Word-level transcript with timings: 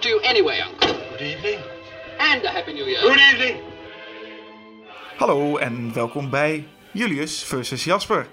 to 0.00 0.08
you 0.08 0.20
anyway, 0.22 0.60
Uncle. 0.60 0.94
Good 1.10 1.20
evening. 1.20 1.58
And 2.18 2.44
a 2.44 2.50
Happy 2.50 2.72
New 2.72 2.86
Year. 2.86 3.00
Good 3.00 3.20
evening. 3.32 3.56
Hallo 5.16 5.56
en 5.56 5.92
welkom 5.94 6.30
bij 6.30 6.66
Julius 6.92 7.44
versus 7.44 7.84
Jasper. 7.84 8.26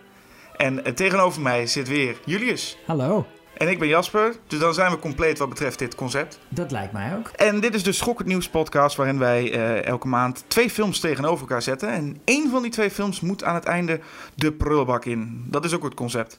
En 0.56 0.86
eh, 0.86 0.94
tegenover 0.94 1.42
mij 1.42 1.68
zit 1.68 1.88
weer 1.88 2.18
Julius. 2.26 2.78
Hallo, 2.86 3.26
En 3.58 3.70
ik 3.70 3.80
ben 3.80 3.88
Jasper, 3.88 4.36
dus 4.48 4.60
dan 4.60 4.74
zijn 4.74 4.92
we 4.92 5.00
compleet 5.00 5.38
wat 5.38 5.50
betreft 5.50 5.80
dit 5.80 5.96
concept. 5.96 6.40
dat 6.50 6.72
lijkt 6.72 6.94
mij 6.94 7.16
ook. 7.18 7.28
En 7.28 7.60
dit 7.60 7.74
is 7.74 7.84
de 7.84 7.92
Schokkend 7.92 8.28
Nieuws 8.28 8.50
podcast 8.50 8.96
waarin 8.96 9.20
wij 9.20 9.52
eh, 9.54 9.86
elke 9.86 10.08
maand 10.08 10.44
twee 10.48 10.70
films 10.70 11.00
tegenover 11.00 11.40
elkaar 11.40 11.62
zetten. 11.62 11.90
En 11.90 12.22
één 12.24 12.50
van 12.50 12.62
die 12.62 12.72
twee 12.72 12.92
films 12.92 13.20
moet 13.20 13.44
aan 13.44 13.56
het 13.56 13.66
einde 13.66 14.00
de 14.36 14.52
prullenbak 14.52 15.06
in. 15.06 15.46
Dat 15.48 15.66
is 15.66 15.74
ook 15.74 15.84
het 15.84 15.94
concept. 15.94 16.38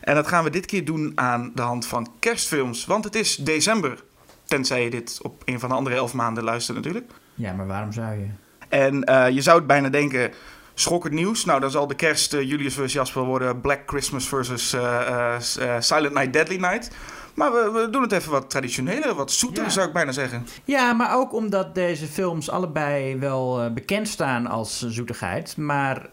En 0.00 0.14
dat 0.14 0.26
gaan 0.28 0.44
we 0.44 0.50
dit 0.50 0.66
keer 0.66 0.84
doen 0.84 1.12
aan 1.14 1.52
de 1.54 1.62
hand 1.62 1.86
van 1.86 2.12
kerstfilms, 2.18 2.86
want 2.86 3.04
het 3.04 3.14
is 3.14 3.36
december. 3.36 4.02
Tenzij 4.50 4.84
je 4.84 4.90
dit 4.90 5.18
op 5.22 5.42
een 5.44 5.60
van 5.60 5.68
de 5.68 5.74
andere 5.74 5.96
elf 5.96 6.14
maanden 6.14 6.44
luistert 6.44 6.76
natuurlijk. 6.76 7.10
Ja, 7.34 7.52
maar 7.52 7.66
waarom 7.66 7.92
zou 7.92 8.14
je? 8.14 8.26
En 8.68 9.04
eh, 9.04 9.28
je 9.28 9.40
zou 9.40 9.58
het 9.58 9.66
bijna 9.66 9.88
denken, 9.88 10.30
schokkend 10.74 11.14
nieuws. 11.14 11.44
Nou, 11.44 11.60
dan 11.60 11.70
zal 11.70 11.86
de 11.86 11.94
kerst 11.94 12.34
eh, 12.34 12.42
Julius 12.48 12.74
versus 12.74 12.92
Jasper 12.92 13.22
worden 13.22 13.60
Black 13.60 13.80
Christmas 13.86 14.28
versus 14.28 14.72
eh, 14.72 15.36
Silent 15.78 16.14
Night, 16.14 16.32
Deadly 16.32 16.56
Night. 16.56 16.90
Maar 17.34 17.52
we, 17.52 17.70
we 17.70 17.90
doen 17.90 18.02
het 18.02 18.12
even 18.12 18.30
wat 18.30 18.50
traditioneler, 18.50 19.14
wat 19.14 19.32
zoeter 19.32 19.62
Ja. 19.64 19.70
zou 19.70 19.86
ik 19.86 19.92
bijna 19.92 20.12
zeggen. 20.12 20.46
Ja, 20.64 20.92
maar 20.92 21.14
ook 21.16 21.32
omdat 21.32 21.74
deze 21.74 22.06
films 22.06 22.50
allebei 22.50 23.16
wel 23.18 23.72
bekend 23.72 24.08
staan 24.08 24.46
als 24.46 24.78
zoetigheid, 24.88 25.56
maar 25.56 26.08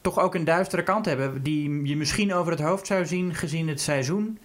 toch 0.00 0.18
ook 0.18 0.34
een 0.34 0.44
duistere 0.44 0.82
kant 0.82 1.04
hebben 1.06 1.42
die 1.42 1.86
je 1.86 1.96
misschien 1.96 2.34
over 2.34 2.52
het 2.52 2.60
hoofd 2.60 2.86
zou 2.86 3.06
zien 3.06 3.34
gezien 3.34 3.68
het 3.68 3.80
seizoen. 3.80 4.38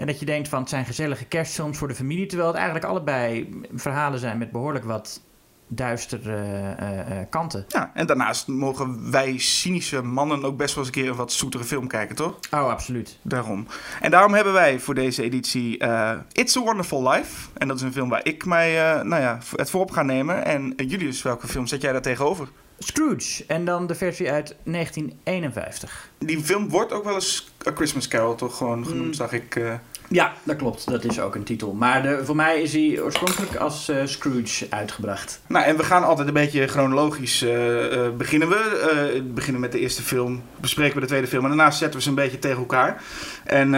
En 0.00 0.06
dat 0.06 0.18
je 0.18 0.26
denkt 0.26 0.48
van 0.48 0.60
het 0.60 0.68
zijn 0.68 0.84
gezellige 0.84 1.24
kerstfilms 1.24 1.78
voor 1.78 1.88
de 1.88 1.94
familie, 1.94 2.26
terwijl 2.26 2.48
het 2.48 2.58
eigenlijk 2.58 2.86
allebei 2.86 3.48
verhalen 3.74 4.18
zijn 4.18 4.38
met 4.38 4.50
behoorlijk 4.50 4.84
wat 4.84 5.20
duistere 5.68 6.36
eh, 6.78 7.20
eh, 7.20 7.26
kanten. 7.30 7.64
Ja, 7.68 7.90
en 7.94 8.06
daarnaast 8.06 8.48
mogen 8.48 9.10
wij 9.10 9.38
cynische 9.38 10.02
mannen 10.02 10.44
ook 10.44 10.56
best 10.56 10.74
wel 10.74 10.84
eens 10.84 10.96
een 10.96 11.02
keer 11.02 11.10
een 11.10 11.16
wat 11.16 11.32
zoetere 11.32 11.64
film 11.64 11.86
kijken, 11.86 12.16
toch? 12.16 12.38
Oh, 12.50 12.68
absoluut. 12.68 13.18
Daarom. 13.22 13.66
En 14.00 14.10
daarom 14.10 14.34
hebben 14.34 14.52
wij 14.52 14.78
voor 14.78 14.94
deze 14.94 15.22
editie 15.22 15.78
eh, 15.78 16.12
It's 16.32 16.56
a 16.56 16.60
Wonderful 16.60 17.08
Life. 17.08 17.48
En 17.56 17.68
dat 17.68 17.76
is 17.76 17.82
een 17.82 17.92
film 17.92 18.08
waar 18.08 18.26
ik 18.26 18.44
mij, 18.44 18.92
eh, 18.92 19.02
nou 19.02 19.22
ja, 19.22 19.38
het 19.56 19.70
voor 19.70 19.80
op 19.80 19.90
ga 19.90 20.02
nemen. 20.02 20.44
En 20.44 20.76
eh, 20.76 20.90
Julius, 20.90 21.22
welke 21.22 21.46
film 21.46 21.66
zet 21.66 21.82
jij 21.82 21.92
daar 21.92 22.02
tegenover? 22.02 22.48
Scrooge 22.84 23.44
en 23.46 23.64
dan 23.64 23.86
de 23.86 23.94
versie 23.94 24.30
uit 24.30 24.54
1951. 24.64 26.08
Die 26.18 26.44
film 26.44 26.68
wordt 26.68 26.92
ook 26.92 27.04
wel 27.04 27.14
eens 27.14 27.50
A 27.68 27.72
Christmas 27.74 28.08
Carol 28.08 28.34
toch 28.34 28.56
gewoon 28.56 28.86
genoemd, 28.86 29.06
Mm. 29.06 29.12
zag 29.12 29.32
ik. 29.32 29.56
eh. 29.56 29.72
Ja, 30.08 30.32
dat 30.42 30.56
klopt. 30.56 30.86
Dat 30.90 31.04
is 31.04 31.20
ook 31.20 31.34
een 31.34 31.42
titel. 31.42 31.72
Maar 31.72 32.02
de, 32.02 32.20
voor 32.24 32.36
mij 32.36 32.60
is 32.62 32.72
hij 32.72 33.00
oorspronkelijk 33.02 33.56
als 33.56 33.88
eh, 33.88 33.96
Scrooge 34.04 34.66
uitgebracht. 34.70 35.40
Nou, 35.46 35.64
en 35.64 35.76
we 35.76 35.84
gaan 35.84 36.04
altijd 36.04 36.28
een 36.28 36.34
beetje 36.34 36.66
chronologisch 36.66 37.42
eh, 37.42 38.08
beginnen 38.16 38.48
we. 38.48 39.22
Beginnen 39.34 39.60
met 39.60 39.72
de 39.72 39.78
eerste 39.78 40.02
film, 40.02 40.42
bespreken 40.56 40.94
we 40.94 41.00
de 41.00 41.06
tweede 41.06 41.26
film 41.26 41.42
en 41.42 41.48
daarna 41.48 41.70
zetten 41.70 41.96
we 41.98 42.02
ze 42.02 42.08
een 42.08 42.14
beetje 42.14 42.38
tegen 42.38 42.58
elkaar. 42.58 43.02
En 43.44 43.70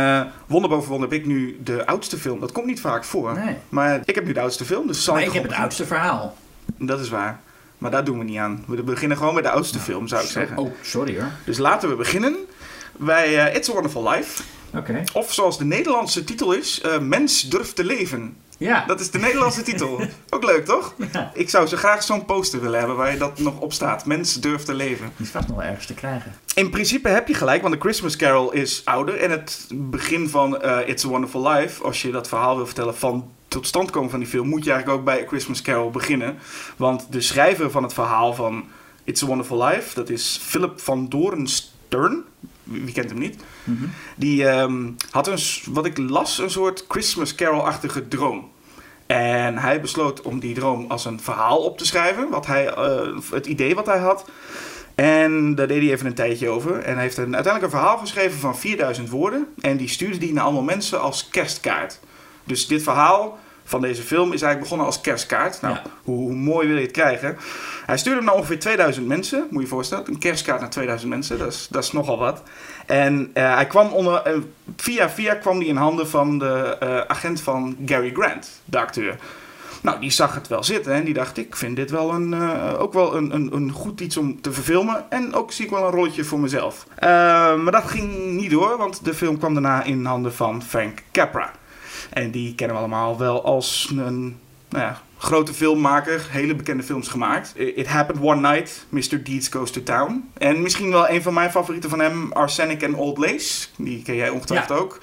wonder 0.47 0.71
boven 0.71 0.91
wonder 0.91 1.11
heb 1.11 1.19
ik 1.21 1.27
nu 1.27 1.59
de 1.65 1.87
oudste 1.87 2.19
film. 2.19 2.41
Dat 2.41 2.53
komt 2.53 2.67
niet 2.67 2.81
vaak 2.81 3.05
voor. 3.05 3.35
Nee. 3.35 3.57
Maar 3.69 4.01
ik 4.05 4.15
heb 4.15 4.25
nu 4.25 4.33
de 4.33 4.41
oudste 4.41 4.65
film, 4.65 4.87
dus 4.87 5.05
zal 5.05 5.15
Maar 5.15 5.23
ik 5.23 5.29
ik 5.29 5.35
heb 5.35 5.43
het 5.43 5.53
oudste 5.55 5.87
verhaal. 5.87 6.37
Dat 6.79 7.01
is 7.01 7.09
waar. 7.09 7.41
Maar 7.83 7.91
daar 7.91 8.05
doen 8.05 8.19
we 8.19 8.25
niet 8.25 8.39
aan. 8.39 8.65
We 8.67 8.83
beginnen 8.83 9.17
gewoon 9.17 9.35
met 9.35 9.45
de 9.45 9.51
oudste 9.51 9.79
film, 9.79 10.09
zou 10.09 10.23
ik 10.23 10.29
zeggen. 10.31 10.59
Oh, 10.59 10.73
sorry 10.81 11.19
hoor. 11.19 11.31
Dus 11.45 11.59
laten 11.59 11.89
we 11.89 11.95
beginnen 11.95 12.37
bij 12.97 13.47
eh, 13.47 13.57
It's 13.57 13.69
a 13.69 13.73
Wonderful 13.73 14.09
Life. 14.11 14.43
Oké. 14.75 15.05
Of 15.13 15.33
zoals 15.33 15.59
de 15.59 15.65
Nederlandse 15.65 16.25
titel 16.25 16.53
is, 16.53 16.81
eh, 16.81 16.99
Mens 16.99 17.43
durft 17.43 17.77
te 17.77 17.85
leven. 17.85 18.37
Ja. 18.59 18.85
Dat 18.87 19.01
is 19.01 19.11
de 19.11 19.19
Nederlandse 19.19 19.63
titel. 19.63 20.01
Ook 20.31 20.45
leuk, 20.45 20.65
toch? 20.65 20.95
Ja. 21.13 21.31
Ik 21.35 21.51
zou 21.51 21.67
zo 21.67 21.77
graag 21.77 22.03
zo'n 22.03 22.25
poster 22.25 22.61
willen 22.61 22.79
hebben 22.79 22.97
waar 22.97 23.13
je 23.13 23.19
dat 23.19 23.39
nog 23.39 23.61
op 23.61 23.73
staat. 23.73 24.07
Mens 24.07 24.41
durft 24.41 24.67
te 24.67 24.75
leven. 24.75 25.13
Die 25.17 25.27
is 25.27 25.33
vast 25.33 25.49
nog 25.49 25.57
wel 25.57 25.67
ergens 25.67 25.87
te 25.87 25.95
krijgen. 25.95 26.35
In 26.55 26.71
principe 26.71 27.09
heb 27.09 27.29
je 27.29 27.35
gelijk, 27.35 27.63
want 27.63 27.75
de 27.75 27.81
Christmas 27.81 28.17
Carol 28.17 28.53
is 28.53 28.83
ouder. 28.85 29.17
En 29.17 29.31
het 29.31 29.69
begin 29.75 30.29
van 30.29 30.61
eh, 30.61 30.89
It's 30.89 31.05
a 31.05 31.09
Wonderful 31.09 31.49
Life, 31.49 31.83
als 31.83 32.03
je 32.03 32.11
dat 32.11 32.29
verhaal 32.29 32.57
wil 32.57 32.67
vertellen 32.67 32.97
van 32.97 33.31
tot 33.53 33.67
stand 33.67 33.91
komen 33.91 34.11
van 34.11 34.19
die 34.19 34.29
film, 34.29 34.49
moet 34.49 34.65
je 34.65 34.71
eigenlijk 34.71 35.01
ook 35.01 35.07
bij 35.07 35.23
A 35.23 35.27
Christmas 35.27 35.63
Carol 35.63 35.91
beginnen. 35.91 36.39
Want 36.77 37.13
de 37.13 37.21
schrijver 37.21 37.71
van 37.71 37.83
het 37.83 37.95
verhaal 37.95 38.35
van 38.35 38.65
It's 39.05 39.23
a 39.23 39.27
Wonderful 39.27 39.65
Life, 39.65 39.95
dat 39.95 40.09
is 40.09 40.41
Philip 40.43 40.81
van 40.81 41.09
Dorenstern. 41.09 42.23
Wie 42.63 42.93
kent 42.93 43.11
hem 43.11 43.19
niet? 43.19 43.43
Mhm. 43.65 43.85
Die 44.17 44.49
ehm, 44.49 44.91
had 45.11 45.27
een, 45.27 45.39
wat 45.73 45.87
ik 45.87 45.99
las, 45.99 46.39
een 46.39 46.51
soort 46.51 46.85
Christmas 46.89 47.35
Carol-achtige 47.35 48.09
droom. 48.09 48.51
En 49.07 49.59
hij 49.59 49.81
besloot 49.81 50.23
om 50.23 50.41
die 50.41 50.55
droom 50.55 50.85
als 50.91 51.05
een 51.05 51.21
verhaal 51.21 51.59
op 51.59 51.79
te 51.79 51.87
schrijven. 51.87 52.31
Wat 52.31 52.47
hij, 52.47 52.69
eh, 52.69 53.19
het 53.31 53.47
idee 53.47 53.75
wat 53.75 53.87
hij 53.87 53.99
had. 53.99 54.25
En 54.95 55.55
daar 55.55 55.67
deed 55.67 55.83
hij 55.83 55.93
even 55.93 56.07
een 56.07 56.15
tijdje 56.15 56.49
over. 56.49 56.79
En 56.79 56.95
hij 56.95 57.03
heeft 57.03 57.17
een, 57.17 57.35
uiteindelijk 57.35 57.73
een 57.73 57.79
verhaal 57.79 57.99
geschreven 57.99 58.39
van 58.39 58.59
4000 58.59 59.09
woorden. 59.09 59.47
En 59.61 59.77
die 59.77 59.89
stuurde 59.89 60.19
die 60.19 60.33
naar 60.33 60.45
allemaal 60.45 60.63
mensen 60.63 61.01
als 61.01 61.29
kerstkaart. 61.29 62.01
Dus 62.45 62.67
dit 62.67 62.83
verhaal 62.83 63.39
van 63.73 63.81
deze 63.81 64.03
film 64.03 64.25
is 64.33 64.43
eigenlijk 64.43 64.61
begonnen 64.61 64.87
als 64.87 65.01
kerstkaart. 65.01 65.61
Nou, 65.61 65.75
Ja. 65.75 65.83
hoe, 66.05 66.17
hoe 66.17 66.35
mooi 66.35 66.67
wil 66.69 66.77
je 66.77 66.83
het 66.83 66.91
krijgen? 66.91 67.37
Hij 67.87 67.99
stuurde 67.99 68.19
hem 68.19 68.27
naar 68.29 68.37
ongeveer 68.37 68.59
2000 68.59 69.07
mensen. 69.07 69.39
Moet 69.39 69.53
je 69.53 69.61
je 69.61 69.67
voorstellen. 69.67 70.09
Een 70.09 70.19
kerstkaart 70.19 70.61
naar 70.61 70.71
2000 70.71 71.11
mensen. 71.11 71.39
Dat 71.39 71.53
is, 71.53 71.69
dat 71.71 71.85
is 71.85 71.93
nogal 71.93 72.19
wat. 72.19 72.43
En 72.87 73.31
eh, 73.33 73.55
hij 73.55 73.67
kwam 73.67 73.93
onder, 73.93 74.23
eh, 74.23 74.33
via 74.77 75.11
via 75.11 75.35
kwam 75.35 75.57
hij 75.57 75.67
in 75.67 75.77
handen 75.77 76.09
van 76.09 76.39
de 76.39 76.77
eh, 76.81 76.99
agent 77.07 77.41
van 77.41 77.77
Gary 77.87 78.11
Grant, 78.15 78.51
de 78.65 78.79
acteur. 78.79 79.17
Nou, 79.83 80.01
die 80.01 80.11
zag 80.11 80.35
het 80.35 80.49
wel 80.49 80.65
zitten 80.65 80.93
en 80.93 81.05
die 81.05 81.15
dacht, 81.15 81.39
ik 81.39 81.57
vind 81.57 81.77
dit 81.77 81.91
wel 81.91 82.11
een, 82.13 82.35
ook 82.79 82.93
wel 82.93 83.17
een, 83.17 83.35
een, 83.35 83.49
een 83.55 83.71
goed 83.73 84.01
iets 84.01 84.17
om 84.17 84.41
te 84.41 84.53
verfilmen. 84.53 85.05
En 85.11 85.35
ook 85.35 85.53
zie 85.53 85.65
ik 85.65 85.71
wel 85.71 85.85
een 85.85 85.91
rolletje 85.91 86.25
voor 86.25 86.41
mezelf. 86.41 86.87
Maar 87.01 87.71
dat 87.71 87.85
ging 87.85 88.33
niet 88.33 88.51
door, 88.51 88.77
want 88.77 89.05
de 89.05 89.15
film 89.15 89.39
kwam 89.39 89.53
daarna 89.53 89.83
in 89.83 90.05
handen 90.05 90.35
van 90.35 90.63
Frank 90.63 91.03
Capra. 91.13 91.51
En 92.13 92.31
die 92.31 92.55
kennen 92.55 92.77
we 92.77 92.83
allemaal 92.83 93.19
wel 93.19 93.45
als 93.45 93.89
een 93.91 94.39
nou 94.69 94.85
ja, 94.85 95.01
grote 95.19 95.55
filmmaker, 95.55 96.27
hele 96.31 96.55
bekende 96.55 96.83
films 96.83 97.09
gemaakt. 97.09 97.53
It 97.57 97.87
Happened 97.87 98.23
One 98.23 98.41
Night, 98.41 98.87
Mr. 98.89 99.25
Deeds 99.25 99.49
Goes 99.49 99.71
to 99.71 99.83
Town. 99.83 100.31
En 100.39 100.63
misschien 100.63 100.91
wel 100.91 101.09
een 101.09 101.23
van 101.23 101.35
mijn 101.35 101.51
favorieten 101.51 101.91
van 101.91 102.01
hem, 102.01 102.33
Arsenic 102.33 102.85
and 102.85 102.95
Old 102.95 103.19
Lace. 103.19 103.67
Die 103.77 104.03
ken 104.03 104.15
jij 104.15 104.29
ongetwijfeld 104.29 104.79
ook. 104.79 104.99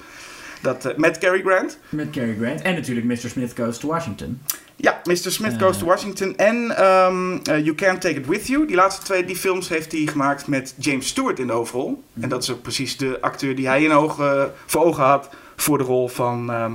Dat, 0.60 0.84
eh, 0.84 0.96
met 0.96 1.18
Cary 1.18 1.42
Grant. 1.42 1.78
Met 1.88 2.10
Cary 2.10 2.36
Grant. 2.40 2.60
En 2.60 2.74
natuurlijk 2.74 3.06
Mr. 3.06 3.16
Smith 3.16 3.52
Goes 3.56 3.78
to 3.78 3.88
Washington. 3.88 4.40
Ja, 4.76 5.00
Mr. 5.04 5.16
Smith 5.16 5.52
Eh. 5.52 5.58
Goes 5.62 5.78
to 5.78 5.86
Washington 5.86 6.36
en 6.36 6.76
ehm, 6.76 7.36
eh, 7.36 7.58
You 7.64 7.74
Can't 7.74 8.00
Take 8.00 8.14
It 8.14 8.26
With 8.26 8.46
You. 8.46 8.66
Die 8.66 8.76
laatste 8.76 9.02
twee 9.04 9.24
die 9.24 9.36
films 9.36 9.68
heeft 9.68 9.92
hij 9.92 10.06
gemaakt 10.06 10.46
met 10.46 10.74
James 10.78 11.06
Stewart 11.06 11.38
in 11.38 11.46
de 11.46 11.52
hoofdrol. 11.52 12.02
En 12.20 12.28
dat 12.28 12.42
is 12.42 12.50
ook 12.50 12.62
precies 12.62 12.96
de 12.96 13.18
acteur 13.20 13.56
die 13.56 13.66
hij 13.66 13.82
in 13.84 13.92
ogen, 13.92 14.52
voor 14.66 14.84
ogen 14.84 15.04
had 15.04 15.28
voor 15.60 15.78
de 15.78 15.84
rol 15.84 16.08
van 16.08 16.50
ehm, 16.52 16.72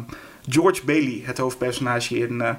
George 0.50 0.85
Bailey, 0.85 1.22
het 1.23 1.38
hoofdpersonage 1.38 2.18
in 2.18 2.41
eh, 2.41 2.50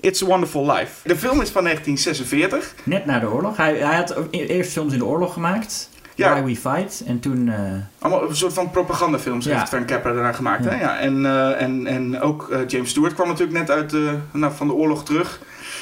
It's 0.00 0.22
a 0.22 0.26
Wonderful 0.26 0.72
Life. 0.72 1.08
De 1.08 1.16
film 1.16 1.40
is 1.40 1.50
van 1.50 1.62
1946. 1.64 2.74
Net 2.84 3.06
na 3.06 3.18
de 3.18 3.30
oorlog. 3.30 3.56
Hij, 3.56 3.76
hij 3.76 3.96
had 3.96 4.16
e- 4.30 4.38
eerst 4.46 4.72
films 4.72 4.92
in 4.92 4.98
de 4.98 5.04
oorlog 5.04 5.32
gemaakt. 5.32 5.90
Ja. 6.14 6.30
Why 6.42 6.42
We 6.54 6.56
Fight. 6.60 7.02
En 7.06 7.20
toen... 7.20 7.48
eh, 7.48 7.58
Allemaal 7.98 8.28
een 8.28 8.36
soort 8.36 8.52
van 8.52 8.70
propagandafilms 8.70 9.44
Ja. 9.44 9.56
heeft 9.56 9.68
Frank 9.68 9.86
Capra 9.86 10.12
daarna 10.12 10.32
gemaakt. 10.32 10.64
Hè? 10.64 10.80
Ja. 10.80 10.98
En, 10.98 11.26
eh, 11.26 11.62
en, 11.62 11.86
en 11.86 12.20
ook 12.20 12.56
James 12.66 12.90
Stewart 12.90 13.14
kwam 13.14 13.28
natuurlijk 13.28 13.58
net 13.58 13.70
uit 13.70 13.90
de, 13.90 14.14
nou, 14.32 14.52
van 14.56 14.66
de 14.66 14.72
oorlog 14.72 15.04
terug. 15.04 15.40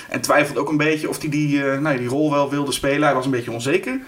En 0.09 0.21
twijfelde 0.21 0.61
ook 0.61 0.69
een 0.69 0.77
beetje 0.77 1.09
of 1.09 1.21
hij 1.21 1.29
die, 1.31 1.63
nou, 1.63 1.99
die 1.99 2.09
rol 2.09 2.31
wel 2.31 2.51
wilde 2.51 2.73
spelen. 2.73 3.03
Hij 3.03 3.15
was 3.15 3.25
een 3.25 3.31
beetje 3.31 3.51
onzeker. 3.53 4.01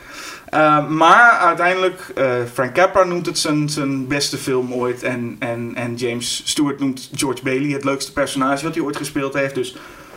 Uh, 0.55 0.89
maar 0.89 1.31
uiteindelijk, 1.31 2.13
uh, 2.19 2.33
Frank 2.53 2.75
Capra 2.75 3.05
noemt 3.05 3.27
het 3.27 3.39
zijn, 3.39 3.69
zijn 3.69 4.07
beste 4.07 4.37
film 4.37 4.73
ooit. 4.73 5.03
En, 5.03 5.37
en, 5.39 5.73
en 5.75 5.95
James 5.95 6.43
Stewart 6.45 6.79
noemt 6.81 7.11
George 7.15 7.43
Bailey 7.43 7.69
het 7.71 7.85
leukste 7.85 8.13
personage 8.13 8.65
wat 8.65 8.75
hij 8.75 8.85
ooit 8.85 8.97
gespeeld 8.97 9.35
heeft. 9.35 9.55
Dus 9.55 9.77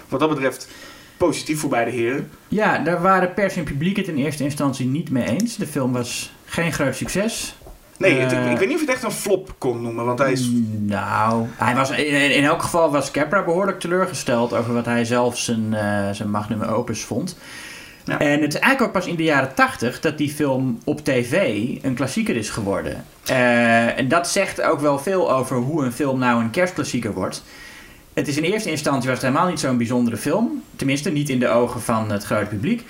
wat 0.09 0.19
dat 0.19 0.29
betreft 0.29 0.67
positief 1.17 1.59
voor 1.59 1.69
beide 1.69 1.91
heren. 1.91 2.29
Ja, 2.47 2.77
daar 2.77 3.01
waren 3.01 3.33
pers 3.33 3.55
en 3.55 3.63
publiek 3.63 3.97
het 3.97 4.07
in 4.07 4.17
eerste 4.17 4.43
instantie 4.43 4.85
niet 4.85 5.09
mee 5.11 5.27
eens. 5.29 5.55
De 5.55 5.67
film 5.67 5.91
was 5.93 6.31
geen 6.45 6.73
groot 6.73 6.95
succes. 6.95 7.55
Nee, 7.97 8.19
het- 8.19 8.31
Eh, 8.31 8.45
ik, 8.45 8.51
ik 8.51 8.57
weet 8.57 8.67
niet 8.67 8.75
of 8.77 8.83
je 8.83 8.87
het 8.87 8.95
echt 8.95 9.03
een 9.03 9.11
flop 9.19 9.55
kon 9.57 9.81
noemen. 9.81 10.05
Want 10.05 10.19
hij 10.19 10.31
is 10.31 10.49
Nou, 10.79 11.45
hij 11.55 11.75
was, 11.75 11.89
in, 11.89 12.35
in 12.35 12.43
elk 12.43 12.61
geval 12.61 12.91
was 12.91 13.11
Capra 13.11 13.43
behoorlijk 13.43 13.79
teleurgesteld 13.79 14.53
over 14.53 14.73
wat 14.73 14.85
hij 14.85 15.05
zelf 15.05 15.37
zijn, 15.37 15.73
eh, 15.73 16.09
zijn 16.11 16.29
magnum 16.29 16.61
opus 16.61 17.03
vond. 17.03 17.37
En 18.17 18.41
het 18.41 18.53
is 18.53 18.59
eigenlijk 18.59 18.81
ook 18.81 18.91
pas 19.01 19.11
in 19.11 19.15
de 19.15 19.23
jaren 19.23 19.53
tachtig 19.53 19.99
dat 19.99 20.17
die 20.17 20.29
film 20.29 20.79
op 20.83 21.03
tv 21.03 21.65
een 21.81 21.93
klassieker 21.93 22.35
is 22.35 22.49
geworden. 22.49 23.05
Eh, 23.25 23.97
en 23.97 24.07
dat 24.07 24.29
zegt 24.29 24.61
ook 24.61 24.79
wel 24.79 24.99
veel 24.99 25.31
over 25.31 25.57
hoe 25.57 25.85
een 25.85 25.91
film 25.91 26.19
nou 26.19 26.43
een 26.43 26.49
kerstklassieker 26.49 27.13
wordt. 27.13 27.43
Het 28.13 28.27
is 28.27 28.37
in 28.37 28.43
eerste 28.43 28.69
instantie 28.69 29.09
was 29.09 29.17
het 29.17 29.27
helemaal 29.27 29.49
niet 29.49 29.59
zo'n 29.59 29.77
bijzondere 29.77 30.17
film. 30.17 30.63
Tenminste, 30.75 31.09
niet 31.09 31.29
in 31.29 31.39
de 31.39 31.47
ogen 31.47 31.81
van 31.81 32.11
het 32.11 32.23
grote 32.23 32.45
publiek. 32.45 32.85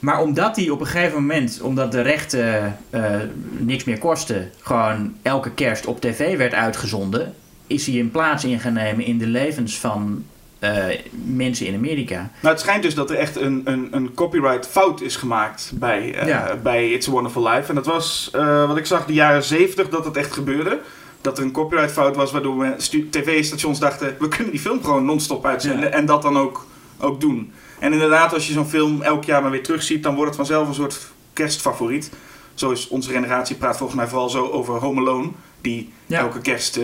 Maar 0.00 0.20
omdat 0.20 0.54
die 0.54 0.72
op 0.72 0.80
een 0.80 0.86
gegeven 0.86 1.20
moment, 1.20 1.60
omdat 1.60 1.92
de 1.92 2.00
rechten 2.00 2.78
eh, 2.90 3.10
niks 3.58 3.84
meer 3.84 3.98
kosten, 3.98 4.50
gewoon 4.60 5.14
elke 5.22 5.50
kerst 5.50 5.86
op 5.86 6.00
tv 6.00 6.36
werd 6.36 6.54
uitgezonden, 6.54 7.34
is 7.66 7.86
hij 7.86 8.00
een 8.00 8.10
plaats 8.10 8.44
in 8.44 8.60
gaan 8.60 8.72
nemen 8.72 9.04
in 9.04 9.18
de 9.18 9.26
levens 9.26 9.78
van 9.78 10.24
eh, 10.64 10.98
mensen 11.24 11.66
in 11.66 11.74
Amerika. 11.74 12.30
Nou, 12.40 12.54
het 12.54 12.60
schijnt 12.60 12.82
dus 12.82 12.94
dat 12.94 13.10
er 13.10 13.16
echt 13.16 13.36
een, 13.40 13.60
een, 13.64 13.88
een 13.90 14.14
copyright 14.14 14.66
fout 14.66 15.00
is 15.00 15.16
gemaakt 15.16 15.70
bij, 15.74 16.14
eh, 16.14 16.26
Ja. 16.26 16.56
bij 16.62 16.90
It's 16.90 17.08
a 17.08 17.10
Wonderful 17.10 17.48
Life. 17.48 17.68
En 17.68 17.74
dat 17.74 17.86
was, 17.86 18.28
eh, 18.32 18.66
wat 18.66 18.76
ik 18.76 18.86
zag, 18.86 19.06
de 19.06 19.12
jaren 19.12 19.42
70 19.44 19.88
dat 19.88 20.04
het 20.04 20.16
echt 20.16 20.32
gebeurde. 20.32 20.80
Dat 21.20 21.38
er 21.38 21.44
een 21.44 21.50
copyright 21.52 21.92
fout 21.92 22.16
was 22.16 22.32
waardoor 22.32 22.66
tv-stations 23.10 23.78
dachten... 23.78 24.16
we 24.18 24.28
kunnen 24.28 24.50
die 24.50 24.60
film 24.60 24.84
gewoon 24.84 25.04
non-stop 25.04 25.46
uitzenden 25.46 25.88
Ja. 25.88 25.94
en 25.94 26.06
dat 26.06 26.22
dan 26.22 26.38
ook, 26.38 26.66
ook 26.98 27.20
doen. 27.20 27.52
En 27.78 27.92
inderdaad, 27.92 28.34
als 28.34 28.46
je 28.46 28.52
zo'n 28.52 28.66
film 28.68 29.02
elk 29.02 29.24
jaar 29.24 29.42
maar 29.42 29.50
weer 29.50 29.62
terugziet... 29.62 30.02
dan 30.02 30.14
wordt 30.14 30.28
het 30.28 30.36
vanzelf 30.36 30.68
een 30.68 30.74
soort 30.74 30.98
kerstfavoriet. 31.32 32.10
Zo 32.54 32.70
is 32.70 32.88
onze 32.88 33.10
generatie 33.10 33.56
praat 33.56 33.76
volgens 33.76 33.98
mij 33.98 34.08
vooral 34.08 34.28
zo 34.30 34.50
over 34.50 34.74
Home 34.74 35.00
Alone... 35.00 35.28
die 35.60 35.92
Ja. 36.06 36.18
elke 36.18 36.40
kerst 36.40 36.78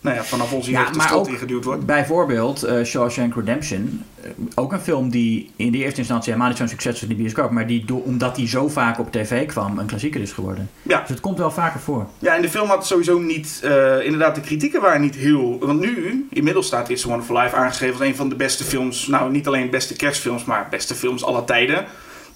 nou 0.00 0.16
ja, 0.16 0.24
vanaf 0.24 0.52
onze 0.52 0.70
Ja, 0.70 0.80
jeugd 0.80 0.94
de 0.94 1.00
strot 1.00 1.18
ook 1.20 1.28
ingeduwd 1.28 1.64
wordt. 1.64 1.86
Bijvoorbeeld 1.86 2.62
eh, 2.62 2.84
Shawshank 2.84 3.34
Redemption. 3.34 4.02
Eh, 4.22 4.30
ook 4.54 4.72
een 4.72 4.80
film 4.80 5.10
die 5.10 5.50
in 5.56 5.72
de 5.72 5.78
eerste 5.78 5.98
instantie 5.98 6.26
helemaal 6.32 6.48
niet 6.48 6.58
zo'n 6.58 6.68
succes 6.68 6.92
was 6.92 7.02
in 7.02 7.08
de 7.08 7.14
bioscoop. 7.14 7.50
Maar 7.50 7.66
die, 7.66 7.84
door- 7.84 8.02
omdat 8.02 8.34
die 8.36 8.48
zo 8.48 8.68
vaak 8.68 8.98
op 8.98 9.12
tv 9.12 9.46
kwam, 9.46 9.78
een 9.78 9.86
klassieker 9.86 10.20
is 10.20 10.32
geworden. 10.32 10.70
Ja. 10.82 11.00
Dus 11.00 11.08
het 11.08 11.20
komt 11.20 11.38
wel 11.38 11.50
vaker 11.50 11.80
voor. 11.80 12.06
Ja, 12.18 12.34
en 12.36 12.42
de 12.42 12.48
film 12.50 12.68
had 12.68 12.86
sowieso 12.86 13.18
niet... 13.18 13.60
eh, 13.62 14.04
inderdaad, 14.04 14.34
de 14.34 14.40
kritieken 14.40 14.80
waren 14.80 15.00
niet 15.00 15.14
heel... 15.14 15.58
Want 15.58 15.80
nu, 15.80 16.26
inmiddels 16.30 16.66
staat 16.66 16.88
It's 16.88 17.04
a 17.04 17.08
Wonderful 17.08 17.36
Life 17.42 17.56
aangeschreven 17.56 17.98
als 17.98 18.08
een 18.08 18.16
van 18.16 18.28
de 18.28 18.34
beste 18.36 18.64
films... 18.64 19.06
Nou, 19.06 19.30
niet 19.30 19.46
alleen 19.46 19.70
beste 19.70 19.94
kerstfilms, 19.94 20.44
maar 20.44 20.66
beste 20.70 20.94
films 20.94 21.24
aller 21.24 21.44
tijden. 21.44 21.84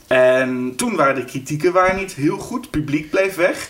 En 0.07 0.73
toen 0.77 0.97
waren 0.97 1.15
de 1.15 1.25
kritieken 1.25 1.73
waren 1.73 1.97
niet 1.97 2.13
heel 2.13 2.39
goed. 2.39 2.61
Het 2.61 2.71
publiek 2.71 3.11
bleef 3.11 3.35
weg. 3.35 3.69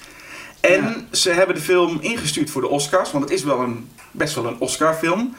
En 0.63 0.83
Ja. 0.83 1.17
ze 1.17 1.31
hebben 1.31 1.55
de 1.55 1.61
film 1.61 1.99
ingestuurd 2.01 2.51
voor 2.51 2.61
de 2.63 2.69
Oscars. 2.69 3.13
Want 3.13 3.25
het 3.25 3.33
is 3.33 3.45
wel 3.45 3.61
een, 3.61 3.89
best 4.11 4.35
wel 4.35 4.47
een 4.47 4.57
Oscar-film. 4.59 5.35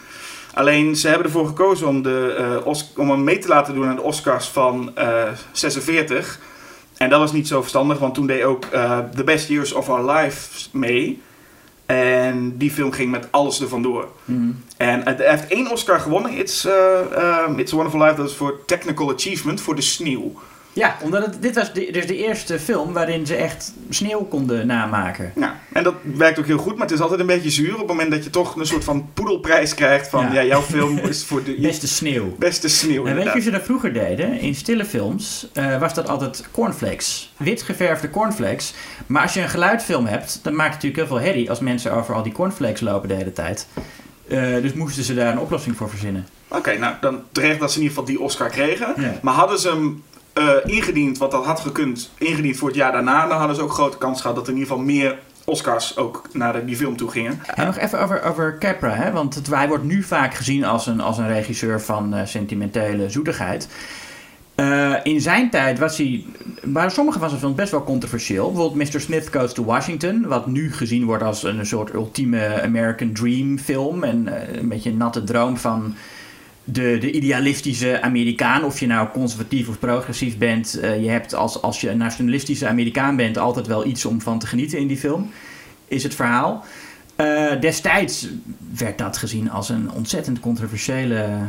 Alleen, 0.54 0.96
ze 0.96 1.08
hebben 1.08 1.26
ervoor 1.26 1.48
gekozen 1.48 1.88
om, 1.88 2.02
de, 2.02 2.36
eh, 2.66 2.74
om 2.96 3.10
hem 3.10 3.24
mee 3.24 3.38
te 3.40 3.48
laten 3.48 3.74
doen 3.74 3.88
aan 3.88 3.96
de 3.96 4.02
Oscars 4.02 4.48
van 4.48 4.92
eh 4.96 5.24
46... 5.52 6.40
En 6.98 7.10
dat 7.10 7.20
was 7.20 7.32
niet 7.32 7.48
zo 7.48 7.60
verstandig, 7.60 8.00
want 8.00 8.14
toen 8.14 8.28
deed 8.28 8.44
ook 8.44 8.66
eh, 8.66 9.00
The 9.16 9.24
Best 9.24 9.48
Years 9.48 9.74
of 9.74 9.90
Our 9.90 10.12
Lives 10.12 10.70
mee. 10.74 11.22
En 11.86 12.58
die 12.58 12.72
film 12.72 12.92
ging 12.92 13.12
met 13.12 13.28
alles 13.32 13.60
er 13.62 13.68
vandoor. 13.68 14.08
Mhm. 14.26 14.52
En 14.78 15.02
hij 15.04 15.16
heeft 15.20 15.48
één 15.48 15.72
Oscar 15.72 16.00
gewonnen, 16.00 16.32
It's, 16.38 16.66
It's 17.58 17.74
a 17.74 17.76
Wonderful 17.76 18.02
Life. 18.02 18.16
Dat 18.16 18.30
is 18.30 18.36
voor 18.36 18.66
Technical 18.66 19.12
Achievement, 19.14 19.62
voor 19.62 19.76
de 19.76 19.82
sneeuw. 19.82 20.34
Ja, 20.74 20.98
omdat 21.02 21.26
het, 21.26 21.42
dit 21.42 21.56
was 21.56 21.74
de, 21.74 21.90
dus 21.92 22.08
de 22.08 22.18
eerste 22.18 22.60
film 22.60 22.94
waarin 22.94 23.26
ze 23.26 23.36
echt 23.36 23.74
sneeuw 23.90 24.24
konden 24.24 24.68
namaken. 24.68 25.32
Ja, 25.36 25.60
en 25.74 25.84
dat 25.84 25.94
werkt 26.02 26.40
ook 26.40 26.46
heel 26.46 26.58
goed, 26.58 26.74
maar 26.74 26.88
het 26.88 26.96
is 26.96 27.02
altijd 27.02 27.20
een 27.20 27.26
beetje 27.26 27.50
zuur 27.50 27.72
op 27.74 27.78
het 27.78 27.88
moment 27.88 28.12
dat 28.12 28.24
je 28.24 28.30
toch 28.30 28.56
een 28.56 28.66
soort 28.66 28.84
van 28.84 29.10
poedelprijs 29.14 29.74
krijgt 29.74 30.08
van... 30.10 30.26
Ja. 30.26 30.34
Ja, 30.34 30.44
jouw 30.44 30.62
film 30.62 30.98
is 30.98 31.26
voor 31.26 31.44
de 31.44 31.56
Beste 31.62 31.88
sneeuw. 31.88 32.36
beste 32.40 32.68
sneeuw. 32.68 33.06
En 33.06 33.16
weet 33.16 33.24
je 33.24 33.32
hoe 33.32 33.42
ze 33.42 33.52
dat 33.52 33.64
vroeger 33.64 33.94
deden? 33.94 34.40
In 34.40 34.56
stille 34.56 34.86
films 34.86 35.48
eh, 35.54 35.80
was 35.80 35.94
dat 35.94 36.10
altijd 36.10 36.44
cornflakes. 36.52 37.34
Wit 37.38 37.62
geverfde 37.62 38.10
cornflakes. 38.10 38.74
Maar 39.08 39.22
als 39.22 39.34
je 39.34 39.42
een 39.42 39.50
geluidfilm 39.50 40.06
hebt, 40.06 40.40
dan 40.44 40.56
maakt 40.56 40.74
het 40.74 40.84
natuurlijk 40.84 41.10
heel 41.10 41.18
veel 41.20 41.28
herrie 41.28 41.50
als 41.50 41.60
mensen 41.60 41.94
over 41.94 42.16
al 42.16 42.24
die 42.24 42.34
cornflakes 42.34 42.82
lopen 42.82 43.08
de 43.08 43.16
hele 43.16 43.34
tijd. 43.34 43.68
Eh, 44.28 44.40
dus 44.62 44.74
moesten 44.74 45.04
ze 45.04 45.14
daar 45.14 45.32
een 45.32 45.40
oplossing 45.40 45.76
voor 45.78 45.90
verzinnen. 45.90 46.28
Oké, 46.48 46.78
nou 46.78 46.96
dan 47.02 47.22
terecht 47.32 47.60
dat 47.60 47.72
ze 47.72 47.78
in 47.78 47.84
ieder 47.84 47.98
geval 47.98 48.14
die 48.16 48.24
Oscar 48.24 48.50
kregen. 48.50 48.94
Ja. 48.98 49.20
Maar 49.22 49.34
hadden 49.34 49.60
ze 49.60 49.70
hem 49.70 50.04
eh, 50.34 50.54
ingediend, 50.64 51.18
wat 51.18 51.32
dat 51.32 51.46
had 51.46 51.60
gekund, 51.60 52.12
ingediend 52.18 52.58
voor 52.58 52.68
het 52.68 52.78
jaar 52.78 52.92
daarna, 52.92 53.28
dan 53.28 53.38
hadden 53.38 53.56
ze 53.56 53.62
ook 53.62 53.72
grote 53.72 53.98
kans 53.98 54.22
gehad 54.22 54.36
dat 54.36 54.48
er 54.48 54.54
in 54.54 54.60
ieder 54.60 54.72
geval 54.72 54.86
meer 54.86 55.20
Oscars 55.46 55.98
ook 55.98 56.28
naar 56.34 56.66
die 56.66 56.76
film 56.76 56.98
toe 56.98 57.10
gingen. 57.10 57.40
En 57.56 57.66
nog 57.66 57.78
even 57.78 58.00
over, 58.02 58.24
over 58.24 58.58
Capra, 58.60 58.90
hè? 58.90 59.12
want 59.12 59.36
het, 59.36 59.48
hij 59.48 59.68
wordt 59.68 59.84
nu 59.84 60.04
vaak 60.04 60.34
gezien 60.34 60.66
als 60.66 60.88
een, 60.88 61.02
als 61.02 61.18
een 61.18 61.28
regisseur 61.28 61.82
van 61.82 62.14
eh, 62.14 62.26
sentimentele 62.26 63.10
zoetigheid. 63.10 63.68
Eh, 64.56 64.94
in 65.04 65.22
zijn 65.22 65.50
tijd 65.50 65.80
was 65.80 65.98
hij, 65.98 66.26
waren 66.64 66.92
sommige 66.92 67.20
van 67.20 67.28
zijn 67.28 67.42
films 67.42 67.56
best 67.56 67.72
wel 67.72 67.84
controversieel. 67.84 68.52
Bijvoorbeeld 68.52 68.94
Mr. 68.94 69.00
Smith 69.00 69.30
Goes 69.32 69.54
to 69.54 69.64
Washington, 69.64 70.28
wat 70.28 70.48
nu 70.48 70.74
gezien 70.74 71.06
wordt 71.06 71.24
als 71.24 71.44
een 71.44 71.66
soort 71.66 71.94
ultieme 71.94 72.62
American 72.62 73.14
Dream 73.14 73.60
film. 73.60 74.04
En 74.04 74.30
een 74.60 74.68
beetje 74.68 74.90
een 74.90 74.98
natte 74.98 75.24
droom 75.24 75.58
van 75.58 75.96
de, 76.64 76.98
de 77.00 77.12
idealistische 77.12 78.02
Amerikaan. 78.02 78.64
Of 78.64 78.80
je 78.80 78.88
nou 78.88 79.08
conservatief 79.10 79.68
of 79.68 79.80
progressief 79.80 80.38
bent, 80.38 80.80
eh, 80.80 81.04
je 81.04 81.10
hebt 81.10 81.34
als, 81.34 81.62
als 81.62 81.82
je 81.82 81.90
een 81.90 81.98
nationalistische 81.98 82.68
Amerikaan 82.68 83.16
bent 83.16 83.38
altijd 83.38 83.68
wel 83.68 83.86
iets 83.86 84.06
om 84.06 84.22
van 84.22 84.40
te 84.40 84.48
genieten 84.48 84.80
in 84.80 84.88
die 84.88 84.98
film. 84.98 85.32
Is 85.88 86.04
het 86.04 86.16
verhaal. 86.16 86.66
Eh, 87.16 87.60
destijds 87.60 88.28
werd 88.78 88.98
dat 88.98 89.18
gezien 89.18 89.52
als 89.52 89.70
een 89.70 89.92
ontzettend 89.92 90.40
controversiële 90.40 91.40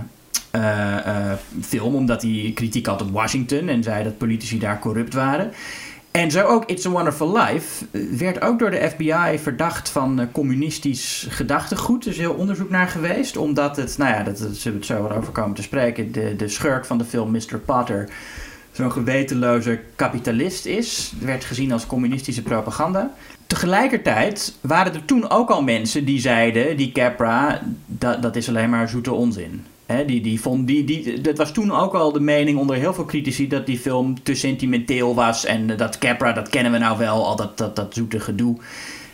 eh, 0.51 1.33
film, 1.61 1.95
omdat 1.95 2.23
hij 2.23 2.53
kritiek 2.55 2.87
had 2.87 3.03
op 3.03 3.11
Washington 3.11 3.69
en 3.69 3.83
zei 3.83 4.05
dat 4.05 4.19
politici 4.19 4.59
daar 4.59 4.79
corrupt 4.79 5.15
waren. 5.15 5.53
En 6.17 6.31
zo 6.31 6.47
ook 6.47 6.65
It's 6.65 6.87
a 6.87 6.91
Wonderful 6.91 7.39
Life 7.39 7.85
eh, 7.91 8.03
werd 8.19 8.41
ook 8.41 8.59
door 8.59 8.71
de 8.71 8.89
FBI 8.91 9.39
verdacht 9.39 9.89
van 9.89 10.21
eh, 10.21 10.27
communistisch 10.33 11.27
gedachtegoed. 11.31 12.05
Er 12.05 12.11
is 12.11 12.19
heel 12.19 12.33
onderzoek 12.33 12.71
naar 12.71 12.89
geweest, 12.89 13.37
omdat 13.37 13.77
het, 13.77 13.99
nou 13.99 14.15
ja, 14.15 14.23
dat, 14.23 14.39
we 14.39 14.71
het 14.71 14.87
zo 14.87 15.09
over 15.09 15.33
komen 15.33 15.55
te 15.55 15.63
spreken, 15.63 16.13
de, 16.13 16.37
de 16.37 16.49
schurk 16.49 16.85
van 16.85 16.99
de 16.99 17.05
film 17.05 17.31
Mr. 17.31 17.59
Potter 17.65 18.09
zo'n 18.73 18.93
gewetenloze 18.93 19.81
kapitalist 19.97 20.67
is. 20.67 21.13
werd 21.21 21.45
gezien 21.45 21.73
als 21.73 21.87
communistische 21.87 22.43
propaganda. 22.43 23.11
Tegelijkertijd 23.47 24.55
waren 24.61 24.95
er 24.95 25.05
toen 25.05 25.31
ook 25.31 25.51
al 25.51 25.63
mensen 25.63 26.05
die 26.05 26.21
zeiden, 26.21 26.77
die 26.77 26.93
Capra, 26.93 27.63
dat, 27.87 28.23
dat 28.23 28.37
is 28.37 28.49
alleen 28.49 28.71
maar 28.71 28.89
zoete 28.89 29.13
onzin. 29.13 29.65
Hè, 29.87 30.05
die, 30.05 30.21
die 30.21 30.41
vond, 30.41 30.67
die, 30.67 30.85
die, 30.85 31.21
dat 31.21 31.39
was 31.39 31.53
toen 31.53 31.73
ook 31.73 31.95
al 31.95 32.13
de 32.13 32.21
mening 32.21 32.59
onder 32.59 32.77
heel 32.77 32.95
veel 32.95 33.05
critici 33.05 33.49
dat 33.49 33.67
die 33.67 33.79
film 33.79 34.23
te 34.23 34.35
sentimenteel 34.35 35.15
was. 35.15 35.45
En 35.45 35.77
dat 35.77 35.99
Capra, 35.99 36.33
dat 36.33 36.49
kennen 36.49 36.73
we 36.73 36.79
nou 36.79 36.99
wel, 36.99 37.27
al 37.27 37.37
dat, 37.37 37.59
dat, 37.59 37.77
dat 37.77 37.95
zoete 37.95 38.21
gedoe. 38.21 38.57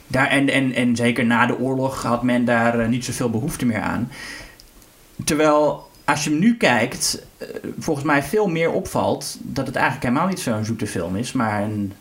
Daar, 0.06 0.26
en, 0.26 0.49
en, 0.49 0.72
en 0.72 0.96
zeker 0.96 1.26
na 1.26 1.46
de 1.46 1.58
oorlog 1.58 2.02
had 2.02 2.22
men 2.22 2.44
daar 2.44 2.78
eh, 2.78 2.88
niet 2.88 3.05
zoveel 3.05 3.31
behoefte 3.31 3.67
meer 3.67 3.81
aan. 3.81 4.11
Terwijl 5.25 5.88
als 6.05 6.25
je 6.25 6.31
hem 6.31 6.38
nu 6.38 6.56
kijkt, 6.56 7.26
eh, 7.37 7.49
volgens 7.78 8.06
mij 8.06 8.23
veel 8.23 8.46
meer 8.46 8.73
opvalt 8.73 9.37
dat 9.40 9.66
het 9.66 9.76
eigenlijk 9.76 10.06
helemaal 10.06 10.28
niet 10.28 10.40
zo'n 10.40 10.64
zoete 10.64 10.87
film 10.87 11.16
is, 11.16 11.32
maar 11.32 11.62
een 11.62 11.93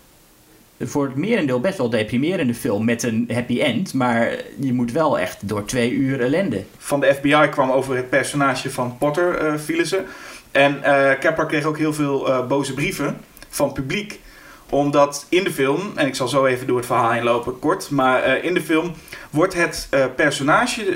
voor 0.79 1.05
het 1.05 1.15
merendeel 1.15 1.59
best 1.59 1.77
wel 1.77 1.89
deprimerende 1.89 2.53
film 2.53 2.85
met 2.85 3.03
een 3.03 3.29
happy 3.33 3.61
end. 3.61 3.93
Maar 3.93 4.35
je 4.59 4.73
moet 4.73 4.91
wel 4.91 5.19
echt 5.19 5.47
door 5.47 5.65
twee 5.65 5.91
uur 5.91 6.21
ellende. 6.21 6.63
Van 6.77 6.99
de 6.99 7.13
FBI 7.13 7.47
kwam 7.49 7.71
over 7.71 7.95
het 7.95 8.09
personage 8.09 8.71
van 8.71 8.97
Potter, 8.97 9.35
eh 9.35 9.53
vielen 9.57 9.87
ze. 9.87 10.03
En 10.51 10.83
eh 10.83 11.19
Capra 11.19 11.45
kreeg 11.45 11.63
ook 11.63 11.77
heel 11.77 11.93
veel 11.93 12.27
eh, 12.27 12.47
boze 12.47 12.73
brieven 12.73 13.17
van 13.49 13.73
publiek 13.73 14.19
omdat 14.71 15.25
in 15.29 15.43
de 15.43 15.51
film, 15.51 15.91
en 15.95 16.07
ik 16.07 16.15
zal 16.15 16.27
zo 16.27 16.45
even 16.45 16.67
door 16.67 16.77
het 16.77 16.85
verhaal 16.85 17.11
heen 17.11 17.23
lopen, 17.23 17.59
kort. 17.59 17.89
Maar 17.89 18.43
in 18.43 18.53
de 18.53 18.61
film 18.61 18.93
wordt 19.29 19.53
het 19.53 19.89
personage, 20.15 20.95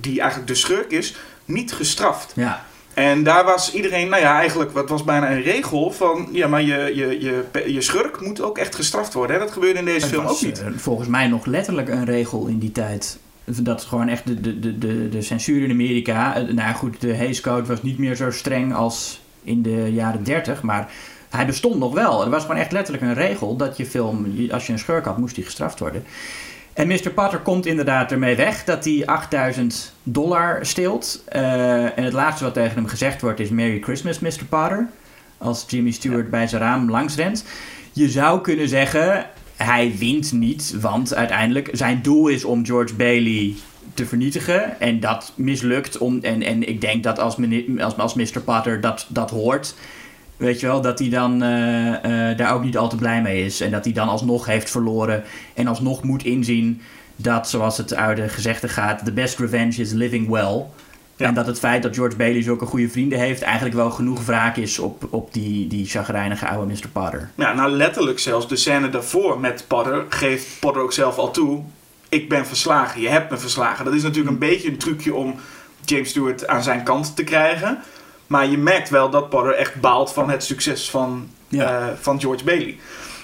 die 0.00 0.20
eigenlijk 0.20 0.50
de 0.50 0.54
schurk 0.54 0.90
is, 0.90 1.16
niet 1.44 1.72
gestraft. 1.72 2.32
Ja. 2.34 2.64
En 2.94 3.22
daar 3.22 3.44
was 3.44 3.72
iedereen, 3.72 4.08
nou 4.08 4.22
ja, 4.22 4.38
eigenlijk, 4.38 4.70
wat 4.72 4.88
was 4.88 5.04
bijna 5.04 5.30
een 5.30 5.42
regel 5.42 5.90
van, 5.92 6.28
ja, 6.32 6.46
maar 6.48 6.62
je, 6.62 6.92
je, 6.94 7.20
je, 7.20 7.72
je 7.72 7.80
schurk 7.80 8.20
moet 8.20 8.40
ook 8.40 8.58
echt 8.58 8.74
gestraft 8.74 9.12
worden. 9.12 9.36
Hè? 9.36 9.42
Dat 9.42 9.52
gebeurde 9.52 9.78
in 9.78 9.84
deze 9.84 10.00
Het 10.00 10.08
film 10.14 10.24
was, 10.24 10.34
ook 10.36 10.42
niet. 10.42 10.60
eh, 10.60 10.66
volgens 10.76 11.08
mij 11.08 11.26
nog 11.28 11.46
letterlijk 11.46 11.88
een 11.88 12.04
regel 12.04 12.46
in 12.46 12.58
die 12.58 12.72
tijd. 12.72 13.18
Dat 13.44 13.82
gewoon 13.84 14.08
echt 14.08 14.26
de, 14.26 14.40
de, 14.40 14.58
de, 14.60 14.78
de, 14.78 15.08
de 15.08 15.22
censuur 15.22 15.62
in 15.64 15.70
Amerika. 15.70 16.34
eh, 16.36 16.42
Nou 16.42 16.54
ja, 16.56 16.72
goed, 16.72 17.00
de 17.00 17.16
Hays 17.16 17.40
Code 17.40 17.66
was 17.66 17.82
niet 17.82 17.98
meer 17.98 18.14
zo 18.16 18.30
streng 18.30 18.74
als 18.74 19.20
in 19.42 19.62
de 19.62 19.92
jaren 19.92 20.24
30. 20.24 20.62
Maar 20.62 20.90
hij 21.30 21.46
bestond 21.46 21.78
nog 21.78 21.94
wel. 21.94 22.24
Er 22.24 22.30
was 22.30 22.42
gewoon 22.42 22.56
echt 22.56 22.72
letterlijk 22.72 23.04
een 23.04 23.14
regel 23.14 23.56
dat 23.56 23.76
je 23.76 23.86
film, 23.86 24.26
als 24.50 24.66
je 24.66 24.72
een 24.72 24.78
schurk 24.78 25.04
had, 25.04 25.18
moest 25.18 25.34
die 25.34 25.44
gestraft 25.44 25.78
worden. 25.78 26.04
En 26.72 26.86
Mr. 26.88 27.10
Potter 27.14 27.38
komt 27.38 27.66
inderdaad 27.66 28.12
ermee 28.12 28.36
weg 28.36 28.64
dat 28.64 28.84
hij 28.84 29.02
8000 29.06 29.92
dollar 30.02 30.66
steelt. 30.66 31.22
Eh, 31.28 31.98
en 31.98 32.04
het 32.04 32.12
laatste 32.12 32.44
wat 32.44 32.54
tegen 32.54 32.74
hem 32.74 32.86
gezegd 32.86 33.20
wordt 33.20 33.40
is 33.40 33.48
Merry 33.48 33.80
Christmas, 33.80 34.18
Mr. 34.18 34.44
Potter. 34.48 34.88
Als 35.38 35.64
Jimmy 35.68 35.90
Stewart 35.90 36.30
bij 36.30 36.46
zijn 36.46 36.62
raam 36.62 36.90
langs 36.90 37.16
rent. 37.16 37.44
Je 37.92 38.08
zou 38.08 38.40
kunnen 38.40 38.68
zeggen, 38.68 39.26
hij 39.56 39.94
wint 39.98 40.32
niet, 40.32 40.76
want 40.80 41.14
uiteindelijk 41.14 41.68
zijn 41.72 42.02
doel 42.02 42.28
is 42.28 42.44
om 42.44 42.66
George 42.66 42.94
Bailey 42.94 43.54
te 43.94 44.06
vernietigen. 44.06 44.80
En 44.80 45.00
dat 45.00 45.32
mislukt. 45.34 45.98
Om, 45.98 46.18
en, 46.22 46.42
en 46.42 46.68
ik 46.68 46.80
denk 46.80 47.02
dat 47.02 47.18
als, 47.18 47.36
meni- 47.36 47.80
als, 47.80 47.96
als 47.96 48.14
Mr. 48.14 48.40
Potter 48.44 48.80
dat, 48.80 49.06
dat 49.08 49.30
hoort, 49.30 49.74
weet 50.36 50.60
je 50.60 50.66
wel, 50.66 50.80
dat 50.80 50.98
hij 50.98 51.08
dan 51.08 51.42
eh, 51.42 52.30
eh, 52.30 52.38
daar 52.38 52.54
ook 52.54 52.64
niet 52.64 52.76
al 52.76 52.88
te 52.88 52.96
blij 52.96 53.22
mee 53.22 53.44
is. 53.44 53.60
En 53.60 53.70
dat 53.70 53.84
hij 53.84 53.92
dan 53.92 54.08
alsnog 54.08 54.46
heeft 54.46 54.70
verloren 54.70 55.22
en 55.54 55.66
alsnog 55.66 56.02
moet 56.02 56.24
inzien 56.24 56.80
dat, 57.16 57.48
zoals 57.48 57.76
het 57.76 57.94
oude 57.94 58.28
gezegde 58.28 58.68
gaat, 58.68 59.04
the 59.04 59.12
best 59.12 59.38
revenge 59.38 59.80
is 59.80 59.92
living 59.92 60.28
well. 60.28 60.64
Ja. 61.16 61.26
En 61.26 61.34
dat 61.34 61.46
het 61.46 61.58
feit 61.58 61.82
dat 61.82 61.94
George 61.94 62.16
Bailey 62.16 62.42
zulke 62.42 62.66
goede 62.66 62.88
vrienden 62.88 63.18
heeft, 63.18 63.42
eigenlijk 63.42 63.74
wel 63.74 63.90
genoeg 63.90 64.24
wraak 64.24 64.56
is 64.56 64.78
op, 64.78 65.06
op 65.10 65.32
die, 65.32 65.66
die 65.66 65.86
chagrijnige 65.86 66.48
oude 66.48 66.72
Mr. 66.72 66.88
Potter. 66.92 67.30
Ja, 67.34 67.54
nou 67.54 67.70
letterlijk 67.70 68.18
zelfs. 68.18 68.48
De 68.48 68.56
scène 68.56 68.90
daarvoor 68.90 69.40
met 69.40 69.64
Potter 69.68 70.04
geeft 70.08 70.46
Potter 70.60 70.82
ook 70.82 70.92
zelf 70.92 71.16
al 71.16 71.30
toe. 71.30 71.62
Ik 72.08 72.28
ben 72.28 72.46
verslagen, 72.46 73.00
je 73.00 73.08
hebt 73.08 73.30
me 73.30 73.38
verslagen. 73.38 73.84
Dat 73.84 73.94
is 73.94 74.02
natuurlijk 74.02 74.32
een 74.32 74.38
beetje 74.38 74.68
een 74.68 74.78
trucje 74.78 75.14
om 75.14 75.34
James 75.84 76.08
Stewart 76.08 76.46
aan 76.46 76.62
zijn 76.62 76.82
kant 76.82 77.16
te 77.16 77.24
krijgen. 77.24 77.78
Maar 78.32 78.46
je 78.46 78.58
merkt 78.58 78.90
wel 78.90 79.10
dat 79.10 79.28
Potter 79.28 79.54
echt 79.54 79.80
baalt 79.80 80.12
van 80.12 80.30
het 80.30 80.44
succes 80.44 80.90
van, 80.90 81.28
Ja. 81.48 81.78
eh, 81.78 81.86
van 82.00 82.20
George 82.20 82.44
Bailey. 82.44 82.78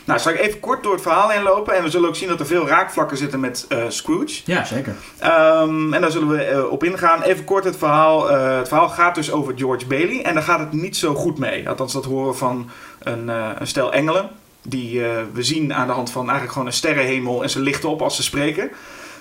Nou, 0.04 0.20
zal 0.20 0.32
ik 0.32 0.38
even 0.40 0.60
kort 0.60 0.82
door 0.82 0.92
het 0.92 1.02
verhaal 1.02 1.28
heen 1.28 1.42
lopen. 1.42 1.74
En 1.76 1.82
we 1.82 1.90
zullen 1.90 2.08
ook 2.08 2.16
zien 2.16 2.28
dat 2.28 2.40
er 2.40 2.46
veel 2.46 2.66
raakvlakken 2.66 3.16
zitten 3.16 3.40
met 3.40 3.64
eh, 3.68 3.78
Scrooge. 3.88 4.40
Ja, 4.44 4.64
zeker. 4.64 4.94
Ehm, 5.18 5.92
en 5.94 6.00
daar 6.00 6.10
zullen 6.10 6.28
we 6.28 6.42
eh, 6.42 6.70
op 6.70 6.84
ingaan. 6.84 7.22
Even 7.22 7.44
kort 7.44 7.64
het 7.64 7.76
verhaal. 7.76 8.28
Het 8.30 8.68
verhaal 8.68 8.88
gaat 8.88 9.14
dus 9.14 9.32
over 9.32 9.52
George 9.56 9.86
Bailey. 9.86 10.22
En 10.22 10.34
daar 10.34 10.42
gaat 10.42 10.58
het 10.58 10.72
niet 10.72 10.96
zo 10.96 11.14
goed 11.14 11.38
mee. 11.38 11.68
Althans, 11.68 11.92
dat 11.92 12.04
horen 12.04 12.30
we 12.30 12.34
van 12.38 12.70
een, 12.98 13.28
een 13.28 13.66
stel 13.66 13.92
engelen. 13.92 14.30
Die 14.62 15.00
we 15.32 15.42
zien 15.42 15.74
aan 15.74 15.86
de 15.86 15.92
hand 15.92 16.10
van 16.10 16.22
eigenlijk 16.22 16.52
gewoon 16.52 16.66
een 16.66 16.72
sterrenhemel. 16.72 17.42
En 17.42 17.50
ze 17.50 17.60
lichten 17.60 17.88
op 17.88 18.02
als 18.02 18.16
ze 18.16 18.22
spreken. 18.22 18.70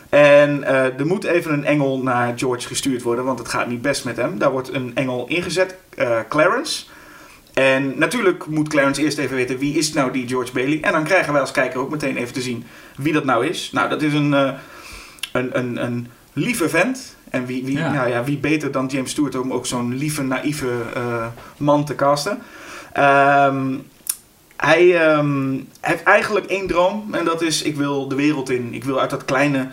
En 0.09 0.63
eh, 0.63 0.99
er 0.99 1.05
moet 1.05 1.23
even 1.23 1.53
een 1.53 1.65
engel 1.65 2.01
naar 2.03 2.33
George 2.35 2.67
gestuurd 2.67 3.01
worden. 3.01 3.25
Want 3.25 3.39
het 3.39 3.47
gaat 3.47 3.67
niet 3.67 3.81
best 3.81 4.05
met 4.05 4.17
hem. 4.17 4.37
Daar 4.37 4.51
wordt 4.51 4.73
een 4.73 4.91
engel 4.95 5.27
ingezet. 5.27 5.75
eh, 5.95 6.19
Clarence. 6.29 6.85
En 7.53 7.93
natuurlijk 7.97 8.45
moet 8.45 8.67
Clarence 8.69 9.01
eerst 9.01 9.17
even 9.17 9.35
weten 9.35 9.57
wie 9.57 9.77
is 9.77 9.93
nou 9.93 10.11
die 10.11 10.27
George 10.27 10.51
Bailey. 10.53 10.81
En 10.81 10.91
dan 10.91 11.03
krijgen 11.03 11.31
wij 11.31 11.41
als 11.41 11.51
kijker 11.51 11.79
ook 11.79 11.89
meteen 11.89 12.17
even 12.17 12.33
te 12.33 12.41
zien 12.41 12.65
wie 12.95 13.13
dat 13.13 13.25
nou 13.25 13.45
is. 13.45 13.69
Nou, 13.71 13.89
dat 13.89 14.01
is 14.01 14.13
een, 14.13 14.33
eh, 14.33 14.51
een, 15.31 15.57
een, 15.57 15.83
een 15.83 16.07
lieve 16.33 16.69
vent. 16.69 17.15
En 17.29 17.45
wie, 17.45 17.65
wie, 17.65 17.77
Ja. 17.77 17.91
Nou 17.91 18.09
ja, 18.09 18.23
wie 18.23 18.37
beter 18.37 18.71
dan 18.71 18.85
James 18.85 19.11
Stewart 19.11 19.35
om 19.35 19.53
ook 19.53 19.65
zo'n 19.65 19.95
lieve, 19.95 20.23
naïeve 20.23 20.71
man 21.57 21.85
te 21.85 21.95
casten. 21.95 22.39
Ehm, 22.93 23.75
hij 24.57 24.95
ehm, 25.07 25.59
heeft 25.81 26.03
eigenlijk 26.03 26.45
één 26.45 26.67
droom. 26.67 27.13
En 27.13 27.25
dat 27.25 27.41
is, 27.41 27.61
ik 27.61 27.75
wil 27.75 28.07
de 28.07 28.15
wereld 28.15 28.49
in. 28.49 28.73
Ik 28.73 28.83
wil 28.83 28.99
uit 28.99 29.09
dat 29.09 29.25
kleine, 29.25 29.67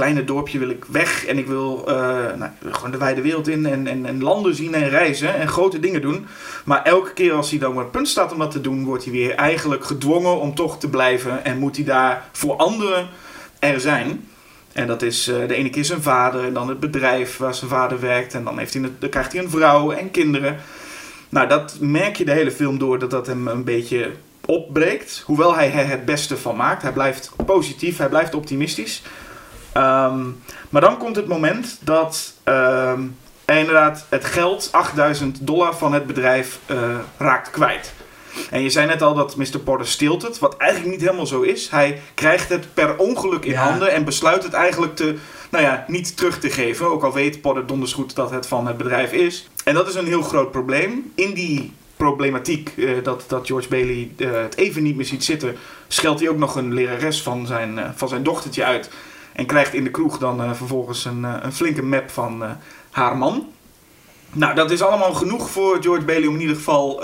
kleine 0.00 0.24
dorpje 0.24 0.58
wil 0.58 0.68
ik 0.68 0.84
weg. 0.84 1.26
En 1.26 1.38
ik 1.38 1.46
wil 1.46 1.84
eh, 1.86 1.94
nou, 2.36 2.50
gewoon 2.70 2.90
de 2.90 2.98
wijde 2.98 3.20
wereld 3.20 3.48
in. 3.48 3.66
En, 3.66 3.86
en, 3.86 4.06
en 4.06 4.22
landen 4.22 4.54
zien 4.54 4.74
en 4.74 4.88
reizen. 4.88 5.34
En 5.34 5.48
grote 5.48 5.80
dingen 5.80 6.00
doen. 6.00 6.26
Maar 6.64 6.82
elke 6.82 7.12
keer 7.12 7.32
als 7.32 7.50
hij 7.50 7.58
dan 7.58 7.72
op 7.72 7.78
het 7.78 7.90
punt 7.90 8.08
staat 8.08 8.32
om 8.32 8.38
dat 8.38 8.50
te 8.50 8.60
doen... 8.60 8.84
wordt 8.84 9.04
hij 9.04 9.12
weer 9.12 9.34
eigenlijk 9.34 9.84
gedwongen 9.84 10.40
om 10.40 10.54
toch 10.54 10.78
te 10.78 10.88
blijven. 10.88 11.44
En 11.44 11.58
moet 11.58 11.76
hij 11.76 11.84
daar 11.84 12.24
voor 12.32 12.56
anderen 12.56 13.08
er 13.58 13.80
zijn... 13.80 14.28
En 14.72 14.86
dat 14.86 15.02
is 15.02 15.28
eh, 15.28 15.48
de 15.48 15.54
ene 15.54 15.70
keer 15.70 15.84
zijn 15.84 16.02
vader 16.02 16.44
en 16.44 16.52
dan 16.52 16.68
het 16.68 16.80
bedrijf 16.80 17.36
waar 17.36 17.54
zijn 17.54 17.70
vader 17.70 18.00
werkt. 18.00 18.34
En 18.34 18.44
dan, 18.44 18.58
heeft 18.58 18.74
hij 18.74 18.90
dan 18.98 19.08
krijgt 19.08 19.32
hij 19.32 19.42
een 19.42 19.50
vrouw 19.50 19.90
en 19.90 20.10
kinderen. 20.10 20.56
Nou, 21.28 21.48
dat 21.48 21.76
merk 21.80 22.16
je 22.16 22.24
de 22.24 22.32
hele 22.32 22.50
film 22.50 22.78
door 22.78 22.98
dat 22.98 23.10
dat 23.10 23.26
hem 23.26 23.48
een 23.48 23.64
beetje 23.64 24.10
opbreekt. 24.46 25.22
Hoewel 25.26 25.54
hij 25.54 25.72
er 25.72 25.88
het 25.88 26.04
beste 26.04 26.36
van 26.36 26.56
maakt. 26.56 26.82
Hij 26.82 26.92
blijft 26.92 27.32
positief, 27.46 27.98
hij 27.98 28.08
blijft 28.08 28.34
optimistisch. 28.34 29.02
Ehm, 29.72 30.26
maar 30.68 30.80
dan 30.80 30.96
komt 30.98 31.16
het 31.16 31.26
moment 31.26 31.78
dat 31.80 32.34
ehm, 32.44 33.00
hij 33.44 33.58
inderdaad 33.58 34.06
het 34.08 34.24
geld, 34.24 34.68
8000 34.72 35.46
dollar 35.46 35.76
van 35.76 35.92
het 35.92 36.06
bedrijf, 36.06 36.58
eh, 36.66 36.76
raakt 37.18 37.50
kwijt. 37.50 37.92
En 38.50 38.62
je 38.62 38.70
zei 38.70 38.86
net 38.86 39.02
al 39.02 39.14
dat 39.14 39.36
Mr. 39.36 39.58
Porter 39.64 39.86
steelt 39.86 40.22
het, 40.22 40.38
wat 40.38 40.56
eigenlijk 40.56 40.92
niet 40.92 41.00
helemaal 41.00 41.26
zo 41.26 41.40
is. 41.40 41.70
Hij 41.70 42.00
krijgt 42.14 42.48
het 42.48 42.74
per 42.74 42.96
ongeluk 42.96 43.44
in 43.44 43.52
Ja. 43.52 43.68
handen 43.68 43.92
en 43.92 44.04
besluit 44.04 44.42
het 44.42 44.52
eigenlijk 44.52 44.96
te, 44.96 45.16
nou 45.50 45.64
ja, 45.64 45.84
niet 45.86 46.16
terug 46.16 46.38
te 46.38 46.50
geven. 46.50 46.86
Ook 46.90 47.02
al 47.02 47.12
weet 47.12 47.40
Porter 47.40 47.66
donders 47.66 47.92
goed 47.92 48.14
dat 48.14 48.30
het 48.30 48.46
van 48.46 48.66
het 48.66 48.76
bedrijf 48.76 49.12
is. 49.12 49.48
En 49.64 49.74
dat 49.74 49.88
is 49.88 49.94
een 49.94 50.06
heel 50.06 50.22
groot 50.22 50.50
probleem. 50.50 51.12
In 51.14 51.34
die 51.34 51.72
problematiek 51.96 52.72
eh, 52.76 52.90
dat, 53.02 53.24
dat 53.26 53.46
George 53.46 53.68
Bailey 53.68 54.10
eh, 54.16 54.30
het 54.32 54.56
even 54.56 54.82
niet 54.82 54.96
meer 54.96 55.04
ziet 55.04 55.24
zitten, 55.24 55.56
scheldt 55.88 56.20
hij 56.20 56.28
ook 56.28 56.38
nog 56.38 56.54
een 56.54 56.74
lerares 56.74 57.22
van 57.22 57.46
zijn, 57.46 57.92
van 57.96 58.08
zijn 58.08 58.22
dochtertje 58.22 58.64
uit. 58.64 58.90
En 59.32 59.46
krijgt 59.46 59.74
in 59.74 59.84
de 59.84 59.90
kroeg 59.90 60.18
dan 60.18 60.42
eh, 60.42 60.52
vervolgens 60.52 61.04
een, 61.04 61.24
eh, 61.24 61.34
een 61.40 61.52
flinke 61.52 61.82
map 61.82 62.10
van 62.10 62.42
eh, 62.42 62.50
haar 62.90 63.16
man. 63.16 63.48
Nou, 64.32 64.54
dat 64.54 64.70
is 64.70 64.82
allemaal 64.82 65.12
genoeg 65.12 65.50
voor 65.50 65.82
George 65.82 66.04
Bailey 66.04 66.28
om 66.28 66.34
in 66.34 66.40
ieder 66.40 66.56
geval 66.56 67.02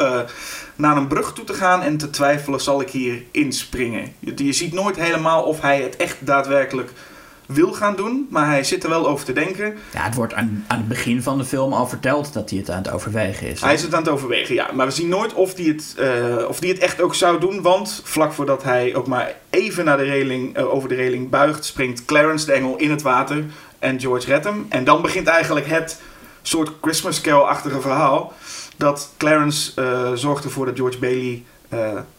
naar 0.77 0.97
een 0.97 1.07
brug 1.07 1.33
toe 1.33 1.45
te 1.45 1.55
gaan 1.55 1.83
en 1.83 1.97
te 1.97 2.11
twijfelen: 2.11 2.61
zal 2.61 2.81
ik 2.81 2.91
hier 2.91 3.23
inspringen? 3.31 4.13
Je, 4.19 4.45
je 4.45 4.53
ziet 4.53 4.73
nooit 4.73 4.97
helemaal 4.97 5.43
of 5.43 5.61
hij 5.61 5.83
het 5.83 5.97
echt 5.97 6.27
daadwerkelijk 6.27 6.93
wil 7.47 7.73
gaan 7.73 7.97
doen, 7.97 8.27
maar 8.31 8.47
hij 8.47 8.65
zit 8.65 8.83
er 8.83 8.89
wel 8.89 9.09
over 9.09 9.25
te 9.25 9.33
denken. 9.33 9.77
Ja, 9.93 10.03
het 10.03 10.15
wordt 10.15 10.35
aan, 10.35 10.65
aan 10.67 10.79
het 10.79 10.89
begin 10.89 11.23
van 11.23 11.39
de 11.39 11.45
film 11.45 11.73
al 11.73 11.87
verteld 11.89 12.33
dat 12.33 12.51
hij 12.51 12.59
het 12.59 12.71
aan 12.71 12.83
het 12.83 12.91
overwegen 12.91 13.47
is. 13.47 13.61
Hij 13.61 13.75
is 13.75 13.83
het 13.83 13.95
aan 13.95 14.03
het 14.03 14.09
overwegen, 14.09 14.55
ja. 14.55 14.71
Maar 14.73 14.87
we 14.87 14.93
zien 14.93 15.09
nooit 15.09 15.35
of 15.35 15.55
hij 15.57 15.65
het, 15.65 15.95
eh, 15.99 16.49
of 16.49 16.61
die 16.61 16.73
het 16.73 16.79
echt 16.79 17.01
ook 17.01 17.15
zou 17.15 17.41
doen. 17.41 17.63
Want 17.63 18.01
vlak 18.05 18.33
voordat 18.33 18.63
hij 18.63 18.95
ook 18.95 19.07
maar 19.07 19.35
even 19.51 19.85
naar 19.85 19.97
de 19.97 20.03
reling, 20.03 20.57
eh, 20.57 20.75
over 20.75 20.89
de 20.89 20.95
reling 20.95 21.31
buigt, 21.31 21.65
springt 21.65 22.05
Clarence 22.05 22.47
de 22.47 22.53
Engel 22.53 22.77
in 22.77 22.91
het 22.91 23.03
water 23.03 23.45
en 23.79 24.01
George 24.01 24.27
redt 24.27 24.45
hem. 24.45 24.67
En 24.69 24.85
dan 24.85 25.03
begint 25.03 25.27
eigenlijk 25.27 25.67
het 25.67 26.01
soort 26.43 26.71
Christmas 26.81 27.21
Carol-achtige 27.21 27.81
verhaal. 27.81 28.33
Dat 28.77 29.11
Clarence 29.17 29.73
eh, 29.75 30.13
zorgt 30.15 30.45
ervoor 30.45 30.67
dat 30.67 30.77
George 30.77 30.99
Bailey 30.99 31.43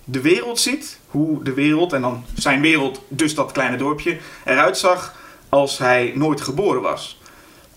de 0.03 0.21
wereld 0.21 0.59
ziet. 0.59 0.99
Hoe 1.07 1.43
de 1.43 1.53
wereld, 1.53 1.93
en 1.93 2.01
dan 2.01 2.23
zijn 2.33 2.61
wereld, 2.61 3.01
dus 3.07 3.35
dat 3.35 3.51
kleine 3.51 3.77
dorpje, 3.77 4.17
eruit 4.45 4.77
zag 4.77 5.15
als 5.49 5.77
hij 5.77 6.11
nooit 6.15 6.41
geboren 6.41 6.81
was. 6.81 7.19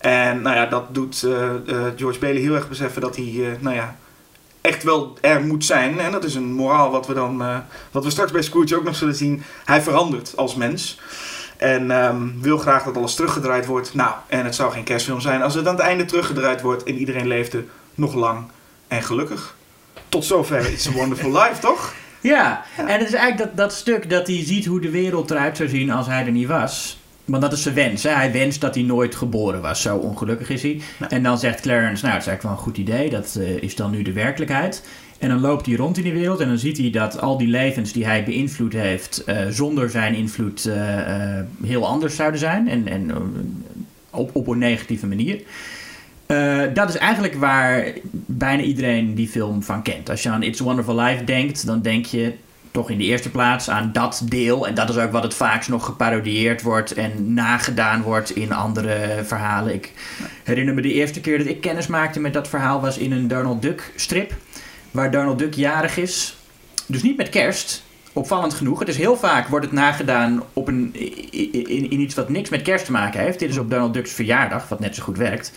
En 0.01 0.41
nou 0.41 0.55
ja, 0.55 0.65
dat 0.65 0.93
doet 0.93 1.23
eh, 1.23 1.49
eh, 1.55 1.93
George 1.95 2.19
Bailey 2.19 2.41
heel 2.41 2.55
erg 2.55 2.69
beseffen 2.69 3.01
dat 3.01 3.15
hij, 3.15 3.25
eh, 3.25 3.47
nou 3.59 3.75
ja, 3.75 3.95
echt 4.61 4.83
wel 4.83 5.17
er 5.21 5.41
moet 5.41 5.65
zijn. 5.65 5.99
En 5.99 6.11
dat 6.11 6.23
is 6.23 6.35
een 6.35 6.53
moraal 6.53 6.91
wat 6.91 7.07
we 7.07 7.13
dan, 7.13 7.63
wat 7.91 8.03
we 8.03 8.09
straks 8.09 8.31
bij 8.31 8.41
Scrooge 8.41 8.75
ook 8.75 8.83
nog 8.83 8.95
zullen 8.95 9.15
zien. 9.15 9.43
Hij 9.65 9.81
verandert 9.81 10.37
als 10.37 10.55
mens. 10.55 10.99
En 11.57 11.91
ehm, 11.91 12.27
wil 12.39 12.57
graag 12.57 12.83
dat 12.83 12.97
alles 12.97 13.15
teruggedraaid 13.15 13.65
wordt. 13.65 13.93
Nou, 13.93 14.13
en 14.27 14.45
het 14.45 14.55
zou 14.55 14.71
geen 14.71 14.83
kerstfilm 14.83 15.21
zijn 15.21 15.41
als 15.41 15.53
het 15.53 15.67
aan 15.67 15.75
het 15.75 15.83
einde 15.83 16.05
teruggedraaid 16.05 16.61
wordt 16.61 16.83
en 16.83 16.97
iedereen 16.97 17.27
leefde 17.27 17.63
nog 17.95 18.13
lang 18.13 18.43
en 18.87 19.03
gelukkig. 19.03 19.55
Tot 20.09 20.25
zover 20.25 20.71
It's 20.71 20.87
a 20.87 20.91
Wonderful 20.91 21.31
Life, 21.31 21.59
toch? 21.59 21.93
Ja, 22.21 22.65
en 22.77 22.87
het 22.87 23.07
is 23.07 23.13
eigenlijk 23.13 23.37
dat, 23.37 23.57
dat 23.57 23.73
stuk 23.73 24.09
dat 24.09 24.27
hij 24.27 24.45
ziet 24.45 24.65
hoe 24.65 24.81
de 24.81 24.89
wereld 24.89 25.31
eruit 25.31 25.57
zou 25.57 25.69
zien 25.69 25.91
als 25.91 26.07
hij 26.07 26.25
er 26.25 26.31
niet 26.31 26.47
was. 26.47 27.00
Want 27.31 27.43
dat 27.43 27.53
is 27.53 27.61
zijn 27.61 27.75
wens. 27.75 28.03
Hè? 28.03 28.09
Hij 28.09 28.31
wenst 28.31 28.61
dat 28.61 28.75
hij 28.75 28.83
nooit 28.83 29.15
geboren 29.15 29.61
was. 29.61 29.81
Zo 29.81 29.97
ongelukkig 29.97 30.49
is 30.49 30.61
hij. 30.61 30.81
Ja. 30.99 31.09
En 31.09 31.23
dan 31.23 31.39
zegt 31.39 31.61
Clarence, 31.61 32.03
nou, 32.05 32.13
dat 32.13 32.21
is 32.21 32.27
eigenlijk 32.27 32.41
wel 32.41 32.51
een 32.51 32.57
goed 32.57 32.77
idee. 32.77 33.09
Dat 33.09 33.35
eh, 33.39 33.61
is 33.61 33.75
dan 33.75 33.91
nu 33.91 34.01
de 34.01 34.11
werkelijkheid. 34.11 34.83
En 35.19 35.29
dan 35.29 35.39
loopt 35.39 35.65
hij 35.65 35.75
rond 35.75 35.97
in 35.97 36.03
die 36.03 36.13
wereld 36.13 36.39
en 36.39 36.47
dan 36.47 36.57
ziet 36.57 36.77
hij 36.77 36.89
dat 36.89 37.21
al 37.21 37.37
die 37.37 37.47
levens 37.47 37.91
die 37.91 38.05
hij 38.05 38.23
beïnvloed 38.23 38.73
heeft, 38.73 39.23
eh, 39.23 39.47
zonder 39.49 39.89
zijn 39.89 40.15
invloed 40.15 40.65
eh, 40.65 41.39
heel 41.63 41.87
anders 41.87 42.15
zouden 42.15 42.39
zijn. 42.39 42.69
En, 42.69 42.87
en 42.87 43.11
op, 44.09 44.29
op 44.35 44.47
een 44.47 44.57
negatieve 44.57 45.07
manier. 45.07 45.41
Dat 46.73 46.89
is 46.89 46.97
eigenlijk 46.97 47.35
waar 47.35 47.93
bijna 48.25 48.61
iedereen 48.61 49.15
die 49.15 49.27
film 49.27 49.63
van 49.63 49.81
kent. 49.81 50.09
Als 50.09 50.23
je 50.23 50.29
aan 50.29 50.43
It's 50.43 50.61
a 50.61 50.63
Wonderful 50.63 50.99
Life 50.99 51.23
denkt, 51.23 51.65
dan 51.65 51.81
denk 51.81 52.05
je 52.05 52.33
toch 52.71 52.89
in 52.89 52.97
de 52.97 53.03
eerste 53.03 53.29
plaats 53.29 53.69
aan 53.69 53.89
dat 53.93 54.21
deel. 54.25 54.67
En 54.67 54.73
dat 54.73 54.89
is 54.89 54.97
ook 54.97 55.11
wat 55.11 55.23
het 55.23 55.33
vaakst 55.33 55.69
nog 55.69 55.85
geparodieerd 55.85 56.61
wordt 56.61 56.93
en 56.93 57.33
nagedaan 57.33 58.01
wordt 58.01 58.35
in 58.35 58.51
andere 58.51 59.21
verhalen. 59.23 59.73
Ik 59.73 59.91
herinner 60.43 60.73
me 60.73 60.81
de 60.81 60.93
eerste 60.93 61.21
keer 61.21 61.37
dat 61.37 61.47
ik 61.47 61.61
kennis 61.61 61.87
maakte 61.87 62.19
met 62.19 62.33
dat 62.33 62.47
verhaal 62.47 62.81
was 62.81 62.97
in 62.97 63.11
een 63.11 63.27
Donald 63.27 63.61
Duck 63.61 63.91
strip. 63.95 64.33
Waar 64.91 65.11
Donald 65.11 65.39
Duck 65.39 65.53
jarig 65.53 65.97
is. 65.97 66.37
Dus 66.85 67.03
niet 67.03 67.17
met 67.17 67.29
kerst. 67.29 67.83
Opvallend 68.13 68.53
genoeg. 68.53 68.79
Het 68.79 68.87
is 68.87 68.97
heel 68.97 69.17
vaak 69.17 69.47
wordt 69.47 69.65
het 69.65 69.73
nagedaan 69.73 70.43
op 70.53 70.67
een, 70.67 70.95
in, 71.91 72.01
iets 72.01 72.15
wat 72.15 72.29
niks 72.29 72.49
met 72.49 72.61
kerst 72.61 72.85
te 72.85 72.91
maken 72.91 73.19
heeft. 73.19 73.39
Dit 73.39 73.49
is 73.49 73.57
op 73.57 73.69
Donald 73.69 73.93
Duck's 73.93 74.11
verjaardag, 74.11 74.67
wat 74.67 74.79
net 74.79 74.95
zo 74.95 75.03
goed 75.03 75.17
werkt. 75.17 75.53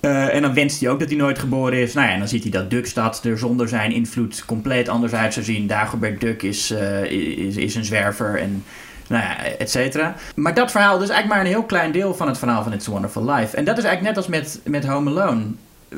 Eh, 0.00 0.34
en 0.34 0.42
dan 0.42 0.54
wenst 0.54 0.80
hij 0.80 0.90
ook 0.90 0.98
dat 0.98 1.08
hij 1.08 1.18
nooit 1.18 1.38
geboren 1.38 1.78
is. 1.78 1.94
Nou 1.94 2.06
ja, 2.06 2.12
en 2.12 2.18
dan 2.18 2.28
ziet 2.28 2.42
hij 2.42 2.52
dat 2.52 2.70
Duckstad 2.70 3.24
er 3.24 3.38
zonder 3.38 3.68
zijn 3.68 3.92
invloed 3.92 4.44
compleet 4.44 4.88
anders 4.88 5.12
uit 5.12 5.32
zou 5.32 5.44
zien. 5.44 5.66
Dagobert 5.66 6.20
Duck 6.20 6.42
is, 6.42 6.70
eh, 6.70 7.02
is, 7.04 7.56
is 7.56 7.74
een 7.74 7.84
zwerver 7.84 8.38
en 8.40 8.64
nou 9.06 9.22
ja, 9.22 9.36
et 9.58 9.70
cetera. 9.70 10.14
Maar 10.34 10.54
dat 10.54 10.70
verhaal 10.70 10.98
dus 10.98 11.08
eigenlijk 11.08 11.28
maar 11.28 11.40
een 11.40 11.56
heel 11.56 11.66
klein 11.66 11.92
deel 11.92 12.14
van 12.14 12.28
het 12.28 12.38
verhaal 12.38 12.62
van 12.62 12.72
It's 12.72 12.88
a 12.88 12.90
Wonderful 12.90 13.24
Life. 13.30 13.56
En 13.56 13.64
dat 13.64 13.78
is 13.78 13.84
eigenlijk 13.84 14.16
net 14.16 14.24
als 14.24 14.36
met, 14.36 14.60
met 14.64 14.86
Home 14.86 15.10
Alone. 15.10 15.42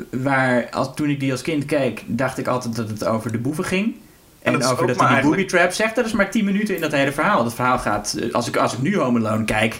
Waar 0.09 0.69
als, 0.69 0.89
toen 0.95 1.09
ik 1.09 1.19
die 1.19 1.31
als 1.31 1.41
kind 1.41 1.65
keek, 1.65 2.03
dacht 2.07 2.37
ik 2.37 2.47
altijd 2.47 2.75
dat 2.75 2.89
het 2.89 3.05
over 3.05 3.31
de 3.31 3.37
boeven 3.37 3.65
ging. 3.65 3.95
En, 4.41 4.51
dat 4.53 4.61
is 4.61 4.67
over 4.69 4.87
dat 4.87 4.95
hij 4.95 5.05
die 5.05 5.15
eigenlijk- 5.15 5.41
booby 5.41 5.57
trap 5.57 5.71
zegt. 5.71 5.95
Dat 5.95 6.05
is 6.05 6.11
maar 6.11 6.31
10 6.31 6.45
minuten 6.45 6.75
in 6.75 6.81
dat 6.81 6.91
hele 6.91 7.11
verhaal. 7.11 7.43
Dat 7.43 7.53
verhaal 7.53 7.79
gaat, 7.79 8.17
eh, 8.19 8.33
als 8.33 8.47
ik, 8.47 8.55
als 8.55 8.73
ik 8.73 8.81
nu 8.81 8.97
Home 8.97 9.19
Alone 9.19 9.45
kijk, 9.45 9.79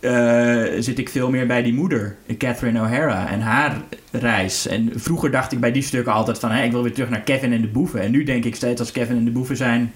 eh, 0.00 0.62
zit 0.78 0.98
ik 0.98 1.08
veel 1.08 1.30
meer 1.30 1.46
bij 1.46 1.62
die 1.62 1.74
moeder, 1.74 2.16
Catherine 2.38 2.80
O'Hara, 2.80 3.28
en 3.28 3.40
haar 3.40 3.76
reis. 4.10 4.66
En 4.66 4.92
vroeger 4.94 5.30
dacht 5.30 5.52
ik 5.52 5.60
bij 5.60 5.72
die 5.72 5.82
stukken 5.82 6.12
altijd 6.12 6.38
van, 6.38 6.50
hé, 6.50 6.64
ik 6.64 6.72
wil 6.72 6.82
weer 6.82 6.92
terug 6.94 7.10
naar 7.10 7.20
Kevin 7.20 7.52
en 7.52 7.60
de 7.60 7.66
boeven. 7.68 8.00
En 8.00 8.10
nu 8.10 8.24
denk 8.24 8.44
ik 8.44 8.54
steeds 8.56 8.80
als 8.80 8.92
Kevin 8.92 9.16
en 9.16 9.24
de 9.24 9.30
boeven 9.30 9.56
zijn, 9.56 9.92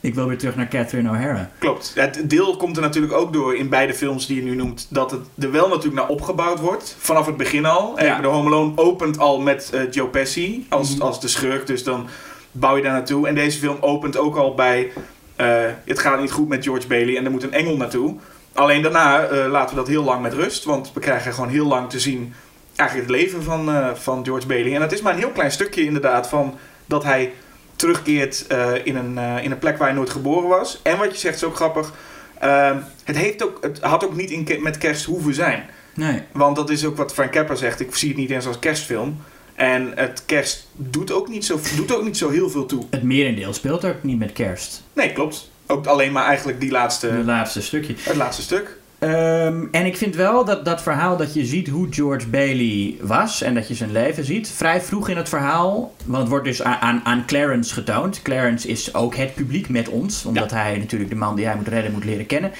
ik 0.00 0.14
wil 0.14 0.26
weer 0.26 0.38
terug 0.38 0.56
naar 0.56 0.68
Catherine 0.68 1.10
O'Hara. 1.10 1.50
Klopt. 1.58 1.92
Het 1.94 2.30
deel 2.30 2.56
komt 2.56 2.76
er 2.76 2.82
natuurlijk 2.82 3.12
ook 3.12 3.32
door 3.32 3.56
in 3.56 3.68
beide 3.68 3.94
films 3.94 4.26
die 4.26 4.36
je 4.36 4.42
nu 4.42 4.54
noemt. 4.54 4.86
Dat 4.90 5.10
het 5.10 5.20
er 5.38 5.50
wel 5.50 5.68
natuurlijk 5.68 5.94
naar 5.96 6.08
opgebouwd 6.08 6.60
wordt. 6.60 6.96
Vanaf 6.98 7.26
het 7.26 7.36
begin 7.36 7.64
al. 7.64 8.02
Ja. 8.02 8.16
En 8.16 8.22
de 8.22 8.28
Home 8.28 8.46
Alone 8.48 8.72
opent 8.76 9.18
al 9.18 9.40
met 9.40 9.70
eh, 9.74 9.80
Joe 9.90 10.08
Pesci 10.08 10.66
als, 10.68 10.94
Mhm. 10.94 11.02
als 11.02 11.20
de 11.20 11.28
schurk. 11.28 11.66
Dus 11.66 11.84
dan 11.84 12.06
bouw 12.52 12.76
je 12.76 12.82
daar 12.82 12.92
naartoe. 12.92 13.28
En 13.28 13.34
deze 13.34 13.58
film 13.58 13.76
opent 13.80 14.16
ook 14.16 14.36
al 14.36 14.54
bij... 14.54 14.92
eh, 15.36 15.46
het 15.84 15.98
gaat 15.98 16.20
niet 16.20 16.30
goed 16.30 16.48
met 16.48 16.64
George 16.64 16.86
Bailey 16.86 17.16
en 17.16 17.24
er 17.24 17.30
moet 17.30 17.42
een 17.42 17.52
engel 17.52 17.76
naartoe. 17.76 18.16
Alleen 18.58 18.82
daarna 18.82 19.24
eh, 19.24 19.50
laten 19.50 19.70
we 19.74 19.80
dat 19.80 19.88
heel 19.88 20.04
lang 20.04 20.22
met 20.22 20.32
rust. 20.32 20.64
Want 20.64 20.92
we 20.94 21.00
krijgen 21.00 21.32
gewoon 21.32 21.50
heel 21.50 21.66
lang 21.66 21.90
te 21.90 22.00
zien 22.00 22.34
eigenlijk 22.76 23.08
het 23.10 23.18
leven 23.18 23.42
van, 23.42 23.68
eh, 23.68 23.94
van 23.94 24.24
George 24.24 24.46
Bailey. 24.46 24.74
En 24.74 24.82
het 24.82 24.92
is 24.92 25.00
maar 25.00 25.12
een 25.12 25.18
heel 25.18 25.30
klein 25.30 25.50
stukje 25.52 25.84
inderdaad 25.84 26.28
van 26.28 26.58
dat 26.86 27.04
hij 27.04 27.32
terugkeert 27.76 28.46
eh, 28.46 28.70
in, 28.84 28.96
een, 28.96 29.18
in 29.42 29.50
een 29.50 29.58
plek 29.58 29.78
waar 29.78 29.88
hij 29.88 29.96
nooit 29.96 30.10
geboren 30.10 30.48
was. 30.48 30.80
En 30.82 30.98
wat 30.98 31.12
je 31.12 31.18
zegt 31.18 31.36
is 31.36 31.44
ook 31.44 31.56
grappig. 31.56 31.92
eh, 32.38 32.76
het, 33.04 33.16
heeft 33.16 33.44
ook, 33.44 33.58
het 33.60 33.80
had 33.80 34.04
ook 34.04 34.16
niet 34.16 34.30
in, 34.30 34.62
met 34.62 34.78
kerst 34.78 35.04
hoeven 35.04 35.34
zijn. 35.34 35.64
Nee. 35.94 36.22
Want 36.32 36.56
dat 36.56 36.70
is 36.70 36.84
ook 36.84 36.96
wat 36.96 37.12
Frank 37.12 37.32
Capra 37.32 37.54
zegt. 37.54 37.80
Ik 37.80 37.94
zie 37.94 38.08
het 38.08 38.18
niet 38.18 38.30
eens 38.30 38.46
als 38.46 38.58
kerstfilm. 38.58 39.20
En 39.54 39.92
het 39.94 40.22
kerst 40.26 40.68
doet 40.72 41.12
ook 41.12 41.28
niet 41.28 41.44
zo, 41.44 41.58
doet 41.76 41.94
ook 41.94 42.04
niet 42.04 42.16
zo 42.16 42.30
heel 42.30 42.50
veel 42.50 42.66
toe. 42.66 42.86
Het 42.90 43.02
merendeel 43.02 43.52
speelt 43.52 43.84
ook 43.84 44.02
niet 44.02 44.18
met 44.18 44.32
kerst. 44.32 44.82
Nee, 44.92 45.12
klopt. 45.12 45.50
Ook 45.70 45.86
alleen 45.86 46.12
maar 46.12 46.24
eigenlijk 46.24 46.60
die 46.60 46.70
laatste, 46.70 47.06
Het 47.06 47.26
laatste 47.26 47.62
stukje. 47.62 47.94
het 47.98 48.16
laatste 48.16 48.42
stuk. 48.42 48.76
Ehm, 48.98 49.64
en 49.70 49.86
ik 49.86 49.96
vind 49.96 50.14
wel 50.14 50.44
dat 50.44 50.64
dat 50.64 50.82
verhaal 50.82 51.16
dat 51.16 51.34
je 51.34 51.44
ziet 51.44 51.68
hoe 51.68 51.86
George 51.90 52.28
Bailey 52.28 52.96
was 53.00 53.42
en 53.42 53.54
dat 53.54 53.68
je 53.68 53.74
zijn 53.74 53.92
leven 53.92 54.24
ziet, 54.24 54.48
vrij 54.48 54.80
vroeg 54.80 55.08
in 55.08 55.16
het 55.16 55.28
verhaal, 55.28 55.94
want 56.04 56.18
het 56.18 56.28
wordt 56.28 56.44
dus 56.44 56.62
aan, 56.62 56.78
aan, 56.80 57.00
aan 57.04 57.26
Clarence 57.26 57.74
getoond. 57.74 58.22
Clarence 58.22 58.68
is 58.68 58.94
ook 58.94 59.14
het 59.14 59.34
publiek 59.34 59.68
met 59.68 59.88
ons, 59.88 60.24
omdat 60.24 60.50
hij 60.50 60.78
natuurlijk 60.78 61.10
de 61.10 61.16
man 61.16 61.36
die 61.36 61.46
hij 61.46 61.56
moet 61.56 61.68
redden 61.68 61.92
moet 61.92 62.04
leren 62.04 62.26
kennen. 62.26 62.52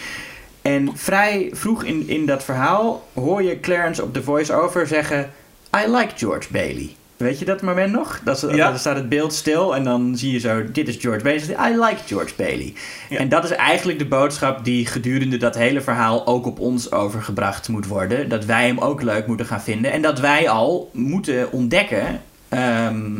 En 0.62 0.90
vrij 0.94 1.50
vroeg 1.52 1.84
in, 1.84 2.08
in 2.08 2.26
dat 2.26 2.44
verhaal 2.44 3.08
hoor 3.14 3.42
je 3.42 3.60
Clarence 3.60 4.02
op 4.02 4.14
de 4.14 4.22
voice-over 4.22 4.86
zeggen: 4.86 5.30
I 5.76 5.90
like 5.90 6.12
George 6.16 6.52
Bailey. 6.52 6.94
Weet 7.18 7.38
je 7.38 7.44
dat 7.44 7.62
moment 7.62 7.92
nog? 7.92 8.20
Dat, 8.24 8.46
Ja. 8.50 8.68
Dan 8.68 8.78
staat 8.78 8.96
het 8.96 9.08
beeld 9.08 9.32
stil 9.32 9.74
en 9.74 9.84
dan 9.84 10.16
zie 10.16 10.32
je 10.32 10.38
zo: 10.38 10.64
dit 10.72 10.88
is 10.88 10.96
George 10.96 11.22
Bailey. 11.22 11.70
I 11.70 11.78
like 11.78 11.96
George 12.06 12.34
Bailey. 12.36 12.72
Ja. 13.08 13.18
En 13.18 13.28
dat 13.28 13.44
is 13.44 13.50
eigenlijk 13.50 13.98
de 13.98 14.06
boodschap 14.06 14.64
die 14.64 14.86
gedurende 14.86 15.36
dat 15.36 15.54
hele 15.54 15.80
verhaal 15.80 16.26
ook 16.26 16.46
op 16.46 16.58
ons 16.58 16.92
overgebracht 16.92 17.68
moet 17.68 17.86
worden. 17.86 18.28
Dat 18.28 18.44
wij 18.44 18.66
hem 18.66 18.78
ook 18.78 19.02
leuk 19.02 19.26
moeten 19.26 19.46
gaan 19.46 19.60
vinden. 19.60 19.92
En 19.92 20.02
dat 20.02 20.20
wij 20.20 20.48
al 20.48 20.90
moeten 20.92 21.52
ontdekken 21.52 22.22
ehm, 22.48 23.10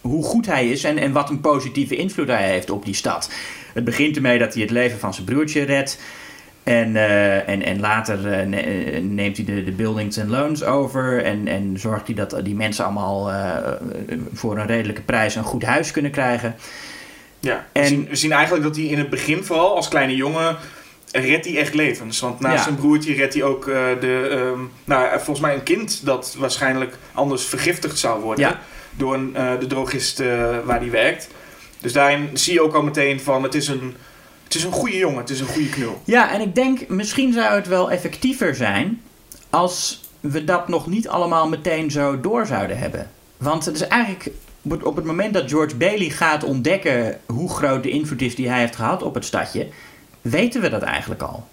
hoe 0.00 0.24
goed 0.24 0.46
hij 0.46 0.68
is 0.68 0.84
en, 0.84 0.98
en 0.98 1.12
wat 1.12 1.30
een 1.30 1.40
positieve 1.40 1.96
invloed 1.96 2.28
hij 2.28 2.50
heeft 2.50 2.70
op 2.70 2.84
die 2.84 2.94
stad. 2.94 3.30
Het 3.74 3.84
begint 3.84 4.16
ermee 4.16 4.38
dat 4.38 4.52
hij 4.52 4.62
het 4.62 4.70
leven 4.70 4.98
van 4.98 5.14
zijn 5.14 5.26
broertje 5.26 5.62
redt. 5.62 5.98
En, 6.62 6.96
eh, 6.96 7.48
en, 7.48 7.62
en 7.62 7.80
later 7.80 8.26
eh, 8.32 8.96
eh, 8.96 9.02
neemt 9.02 9.36
hij 9.36 9.46
de, 9.46 9.64
de 9.64 9.72
buildings 9.72 10.16
en 10.16 10.30
loans 10.30 10.64
over. 10.64 11.24
En, 11.24 11.48
en 11.48 11.78
zorgt 11.78 12.06
hij 12.06 12.14
dat 12.14 12.40
die 12.42 12.54
mensen 12.54 12.84
allemaal 12.84 13.32
voor 14.32 14.58
een 14.58 14.66
redelijke 14.66 15.02
prijs 15.02 15.34
een 15.34 15.42
goed 15.44 15.62
huis 15.62 15.90
kunnen 15.90 16.10
krijgen. 16.10 16.56
Ja. 17.40 17.66
En- 17.72 17.82
we, 17.82 17.88
zien, 17.88 18.06
we 18.08 18.16
zien 18.16 18.32
eigenlijk 18.32 18.64
dat 18.64 18.76
hij 18.76 18.84
in 18.84 18.98
het 18.98 19.10
begin 19.10 19.44
vooral 19.44 19.76
als 19.76 19.88
kleine 19.88 20.16
jongen 20.16 20.56
redt 21.12 21.44
hij 21.44 21.56
echt 21.58 21.74
levens. 21.74 22.20
Want 22.20 22.40
naast 22.40 22.56
Ja. 22.56 22.62
zijn 22.62 22.76
broertje 22.76 23.14
redt 23.14 23.34
hij 23.34 23.42
ook 23.42 23.64
de, 24.00 24.28
ehm, 24.30 24.60
nou, 24.84 25.08
volgens 25.10 25.40
mij 25.40 25.54
een 25.54 25.62
kind 25.62 26.04
dat 26.04 26.36
waarschijnlijk 26.38 26.96
anders 27.12 27.44
vergiftigd 27.44 27.98
zou 27.98 28.22
worden. 28.22 28.44
Ja. 28.44 28.60
Door 28.96 29.14
een, 29.14 29.32
de 29.58 29.66
drogist 29.66 30.18
waar 30.64 30.78
hij 30.80 30.90
werkt. 30.90 31.28
Dus 31.80 31.92
daarin 31.92 32.30
zie 32.32 32.52
je 32.52 32.62
ook 32.62 32.74
al 32.74 32.82
meteen 32.82 33.20
van 33.20 33.42
het 33.42 33.54
is 33.54 33.68
een, 33.68 33.96
het 34.52 34.60
is 34.62 34.66
een 34.66 34.72
goede 34.72 34.96
jongen, 34.96 35.18
het 35.18 35.30
is 35.30 35.40
een 35.40 35.46
goede 35.46 35.68
knul. 35.68 36.00
Ja, 36.04 36.32
en 36.32 36.40
ik 36.40 36.54
denk 36.54 36.88
misschien 36.88 37.32
zou 37.32 37.54
het 37.54 37.66
wel 37.68 37.90
effectiever 37.90 38.54
zijn 38.54 39.00
als 39.50 40.00
we 40.20 40.44
dat 40.44 40.68
nog 40.68 40.86
niet 40.86 41.08
allemaal 41.08 41.48
meteen 41.48 41.90
zo 41.90 42.20
door 42.20 42.46
zouden 42.46 42.78
hebben. 42.78 43.10
Want 43.36 43.64
het 43.64 43.74
is 43.74 43.86
eigenlijk 43.86 44.30
op- 44.62 44.96
het 44.96 45.04
moment 45.04 45.34
dat 45.34 45.50
George 45.50 45.76
Bailey 45.76 46.08
gaat 46.08 46.44
ontdekken 46.44 47.18
hoe 47.26 47.50
groot 47.50 47.82
de 47.82 47.90
invloed 47.90 48.22
is 48.22 48.34
die 48.34 48.48
hij 48.48 48.58
heeft 48.58 48.76
gehad 48.76 49.02
op 49.02 49.14
het 49.14 49.24
stadje, 49.24 49.68
weten 50.20 50.60
we 50.60 50.68
dat 50.68 50.82
eigenlijk 50.82 51.22
al. 51.22 51.48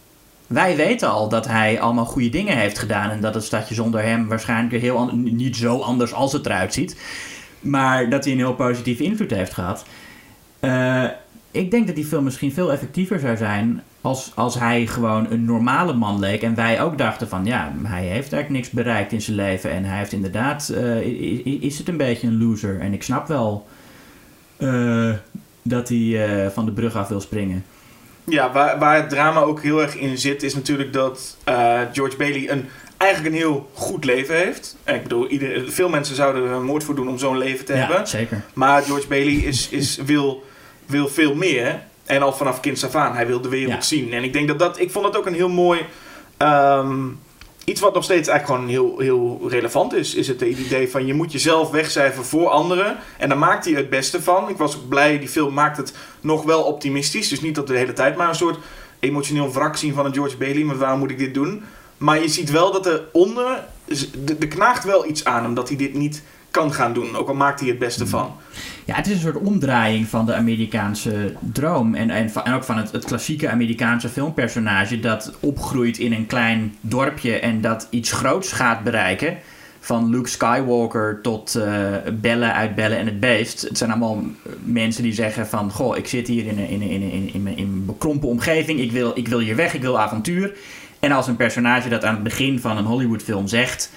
Wij 0.48 0.75
weten 0.75 1.10
al 1.10 1.29
dat 1.29 1.48
hij 1.48 1.82
allemaal 1.82 2.06
goede 2.06 2.29
dingen 2.29 2.58
heeft 2.58 2.79
gedaan 2.79 3.10
en 3.10 3.22
dat 3.22 3.34
het 3.34 3.44
stadje 3.44 3.75
zonder 3.75 4.01
hem 4.03 4.27
waarschijnlijk 4.27 4.81
heel 4.81 5.09
niet 5.14 5.55
zo 5.57 5.79
anders 5.79 6.14
als 6.14 6.33
het 6.33 6.46
eruit 6.46 6.74
ziet, 6.74 6.96
maar 7.59 8.09
dat 8.09 8.24
hij 8.24 8.33
een 8.33 8.40
heel 8.40 8.55
positieve 8.55 9.03
invloed 9.03 9.31
heeft 9.31 9.53
gehad. 9.53 9.83
Eh, 10.59 11.03
ik 11.51 11.72
denk 11.72 11.88
dat 11.88 11.96
die 11.96 12.05
film 12.05 12.24
misschien 12.24 12.53
veel 12.53 12.72
effectiever 12.72 13.20
zou 13.20 13.38
zijn 13.38 13.81
als, 14.01 14.31
als 14.35 14.59
hij 14.59 14.85
gewoon 14.85 15.31
een 15.31 15.46
normale 15.46 15.94
man 15.94 16.20
leek. 16.20 16.42
En 16.42 16.55
wij 16.55 16.81
ook 16.81 16.98
dachten 16.98 17.27
van 17.27 17.46
ja, 17.46 17.74
hij 17.83 18.03
heeft 18.03 18.33
eigenlijk 18.33 18.50
niks 18.50 18.70
bereikt 18.70 19.12
in 19.12 19.22
zijn 19.22 19.35
leven. 19.35 19.72
En 19.72 19.83
hij 19.83 19.98
heeft 19.98 20.12
inderdaad, 20.12 20.70
eh, 20.70 21.62
is 21.62 21.77
het 21.77 21.88
een 21.88 21.98
beetje 21.98 22.27
een 22.27 22.48
loser. 22.48 22.79
En 22.79 22.94
ik 22.94 23.03
snap 23.03 23.27
wel 23.27 23.68
eh, 24.57 25.14
dat 25.62 25.90
hij 25.90 26.25
eh, 26.25 26.51
van 26.51 26.66
de 26.66 26.72
brug 26.72 26.96
af 26.96 27.07
wil 27.07 27.22
springen. 27.22 27.66
Ja, 28.24 28.51
waar, 28.51 28.79
waar 28.79 28.96
het 28.96 29.09
drama 29.09 29.42
ook 29.42 29.62
heel 29.62 29.81
erg 29.81 29.96
in 29.96 30.18
zit, 30.18 30.44
is 30.44 30.55
natuurlijk 30.55 30.94
dat 30.94 31.38
George 31.94 32.18
Bailey 32.18 32.51
een, 32.51 32.66
eigenlijk 32.98 33.33
een 33.33 33.42
heel 33.42 33.70
goed 33.74 34.05
leven 34.05 34.35
heeft. 34.35 34.77
En 34.83 34.96
ik 34.96 35.03
bedoel, 35.03 35.27
ieder, 35.27 35.72
veel 35.72 35.90
mensen 35.90 36.16
zouden 36.16 36.44
er 36.44 36.51
een 36.51 36.66
moord 36.66 36.83
voor 36.83 36.96
doen 36.96 37.09
om 37.09 37.18
zo'n 37.18 37.38
leven 37.38 37.66
te 37.66 37.74
hebben. 37.74 37.98
Ja, 37.98 38.05
zeker. 38.05 38.42
Maar 38.53 38.81
George 38.81 39.07
Bailey 39.07 39.33
is, 39.33 39.70
is, 39.70 39.96
wil, 39.96 40.44
wil 40.90 41.08
veel 41.08 41.36
meer. 41.36 41.82
En 42.06 42.22
al 42.22 42.34
vanaf 42.34 42.60
kinds 42.60 42.86
af 42.86 42.96
aan. 42.96 43.16
Hij 43.16 43.28
wil 43.28 43.42
de 43.42 43.50
wereld 43.50 43.74
Ja. 43.74 43.82
zien. 43.82 44.14
En 44.14 44.24
ik 44.24 44.34
denk 44.34 44.48
dat 44.48 44.60
dat... 44.60 44.80
Ik 44.80 44.92
vond 44.92 45.06
dat 45.06 45.18
ook 45.18 45.25
een 45.25 45.34
heel 45.34 45.50
mooi... 45.50 45.86
ehm, 46.38 47.08
iets 47.64 47.82
wat 47.82 47.94
nog 47.94 48.04
steeds 48.04 48.28
eigenlijk 48.28 48.60
gewoon 48.62 48.75
heel, 48.75 49.00
heel 49.00 49.50
relevant 49.50 49.94
is. 49.94 50.16
Is 50.16 50.28
het 50.28 50.42
idee 50.42 50.90
van 50.90 51.06
je 51.06 51.14
moet 51.14 51.32
jezelf 51.32 51.70
wegcijferen 51.72 52.25
voor 52.25 52.48
anderen. 52.50 52.98
En 53.18 53.30
daar 53.30 53.38
maakt 53.38 53.66
hij 53.66 53.74
het 53.74 53.90
beste 53.90 54.22
van. 54.22 54.50
Ik 54.50 54.58
was 54.58 54.75
ook 54.75 54.88
blij. 54.90 55.20
Die 55.20 55.28
film 55.30 55.54
maakt 55.54 55.78
het 55.78 55.94
nog 56.22 56.44
wel 56.44 56.62
optimistisch. 56.64 57.28
Dus 57.30 57.42
niet 57.42 57.56
dat 57.56 57.68
we 57.68 57.74
de 57.74 57.80
hele 57.80 57.94
tijd 57.94 58.16
maar 58.18 58.30
een 58.30 58.36
soort 58.36 58.58
emotioneel 59.00 59.52
wrak 59.52 59.75
zien 59.78 59.94
van 59.94 60.06
een 60.06 60.14
George 60.14 60.38
Bailey. 60.38 60.64
Maar 60.64 60.78
waarom 60.78 61.00
moet 61.00 61.12
ik 61.12 61.18
dit 61.18 61.34
doen? 61.34 61.64
Maar 61.98 62.22
je 62.22 62.28
ziet 62.28 62.52
wel 62.52 62.72
dat 62.72 62.86
er 62.86 63.02
onder... 63.12 63.64
Er 64.40 64.48
knaagt 64.48 64.84
wel 64.84 65.08
iets 65.08 65.25
aan 65.25 65.44
hem 65.44 65.54
dat 65.54 65.68
hij 65.68 65.78
dit 65.78 65.94
niet 65.94 66.24
kan 66.52 66.74
gaan 66.74 66.94
doen. 66.94 67.16
Ook 67.18 67.28
al 67.28 67.34
maakt 67.34 67.60
hij 67.60 67.70
het 67.70 67.80
beste 67.80 68.08
van. 68.08 68.36
Ja, 68.90 68.96
het 68.96 69.08
is 69.08 69.14
een 69.14 69.20
soort 69.20 69.46
omdraaiing 69.46 70.08
van 70.08 70.25
de 70.25 70.34
Amerikaanse 70.34 71.34
droom. 71.54 71.96
En, 71.96 72.10
en, 72.10 72.32
en 72.44 72.54
ook 72.54 72.64
van 72.64 72.78
het, 72.78 72.92
het 72.92 73.06
klassieke 73.06 73.50
Amerikaanse 73.50 74.10
filmpersonage 74.10 75.00
dat 75.00 75.34
opgroeit 75.40 75.98
in 75.98 76.14
een 76.14 76.25
klein 76.25 76.75
dorpje 76.82 77.40
en 77.40 77.62
dat 77.62 77.88
iets 77.90 78.12
groots 78.12 78.52
gaat 78.52 78.84
bereiken. 78.84 79.38
Van 79.80 80.10
Luke 80.10 80.30
Skywalker 80.30 81.20
tot 81.22 81.56
eh 81.56 81.88
Bellen 82.14 82.54
uit 82.54 82.75
Bellen 82.75 82.98
en 82.98 83.06
het 83.06 83.20
Beest. 83.20 83.62
Het 83.62 83.78
zijn 83.78 83.90
allemaal 83.90 84.24
mensen 84.64 85.04
die 85.04 85.14
zeggen 85.14 85.48
van... 85.48 85.72
Goh, 85.72 85.98
ik 85.98 86.08
zit 86.08 86.28
hier 86.28 86.46
in 86.46 86.58
een, 86.58 86.70
in 86.70 86.82
een, 86.82 86.90
in 86.90 87.02
een, 87.02 87.34
in 87.34 87.48
een, 87.48 87.58
in 87.58 87.86
bekrompen 87.86 88.30
omgeving. 88.30 88.80
Ik 88.80 88.92
wil, 88.92 89.12
ik 89.16 89.28
wil 89.28 89.40
hier 89.40 89.56
weg, 89.56 89.74
ik 89.74 89.82
wil 89.82 90.00
avontuur. 90.00 90.54
En 91.00 91.12
als 91.12 91.28
een 91.28 91.36
personage 91.36 91.90
dat 91.90 92.04
aan 92.06 92.14
het 92.14 92.24
begin 92.24 92.60
van 92.60 92.78
een 92.78 92.86
Hollywoodfilm 92.86 93.48
zegt... 93.48 93.92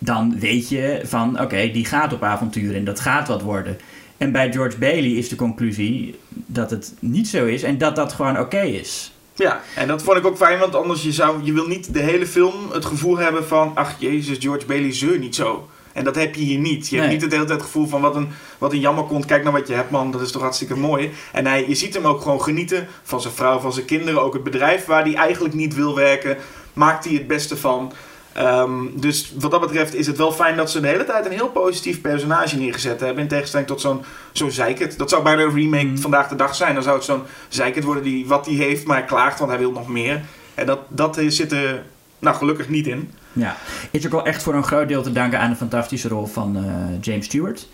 Dan 0.00 0.38
weet 0.38 0.68
je 0.68 1.00
van, 1.04 1.40
oké, 1.40 1.70
die 1.70 1.84
gaat 1.84 2.12
op 2.12 2.22
avontuur 2.22 2.74
en 2.74 2.84
dat 2.84 3.00
gaat 3.00 3.28
wat 3.28 3.42
worden. 3.42 3.78
En 4.18 4.32
bij 4.32 4.52
George 4.52 4.78
Bailey 4.78 5.10
is 5.10 5.28
de 5.28 5.36
conclusie 5.36 6.18
dat 6.28 6.70
het 6.70 6.94
niet 6.98 7.28
zo 7.28 7.46
is 7.46 7.62
en 7.62 7.78
dat 7.78 7.96
dat 7.96 8.12
gewoon 8.12 8.38
oké 8.38 8.60
is. 8.60 9.12
Ja, 9.34 9.60
en 9.74 9.88
dat 9.88 10.02
vond 10.02 10.18
ik 10.18 10.26
ook 10.26 10.36
fijn, 10.36 10.58
want 10.58 10.74
anders 10.74 11.02
je 11.02 11.12
zou, 11.12 11.44
je 11.44 11.52
wil 11.52 11.66
niet 11.66 11.94
de 11.94 12.00
hele 12.00 12.26
film 12.26 12.54
het 12.72 12.84
gevoel 12.84 13.16
hebben 13.18 13.46
van, 13.46 13.70
ach 13.74 13.94
jezus, 13.98 14.38
George 14.38 14.66
Bailey 14.66 14.92
zeur 14.92 15.18
niet 15.18 15.34
zo. 15.34 15.68
En 15.92 16.04
dat 16.04 16.14
heb 16.14 16.34
je 16.34 16.42
hier 16.42 16.58
niet. 16.58 16.88
Je 16.88 16.96
hebt 16.96 17.10
niet 17.10 17.22
het 17.22 17.32
hele 17.32 17.44
tijd 17.44 17.58
het 17.58 17.66
gevoel 17.66 17.86
van 17.86 18.00
wat 18.00 18.16
een, 18.16 18.28
wat 18.58 18.72
een 18.72 18.80
jammer 18.80 19.04
komt. 19.04 19.24
Kijk 19.24 19.42
naar 19.42 19.52
wat 19.52 19.68
je 19.68 19.74
hebt, 19.74 19.90
man. 19.90 20.10
Dat 20.10 20.20
is 20.20 20.32
toch 20.32 20.42
hartstikke 20.42 20.76
mooi. 20.76 21.10
En 21.32 21.46
hij, 21.46 21.68
je 21.68 21.74
ziet 21.74 21.94
hem 21.94 22.06
ook 22.06 22.20
gewoon 22.20 22.42
genieten 22.42 22.88
van 23.02 23.20
zijn 23.20 23.34
vrouw, 23.34 23.58
van 23.58 23.72
zijn 23.72 23.86
kinderen. 23.86 24.22
Ook 24.22 24.32
het 24.32 24.42
bedrijf 24.42 24.84
waar 24.84 25.02
hij 25.02 25.14
eigenlijk 25.14 25.54
niet 25.54 25.74
wil 25.74 25.94
werken, 25.94 26.36
maakt 26.72 27.04
hij 27.04 27.14
het 27.14 27.26
beste 27.26 27.56
van. 27.56 27.92
Ehm, 28.38 28.86
dus 28.94 29.32
wat 29.38 29.50
dat 29.50 29.60
betreft 29.60 29.94
is 29.94 30.06
het 30.06 30.16
wel 30.16 30.32
fijn 30.32 30.56
dat 30.56 30.70
ze 30.70 30.80
de 30.80 30.86
hele 30.86 31.04
tijd 31.04 31.26
een 31.26 31.32
heel 31.32 31.48
positief 31.48 32.00
personage 32.00 32.56
neergezet 32.56 33.00
hebben. 33.00 33.22
In 33.22 33.28
tegenstelling 33.28 33.68
tot 33.68 33.80
zo'n 33.80 34.02
zo'n 34.32 34.50
zeikert. 34.50 34.98
Dat 34.98 35.10
zou 35.10 35.22
bijna 35.22 35.42
een 35.42 35.54
remake 35.54 35.84
Mhm. 35.84 35.96
vandaag 35.96 36.28
de 36.28 36.36
dag 36.36 36.54
zijn. 36.54 36.74
Dan 36.74 36.82
zou 36.82 36.96
het 36.96 37.04
zo'n 37.04 37.22
zeikert 37.48 37.84
worden 37.84 38.02
die 38.02 38.26
wat 38.26 38.46
hij 38.46 38.54
heeft, 38.54 38.86
maar 38.86 38.96
hij 38.96 39.06
klaagt, 39.06 39.38
want 39.38 39.50
hij 39.50 39.60
wil 39.60 39.72
nog 39.72 39.88
meer. 39.88 40.20
En 40.54 40.66
dat, 40.66 40.78
dat 40.88 41.18
zit 41.28 41.52
er 41.52 41.82
nou, 42.18 42.36
gelukkig 42.36 42.68
niet 42.68 42.86
in. 42.86 43.10
Ja, 43.32 43.56
is 43.90 44.06
ook 44.06 44.12
wel 44.12 44.24
echt 44.26 44.42
voor 44.42 44.54
een 44.54 44.64
groot 44.64 44.88
deel 44.88 45.02
te 45.02 45.12
danken 45.12 45.40
aan 45.40 45.50
de 45.50 45.56
fantastische 45.56 46.08
rol 46.08 46.26
van 46.26 46.56
eh, 46.56 46.62
James 47.00 47.24
Stewart. 47.24 47.68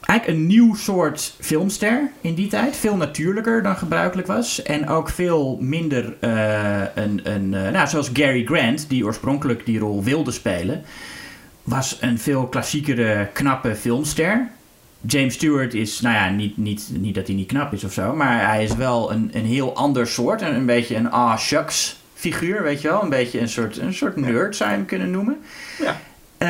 Eigenlijk 0.00 0.38
een 0.40 0.46
nieuw 0.46 0.74
soort 0.74 1.34
filmster 1.40 2.10
in 2.20 2.34
die 2.34 2.48
tijd. 2.48 2.76
Veel 2.76 2.96
natuurlijker 2.96 3.62
dan 3.62 3.76
gebruikelijk 3.76 4.26
was. 4.26 4.62
En 4.62 4.88
ook 4.88 5.08
veel 5.08 5.58
minder 5.60 6.16
eh, 6.20 6.80
een, 6.94 7.20
een 7.22 7.54
eh, 7.54 7.72
nou, 7.72 7.88
zoals 7.88 8.10
Gary 8.12 8.44
Grant, 8.44 8.88
die 8.88 9.04
oorspronkelijk 9.04 9.66
die 9.66 9.78
rol 9.78 10.02
wilde 10.02 10.30
spelen, 10.30 10.82
was 11.62 11.98
een 12.00 12.18
veel 12.18 12.46
klassiekere, 12.46 13.28
knappe 13.32 13.74
filmster. 13.74 14.48
James 15.00 15.34
Stewart 15.34 15.74
is, 15.74 16.00
nou 16.00 16.14
ja, 16.14 16.28
niet, 16.28 16.56
niet, 16.56 16.88
niet 16.92 17.14
dat 17.14 17.26
hij 17.26 17.36
niet 17.36 17.46
knap 17.48 17.72
is 17.72 17.84
of 17.84 17.92
zo, 17.92 18.14
maar 18.14 18.48
hij 18.48 18.64
is 18.64 18.74
wel 18.74 19.12
een, 19.12 19.30
een 19.32 19.44
heel 19.44 19.74
ander 19.74 20.06
soort. 20.06 20.42
Een, 20.42 20.54
een 20.54 20.66
beetje 20.66 20.96
een 20.96 21.10
ah 21.10 21.38
shucks 21.38 21.96
figuur, 22.14 22.62
weet 22.62 22.80
je 22.80 22.88
wel. 22.88 23.02
Een 23.02 23.08
beetje 23.08 23.40
een 23.40 23.48
soort, 23.48 23.78
een 23.78 23.94
soort 23.94 24.16
nerd 24.16 24.56
zou 24.56 24.70
je 24.70 24.76
hem 24.76 24.86
kunnen 24.86 25.10
noemen. 25.10 25.38
Ja. 25.78 26.00
Eh, 26.38 26.48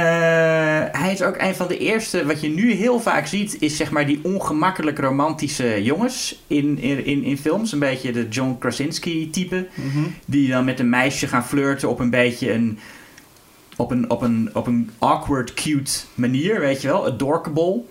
hij 0.93 1.13
is 1.13 1.23
ook 1.23 1.37
een 1.39 1.55
van 1.55 1.69
de 1.69 1.79
eerste, 1.79 2.27
wat 2.27 2.41
je 2.41 2.49
nu 2.49 2.73
heel 2.73 3.01
vaak 3.01 3.27
ziet, 3.27 3.57
is 3.61 3.77
zeg 3.77 3.91
maar 3.91 4.07
die 4.07 4.21
ongemakkelijk 4.23 4.99
romantische 4.99 5.83
jongens 5.83 6.43
in, 6.47 6.79
in, 6.79 7.05
in, 7.05 7.25
in 7.25 7.39
films. 7.39 7.73
Een 7.73 7.79
beetje 7.79 8.13
de 8.13 8.29
John 8.29 8.57
Krasinski 8.59 9.31
type. 9.31 9.67
Die 10.25 10.49
dan 10.49 10.65
met 10.65 10.81
een 10.81 10.89
meisje 10.89 11.27
gaan 11.27 11.45
flirten 11.47 11.89
op 11.89 11.99
een 11.99 12.11
beetje 12.11 12.53
een 12.53 12.79
op 13.79 13.91
een, 13.91 14.11
op 14.11 14.23
een, 14.23 14.51
op 14.53 14.67
een 14.67 14.91
awkward, 14.99 15.55
cute 15.55 16.01
manier, 16.15 16.61
weet 16.61 16.83
je 16.83 16.89
wel, 16.89 17.07
adorkable. 17.07 17.83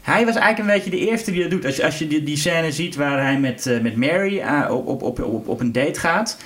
Hij 0.00 0.24
was 0.24 0.34
eigenlijk 0.34 0.58
een 0.58 0.74
beetje 0.74 0.90
de 0.90 1.10
eerste 1.10 1.30
die 1.30 1.42
dat 1.42 1.50
doet. 1.50 1.64
Als 1.64 1.76
je, 1.76 1.84
als 1.84 1.98
je 1.98 2.06
die, 2.06 2.22
die 2.22 2.36
scène 2.36 2.72
ziet 2.72 2.96
waar 2.96 3.22
hij 3.22 3.38
met, 3.38 3.66
eh, 3.66 3.80
met 3.80 3.96
Mary 3.96 4.38
eh, 4.38 4.66
op, 4.70 4.86
op, 4.86 5.02
op, 5.02 5.22
op, 5.22 5.48
op 5.48 5.60
een 5.60 5.72
date 5.72 6.00
gaat. 6.00 6.38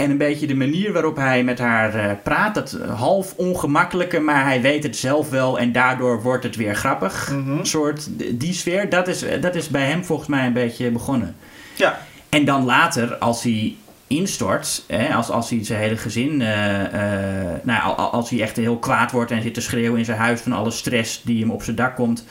En 0.00 0.10
een 0.10 0.18
beetje 0.18 0.46
de 0.46 0.54
manier 0.54 0.92
waarop 0.92 1.16
hij 1.16 1.44
met 1.44 1.58
haar 1.58 1.94
eh, 1.94 2.16
praat. 2.22 2.54
Dat 2.54 2.78
half 2.88 3.34
ongemakkelijke, 3.36 4.20
maar 4.20 4.44
hij 4.44 4.60
weet 4.60 4.82
het 4.82 4.96
zelf 4.96 5.30
wel. 5.30 5.58
En 5.58 5.72
daardoor 5.72 6.22
wordt 6.22 6.44
het 6.44 6.56
weer 6.56 6.74
grappig. 6.74 7.30
Mhm. 7.30 7.64
soort, 7.64 8.08
die 8.40 8.52
sfeer, 8.52 8.88
dat 8.88 9.08
is, 9.08 9.24
dat 9.40 9.54
is 9.54 9.68
bij 9.68 9.86
hem 9.86 10.04
volgens 10.04 10.28
mij 10.28 10.46
een 10.46 10.52
beetje 10.52 10.90
begonnen. 10.90 11.36
Ja, 11.74 12.00
En 12.28 12.44
dan 12.44 12.64
later, 12.64 13.14
als 13.16 13.42
hij 13.42 13.76
instort, 14.06 14.84
hè, 14.86 15.14
als, 15.14 15.30
als 15.30 15.50
hij 15.50 15.64
zijn 15.64 15.80
hele 15.80 15.96
gezin, 15.96 16.40
eh, 16.40 16.84
eh, 16.84 17.60
nou, 17.62 17.96
als 17.96 18.30
hij 18.30 18.40
echt 18.40 18.56
heel 18.56 18.78
kwaad 18.78 19.10
wordt 19.10 19.30
en 19.30 19.42
zit 19.42 19.54
te 19.54 19.60
schreeuwen 19.60 19.98
in 19.98 20.04
zijn 20.04 20.18
huis 20.18 20.40
van 20.40 20.52
alle 20.52 20.70
stress 20.70 21.22
die 21.22 21.40
hem 21.40 21.50
op 21.50 21.62
zijn 21.62 21.76
dak 21.76 21.96
komt, 21.96 22.24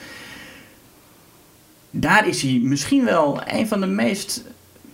daar 1.90 2.28
is 2.28 2.42
hij 2.42 2.60
misschien 2.62 3.04
wel 3.04 3.40
een 3.46 3.68
van 3.68 3.80
de 3.80 3.86
meest 3.86 4.44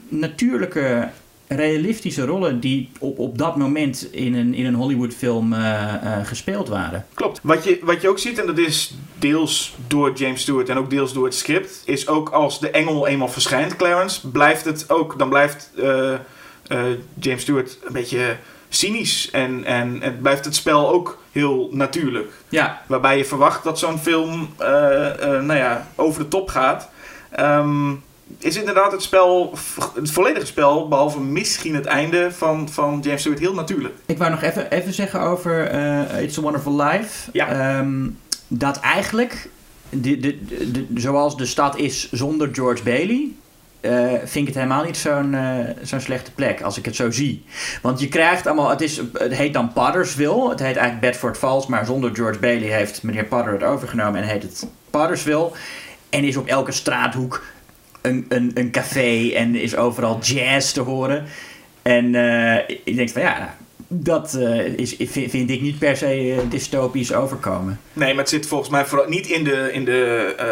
natuurlijke, 0.09 1.09
realistische 1.49 2.25
rollen 2.25 2.61
die 2.61 2.91
op, 2.99 3.19
op 3.19 3.39
dat 3.39 3.57
moment 3.57 4.13
in 4.13 4.35
een, 4.35 4.55
in 4.55 4.67
een 4.67 4.75
Hollywood-film 4.75 5.53
eh, 5.53 5.95
eh, 5.95 6.27
gespeeld 6.27 6.69
waren. 6.69 7.07
klopt. 7.15 7.41
Wat 7.43 7.65
je, 7.65 7.79
wat 7.83 8.01
je 8.01 8.09
ook 8.09 8.19
ziet, 8.19 8.39
en 8.39 8.47
dat 8.47 8.59
is 8.59 8.95
deels 9.19 9.75
door 9.87 10.13
James 10.13 10.41
Stewart 10.41 10.69
en 10.69 10.77
ook 10.77 10.91
deels 10.91 11.13
door 11.13 11.25
het 11.25 11.35
script, 11.35 11.83
is 11.85 12.09
ook 12.09 12.29
als 12.29 12.61
de 12.61 12.71
engel 12.71 13.07
eenmaal 13.07 13.29
verschijnt, 13.29 13.77
Clarence, 13.77 14.29
blijft 14.29 14.65
het 14.65 14.91
ook, 14.91 15.19
dan 15.19 15.29
blijft 15.29 15.71
eh, 15.77 16.15
James 17.19 17.43
Stewart 17.43 17.79
een 17.85 17.93
beetje 17.93 18.37
cynisch 18.69 19.31
en, 19.31 19.65
en 19.65 20.01
het 20.01 20.23
blijft 20.23 20.45
het 20.45 20.55
spel 20.55 20.89
ook 20.93 21.23
heel 21.33 21.69
natuurlijk. 21.73 22.33
Ja, 22.49 22.83
Waarbij 22.87 23.17
je 23.17 23.25
verwacht 23.25 23.65
dat 23.65 23.79
zo'n 23.79 23.99
film 23.99 24.49
nou 25.41 25.55
ja, 25.55 25.89
over 25.95 26.23
de 26.23 26.29
top 26.29 26.49
gaat. 26.49 26.91
Ehm, 27.31 27.93
is 28.39 28.57
inderdaad 28.57 28.93
het 28.93 29.03
spel, 29.03 29.53
het 29.95 30.11
volledige 30.11 30.47
spel, 30.47 30.89
behalve 30.89 31.21
misschien 31.21 31.75
het 31.75 31.87
einde 31.87 32.33
van, 32.33 32.69
van 32.69 33.01
James 33.03 33.21
Stewart, 33.21 33.43
heel 33.43 33.55
natuurlijk. 33.55 33.95
Ik 34.07 34.19
wou 34.19 34.31
nog 34.31 34.43
even, 34.43 34.71
even 34.71 34.93
zeggen 34.93 35.21
over 35.21 35.67
eh, 35.67 36.23
It's 36.23 36.39
a 36.39 36.41
Wonderful 36.41 36.83
Life. 36.83 37.31
Ja. 37.33 37.49
Ehm, 37.49 38.09
dat 38.49 38.81
eigenlijk, 38.81 39.49
de, 39.91 40.19
de, 40.21 40.45
de, 40.73 40.87
zoals 40.95 41.37
de 41.37 41.47
stad 41.47 41.79
is 41.79 42.13
zonder 42.13 42.49
George 42.53 42.83
Bailey, 42.83 43.31
eh, 43.81 44.09
vind 44.19 44.35
ik 44.35 44.47
het 44.47 44.55
helemaal 44.55 44.85
niet 44.85 44.97
zo'n 44.97 45.35
eh, 45.35 45.59
zo'n 45.83 46.01
slechte 46.01 46.33
plek 46.33 46.63
als 46.63 46.79
ik 46.79 46.85
het 46.85 46.97
zo 46.97 47.11
zie. 47.11 47.45
Want 47.83 48.01
je 48.01 48.09
krijgt 48.09 48.47
allemaal, 48.47 48.71
het, 48.71 48.81
is, 48.81 49.01
het 49.13 49.35
heet 49.35 49.53
dan 49.53 49.73
Pottersville. 49.73 50.49
Het 50.49 50.59
heet 50.59 50.77
eigenlijk 50.77 51.01
Bedford 51.01 51.37
Falls, 51.39 51.67
maar 51.67 51.87
zonder 51.87 52.15
George 52.15 52.39
Bailey 52.39 52.69
heeft 52.69 53.03
meneer 53.03 53.25
Potter 53.25 53.53
het 53.53 53.63
overgenomen 53.63 54.23
en 54.23 54.29
heet 54.29 54.43
het 54.43 54.67
Pottersville. 54.91 55.51
En 56.11 56.25
is 56.25 56.37
op 56.37 56.47
elke 56.47 56.73
straathoek 56.73 57.43
een, 58.07 58.27
een, 58.29 58.51
een 58.55 58.71
café 58.71 59.31
en 59.35 59.55
is 59.55 59.77
overal 59.77 60.19
jazz 60.23 60.73
te 60.73 60.81
horen. 60.81 61.25
En 61.83 62.15
eh, 62.15 62.77
ik 62.85 62.97
denk 62.97 63.09
van 63.11 63.23
ja, 63.23 63.57
dat 63.89 64.35
eh, 64.35 64.65
is, 64.65 64.95
vind, 64.99 65.31
vind 65.31 65.51
ik 65.51 65.61
niet 65.61 65.79
per 65.79 65.97
se 65.97 66.07
eh, 66.07 66.51
dystopisch 66.51 67.13
overkomen. 67.15 67.81
Nee, 67.93 68.09
maar 68.15 68.23
het 68.23 68.29
zit 68.33 68.47
volgens 68.47 68.71
mij 68.71 68.85
vooral 68.85 69.09
niet 69.09 69.27
in 69.27 69.45
de, 69.45 69.69
in 69.73 69.85
de, 69.85 70.35
eh, 70.39 70.47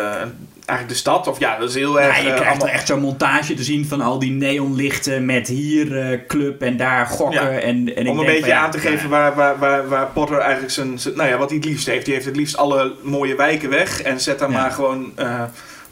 eigenlijk 0.67 0.89
de 0.89 0.95
stad. 0.95 1.27
Of 1.27 1.39
ja, 1.39 1.59
dat 1.59 1.69
is 1.69 1.75
heel 1.75 2.01
erg... 2.01 2.17
Ja, 2.17 2.17
je 2.17 2.23
krijgt 2.23 2.41
allemaal- 2.47 2.59
wel 2.67 2.75
echt 2.75 2.87
zo'n 2.87 3.01
montage 3.01 3.55
te 3.55 3.63
zien 3.65 3.87
van 3.87 4.01
al 4.01 4.19
die 4.19 4.31
neonlichten 4.31 5.25
met 5.25 5.49
hier 5.49 6.21
club 6.27 6.63
en 6.63 6.77
daar 6.77 7.07
gokken. 7.07 7.53
Ja. 7.53 7.59
En, 7.59 7.97
en 7.97 8.07
ik 8.07 8.09
Om 8.13 8.19
een 8.19 8.25
beetje 8.27 8.41
van, 8.41 8.49
ja, 8.49 8.61
aan 8.61 8.71
te 8.71 8.79
geven 8.79 9.09
waar, 9.09 9.35
waar, 9.35 9.59
waar, 9.59 9.89
waar 9.89 10.07
Potter 10.07 10.39
eigenlijk 10.39 10.73
zijn, 10.73 10.99
zijn- 10.99 11.17
Nou 11.17 11.29
ja, 11.29 11.37
wat 11.37 11.49
hij 11.49 11.59
het 11.59 11.67
liefst 11.67 11.87
heeft. 11.87 12.05
Die 12.05 12.15
heeft 12.15 12.27
het 12.27 12.37
liefst 12.37 12.57
alle 12.57 12.95
mooie 13.03 13.35
wijken 13.37 13.71
weg. 13.71 14.03
En 14.03 14.21
zet 14.21 14.39
daar 14.39 14.51
maar 14.51 14.71
gewoon 14.71 15.13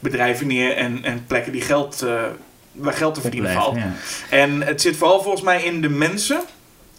bedrijven 0.03 0.47
neer 0.47 0.75
en, 0.75 0.99
en 1.03 1.23
plekken 1.27 1.51
die 1.51 1.61
geld, 1.61 2.01
eh, 2.01 2.21
waar 2.71 2.93
geld 2.93 3.13
te 3.13 3.21
verdienen 3.21 3.53
valt. 3.53 3.75
ja. 3.75 3.91
En 4.29 4.61
het 4.61 4.81
zit 4.81 4.95
vooral 4.95 5.21
volgens 5.21 5.43
mij 5.43 5.63
in 5.63 5.81
de 5.81 5.89
mensen. 5.89 6.41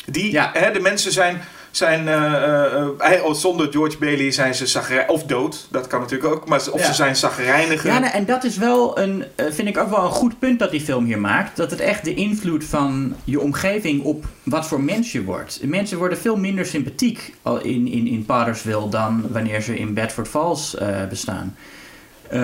Die, 0.06 0.32
Ja. 0.32 0.50
hè, 0.52 0.70
de 0.72 0.80
mensen 0.80 1.12
zijn, 1.12 1.40
zijn 1.70 2.08
eh, 2.08 2.82
eh, 3.14 3.24
oh, 3.24 3.34
zonder 3.34 3.68
George 3.72 3.98
Bailey 3.98 4.30
zijn 4.30 4.54
ze 4.54 4.66
zagrij 4.66 5.08
of 5.08 5.22
dood. 5.24 5.66
Dat 5.70 5.86
kan 5.86 6.00
natuurlijk 6.00 6.34
ook. 6.34 6.48
Maar 6.48 6.62
of 6.72 6.80
Ja. 6.80 6.86
ze 6.86 6.94
zijn 6.94 7.16
zagrijnigen. 7.16 7.90
Ja, 7.92 7.98
nou, 7.98 8.12
en 8.12 8.24
dat 8.24 8.44
is 8.44 8.56
wel 8.56 8.98
een, 8.98 9.24
vind 9.36 9.68
ik 9.68 9.78
ook 9.78 9.90
wel 9.90 10.04
een 10.04 10.10
goed 10.10 10.38
punt 10.38 10.58
dat 10.58 10.70
die 10.70 10.80
film 10.80 11.04
hier 11.04 11.18
maakt. 11.20 11.56
Dat 11.56 11.70
het 11.70 11.80
echt 11.80 12.04
de 12.04 12.14
invloed 12.14 12.64
van 12.64 13.14
je 13.24 13.40
omgeving 13.40 14.02
op 14.02 14.24
wat 14.42 14.66
voor 14.66 14.80
mens 14.80 15.12
je 15.12 15.24
wordt. 15.24 15.60
Mensen 15.62 15.98
worden 15.98 16.18
veel 16.18 16.36
minder 16.36 16.66
sympathiek 16.66 17.34
al 17.42 17.60
in, 17.60 17.86
in, 17.88 18.06
in 18.06 18.24
Pottersville 18.26 18.88
dan 18.88 19.24
wanneer 19.30 19.60
ze 19.62 19.78
in 19.78 19.94
Bedford 19.94 20.28
Falls 20.28 20.76
bestaan. 21.08 21.56
Eh, 22.28 22.40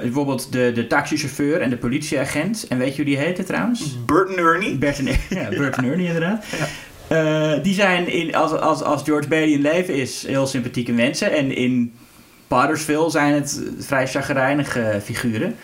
bijvoorbeeld 0.00 0.52
de, 0.52 0.72
de 0.74 0.86
taxichauffeur 0.86 1.60
en 1.60 1.70
de 1.70 1.76
politieagent. 1.76 2.66
En 2.68 2.78
weet 2.78 2.90
je 2.90 2.96
hoe 2.96 3.04
die 3.04 3.18
heette 3.18 3.44
trouwens? 3.44 4.04
Bert 4.06 4.28
en 4.28 4.38
Ernie. 4.38 4.76
Bert 4.76 4.98
en, 4.98 5.06
ja, 5.38 5.48
Bert 5.48 5.76
en 5.76 5.84
Ernie 5.84 6.06
inderdaad. 6.06 6.44
Eh, 7.08 7.52
die 7.62 7.74
zijn, 7.74 8.08
in, 8.08 8.34
als, 8.34 8.52
als, 8.52 8.82
als 8.82 9.02
George 9.02 9.28
Bailey 9.28 9.50
in 9.50 9.60
leven 9.60 9.94
is, 9.94 10.26
heel 10.26 10.46
sympathieke 10.46 10.92
mensen. 10.92 11.32
En 11.32 11.56
in 11.56 11.94
Pottersville 12.46 13.10
zijn 13.10 13.34
het 13.34 13.62
vrij 13.78 14.06
chagrijnige 14.06 15.00
figuren. 15.02 15.56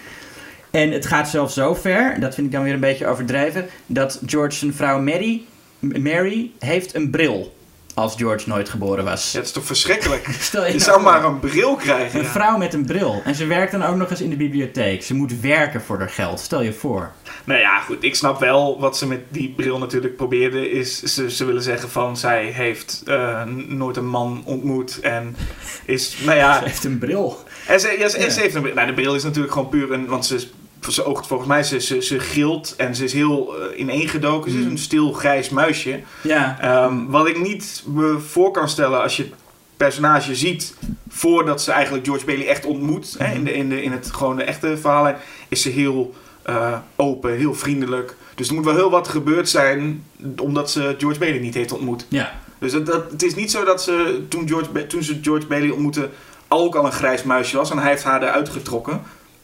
En 0.71 0.91
het 0.91 1.07
gaat 1.07 1.29
zelfs 1.29 1.55
zo 1.55 1.75
ver, 1.75 2.21
dat 2.21 2.35
vind 2.35 2.47
ik 2.47 2.53
dan 2.53 2.63
weer 2.63 2.73
een 2.73 2.81
beetje 2.81 3.07
overdreven, 3.07 3.67
dat 3.87 4.21
George 4.27 4.57
zijn 4.57 4.75
vrouw 4.75 5.01
Mary, 5.01 5.43
Mary 5.79 6.51
heeft 6.59 6.95
een 6.95 7.11
bril 7.11 7.55
als 7.95 8.15
George 8.17 8.49
nooit 8.49 8.69
geboren 8.69 9.05
was. 9.05 9.33
Ja, 9.33 9.39
dat 9.39 9.47
is 9.47 9.53
toch 9.53 9.65
verschrikkelijk. 9.65 10.29
Stel 10.41 10.63
Je 10.63 10.69
nou 10.69 10.81
zou 10.81 11.03
maar 11.03 11.25
een 11.25 11.41
bril 11.41 11.77
krijgen. 11.77 12.19
Een 12.19 12.25
ja. 12.25 12.31
vrouw 12.31 12.57
met 12.57 12.75
een 12.75 12.85
bril. 12.85 13.23
En 13.25 13.35
ze 13.35 13.47
werkt 13.47 13.73
dan 13.73 13.83
ook 13.83 13.97
nog 13.97 14.11
eens 14.11 14.21
in 14.21 14.31
de 14.31 14.37
bibliotheek. 14.37 15.03
Ze 15.03 15.15
moet 15.15 15.41
werken 15.41 15.83
voor 15.83 15.99
haar 15.99 16.09
geld. 16.09 16.41
Stel 16.41 16.63
je 16.63 16.73
voor. 16.73 17.13
Nou 17.45 17.61
ja, 17.61 17.81
goed. 17.81 18.05
Ik 18.05 18.15
snap 18.15 18.41
wel 18.41 18.81
wat 18.81 18.97
ze 18.97 19.07
met 19.07 19.21
die 19.29 19.53
bril 19.57 19.79
natuurlijk 19.79 20.17
probeerden. 20.17 20.71
Is 20.71 21.03
ze, 21.03 21.31
ze 21.31 21.45
willen 21.45 21.63
zeggen 21.63 21.91
van 21.91 22.17
zij 22.17 22.45
heeft 22.45 23.03
eh, 23.07 23.45
nooit 23.67 23.97
een 23.97 24.09
man 24.09 24.43
ontmoet. 24.45 25.01
En 25.01 25.37
is, 25.85 26.17
nou 26.25 26.37
ja. 26.37 26.55
Ze 26.59 26.65
heeft 26.65 26.85
een 26.85 26.99
bril. 26.99 27.39
En 27.67 27.81
ze, 27.81 27.97
ja, 27.99 28.09
ze, 28.09 28.21
Ja. 28.21 28.31
ze 28.31 28.41
heeft 28.41 28.55
een 28.55 28.63
bril. 28.63 28.75
Nou, 28.75 28.87
de 28.87 28.95
bril 28.95 29.15
is 29.15 29.23
natuurlijk 29.23 29.53
gewoon 29.53 29.69
puur 29.69 29.93
een. 29.93 30.07
Want 30.07 30.27
ze, 30.27 30.49
ze 30.91 31.05
oogt 31.05 31.27
volgens 31.27 31.49
mij, 31.49 31.63
ze, 31.63 31.81
ze, 31.81 32.03
ze 32.03 32.19
gilt 32.19 32.75
en 32.77 32.95
ze 32.95 33.05
is 33.05 33.13
heel 33.13 33.55
uh, 33.73 33.79
ineengedoken. 33.79 34.51
Ze 34.51 34.59
is 34.59 34.65
Mm. 34.65 34.71
een 34.71 34.79
stil 34.79 35.13
grijs 35.13 35.49
muisje. 35.49 36.01
Ja. 36.23 36.57
Ehm, 36.61 37.07
wat 37.07 37.27
ik 37.29 37.41
niet 37.43 37.83
me 37.87 38.19
voor 38.19 38.51
kan 38.51 38.69
stellen 38.69 39.03
als 39.03 39.17
je 39.17 39.23
het 39.23 39.33
personage 39.77 40.35
ziet 40.35 40.75
voordat 41.09 41.63
ze 41.63 41.73
eigenlijk 41.73 42.05
George 42.07 42.25
Bailey 42.25 42.47
echt 42.49 42.65
ontmoet, 42.65 43.15
hè, 43.19 43.35
in, 43.35 43.45
de, 43.45 43.53
in, 43.53 43.69
de, 43.69 43.83
in 43.83 43.93
het 43.93 44.11
gewoon 44.13 44.37
de 44.37 44.43
echte 44.43 44.77
verhaal, 44.77 45.15
is 45.49 45.63
ze 45.63 45.69
heel 45.69 46.15
eh, 46.43 46.73
open, 46.97 47.37
heel 47.37 47.55
vriendelijk. 47.55 48.17
Dus 48.35 48.49
er 48.49 48.55
moet 48.55 48.65
wel 48.65 48.75
heel 48.75 48.91
wat 48.91 49.09
gebeurd 49.09 49.49
zijn 49.49 50.05
omdat 50.37 50.71
ze 50.71 50.95
George 50.99 51.19
Bailey 51.19 51.41
niet 51.41 51.55
heeft 51.55 51.73
ontmoet. 51.73 52.07
Ja. 52.09 52.33
Dus 52.59 52.73
dat, 52.73 52.87
dat, 52.87 53.11
het 53.11 53.23
is 53.23 53.35
niet 53.35 53.51
zo 53.51 53.65
dat 53.65 53.83
ze 53.83 54.23
toen, 54.29 54.49
George, 54.49 54.87
toen 54.87 55.03
ze 55.03 55.19
George 55.23 55.47
Bailey 55.47 55.71
ontmoette 55.71 56.09
ook 56.49 56.75
al 56.75 56.85
een 56.85 56.93
grijs 56.93 57.23
muisje 57.23 57.57
was 57.57 57.71
en 57.71 57.79
hij 57.79 57.91
heeft 57.91 58.05
haar 58.05 58.23
eruit 58.23 58.49
getrokken. 58.49 59.03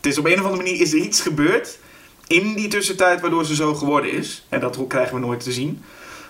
Is 0.09 0.19
op 0.19 0.27
een 0.27 0.39
of 0.39 0.45
andere 0.45 0.63
manier 0.63 0.81
is 0.81 0.93
er 0.93 0.99
iets 0.99 1.21
gebeurd 1.21 1.79
in 2.27 2.55
die 2.55 2.69
tussentijd 2.69 3.21
waardoor 3.21 3.45
ze 3.47 3.55
zo 3.55 3.75
geworden 3.75 4.13
is. 4.13 4.47
En 4.49 4.61
dat 4.61 4.79
krijgen 4.89 5.15
we 5.15 5.21
nooit 5.21 5.41
te 5.41 5.53
zien. 5.53 5.83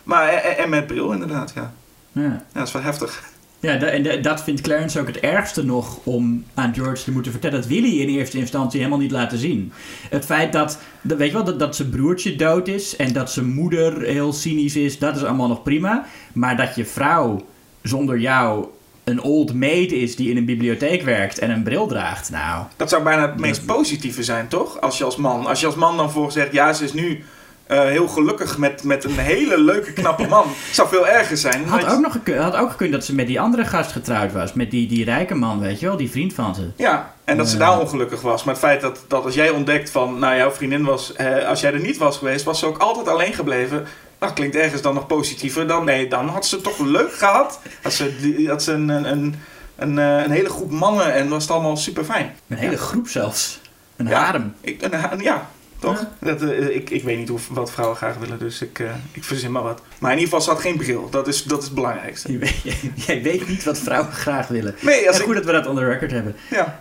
Maar 0.02 0.28
en, 0.28 0.58
en 0.58 0.68
met 0.70 0.86
bril 0.86 1.12
inderdaad, 1.12 1.52
ja. 1.54 1.74
Ja. 2.12 2.22
Ja, 2.22 2.44
dat 2.52 2.66
is 2.66 2.72
wel 2.72 2.82
heftig. 2.82 3.22
Ja, 3.60 3.76
en 3.76 4.02
da- 4.02 4.16
dat 4.16 4.42
vindt 4.42 4.60
Clarence 4.60 5.00
ook 5.00 5.06
het 5.06 5.20
ergste 5.20 5.64
nog 5.64 5.98
om 6.02 6.44
aan 6.54 6.74
George 6.74 7.04
te 7.04 7.10
moeten 7.12 7.32
vertellen. 7.32 7.60
Dat 7.60 7.68
wil 7.68 7.80
hij 7.82 7.90
in 7.90 8.08
eerste 8.08 8.38
instantie 8.38 8.78
helemaal 8.78 9.00
niet 9.00 9.10
laten 9.10 9.38
zien. 9.38 9.72
Het 10.10 10.24
feit 10.24 10.52
dat, 10.52 10.78
dat 11.02 11.18
weet 11.18 11.28
je 11.28 11.34
wel, 11.34 11.44
dat, 11.44 11.58
dat 11.58 11.76
zijn 11.76 11.90
broertje 11.90 12.36
dood 12.36 12.68
is 12.68 12.96
en 12.96 13.12
dat 13.12 13.32
zijn 13.32 13.52
moeder 13.52 14.02
heel 14.02 14.32
cynisch 14.32 14.76
is, 14.76 14.98
dat 14.98 15.16
is 15.16 15.24
allemaal 15.24 15.48
nog 15.48 15.62
prima. 15.62 16.06
Maar 16.32 16.56
dat 16.56 16.74
je 16.74 16.84
vrouw 16.84 17.46
zonder 17.82 18.18
jou 18.18 18.66
een 19.08 19.22
old 19.22 19.54
maid 19.54 19.92
is 19.92 20.16
die 20.16 20.30
in 20.30 20.36
een 20.36 20.44
bibliotheek 20.44 21.02
werkt 21.02 21.38
en 21.38 21.50
een 21.50 21.62
bril 21.62 21.86
draagt, 21.86 22.30
nou... 22.30 22.64
Dat 22.76 22.88
zou 22.88 23.02
bijna 23.02 23.22
het 23.22 23.40
meest 23.40 23.66
positieve 23.66 24.22
zijn, 24.22 24.48
toch? 24.48 24.80
Als 24.80 24.98
je 24.98 25.04
als 25.04 25.16
man, 25.16 25.46
als 25.46 25.60
je 25.60 25.66
als 25.66 25.74
man 25.74 25.96
dan 25.96 26.10
voor 26.10 26.32
zegt, 26.32 26.52
ja, 26.52 26.72
ze 26.72 26.84
is 26.84 26.92
nu 26.92 27.24
eh, 27.66 27.80
heel 27.82 28.08
gelukkig 28.08 28.58
met, 28.58 28.82
met 28.82 29.04
een 29.04 29.18
hele 29.18 29.60
leuke, 29.60 29.92
knappe 29.92 30.26
man. 30.26 30.44
zou 30.72 30.88
veel 30.88 31.06
erger 31.08 31.36
zijn. 31.36 31.66
Had 31.66 31.86
ook 31.86 32.00
nog 32.00 32.12
gekund, 32.12 32.38
had 32.42 32.56
ook 32.56 32.70
gekund 32.70 32.92
dat 32.92 33.04
ze 33.04 33.14
met 33.14 33.26
die 33.26 33.40
andere 33.40 33.64
gast 33.64 33.92
getrouwd 33.92 34.32
was. 34.32 34.52
Met 34.52 34.70
die, 34.70 34.88
die 34.88 35.04
rijke 35.04 35.34
man, 35.34 35.60
weet 35.60 35.80
je 35.80 35.86
wel, 35.86 35.96
die 35.96 36.10
vriend 36.10 36.34
van 36.34 36.54
ze. 36.54 36.70
Ja, 36.76 37.14
en 37.24 37.36
dat 37.36 37.48
ze 37.48 37.58
Ja. 37.58 37.66
daar 37.68 37.80
ongelukkig 37.80 38.20
was. 38.20 38.44
Maar 38.44 38.54
het 38.54 38.62
feit 38.62 38.80
dat, 38.80 39.04
dat 39.08 39.24
als 39.24 39.34
jij 39.34 39.50
ontdekt 39.50 39.90
van, 39.90 40.18
nou 40.18 40.36
jouw 40.36 40.50
vriendin 40.50 40.84
was, 40.84 41.12
eh, 41.12 41.48
als 41.48 41.60
jij 41.60 41.72
er 41.72 41.80
niet 41.80 41.98
was 41.98 42.18
geweest, 42.18 42.44
was 42.44 42.58
ze 42.58 42.66
ook 42.66 42.78
altijd 42.78 43.08
alleen 43.08 43.32
gebleven. 43.32 43.86
Dat 44.18 44.32
klinkt 44.32 44.56
ergens 44.56 44.82
dan 44.82 44.94
nog 44.94 45.06
positiever 45.06 45.66
dan, 45.66 45.84
nee, 45.84 46.08
dan 46.08 46.28
had 46.28 46.46
ze 46.46 46.54
het 46.54 46.64
toch 46.64 46.78
leuk 46.78 47.12
gehad. 47.12 47.60
Had 47.82 47.92
ze, 47.92 48.44
had 48.48 48.62
ze 48.62 48.72
een, 48.72 48.88
een, 48.88 49.04
een, 49.10 49.34
een, 49.76 49.98
eh, 49.98 50.24
een 50.24 50.30
hele 50.30 50.48
groep 50.48 50.70
mannen 50.70 51.12
en 51.12 51.28
was 51.28 51.42
het 51.42 51.52
allemaal 51.52 51.76
super 51.76 52.04
fijn. 52.04 52.34
Een 52.48 52.56
hele 52.56 52.76
groep 52.78 53.08
zelfs. 53.08 53.60
Een 53.96 54.06
Ja. 54.08 54.18
harem. 54.24 54.54
Ik, 54.60 54.82
een, 54.82 55.20
ja, 55.20 55.50
Toch? 55.78 56.06
Dat, 56.20 56.42
eh, 56.42 56.68
ik, 56.76 56.90
ik 56.90 57.02
weet 57.02 57.18
niet 57.18 57.28
hoe, 57.28 57.38
wat 57.50 57.70
vrouwen 57.70 57.96
graag 57.96 58.16
willen, 58.16 58.38
dus 58.38 58.62
ik, 58.62 58.78
eh, 58.78 58.86
ik 59.12 59.24
verzin 59.24 59.52
maar 59.52 59.62
wat. 59.62 59.80
Maar 59.98 60.12
in 60.12 60.18
ieder 60.18 60.34
geval, 60.34 60.40
ze 60.46 60.50
had 60.50 60.60
geen 60.70 60.76
bril. 60.76 61.10
Dat 61.10 61.28
is, 61.28 61.42
dat 61.42 61.58
is 61.58 61.64
het 61.64 61.74
belangrijkste. 61.74 62.32
Je 62.32 62.38
weet- 62.38 62.62
Jij 63.06 63.22
weet 63.22 63.48
niet 63.48 63.64
wat 63.64 63.78
vrouwen 63.78 64.12
graag 64.12 64.46
willen. 64.48 64.74
Nee, 64.80 65.08
als 65.08 65.18
ik, 65.18 65.24
goed 65.24 65.34
dat 65.34 65.44
we 65.44 65.52
dat 65.52 65.66
on 65.66 65.76
the 65.76 65.84
record 65.84 66.10
hebben. 66.10 66.36
Ja. 66.50 66.78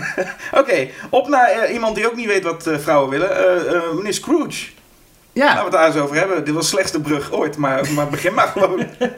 Oké, 0.60 0.88
op 1.10 1.28
naar 1.28 1.72
iemand 1.72 1.94
die 1.94 2.06
ook 2.06 2.16
niet 2.16 2.26
weet 2.26 2.42
wat 2.42 2.70
vrouwen 2.78 3.10
willen. 3.10 3.96
Meneer 3.96 4.14
Scrooge. 4.14 4.66
Laten 5.32 5.54
Ja, 5.54 5.56
we 5.56 5.62
het 5.62 5.72
daar 5.72 5.86
eens 5.86 5.96
over 5.96 6.16
hebben. 6.16 6.44
Dit 6.44 6.54
was 6.54 6.64
de 6.64 6.70
slechtste 6.70 7.00
brug 7.00 7.32
ooit, 7.32 7.56
maar, 7.56 7.92
maar 7.92 8.08
begin 8.08 8.34
maar 8.34 8.48
gewoon. 8.48 8.84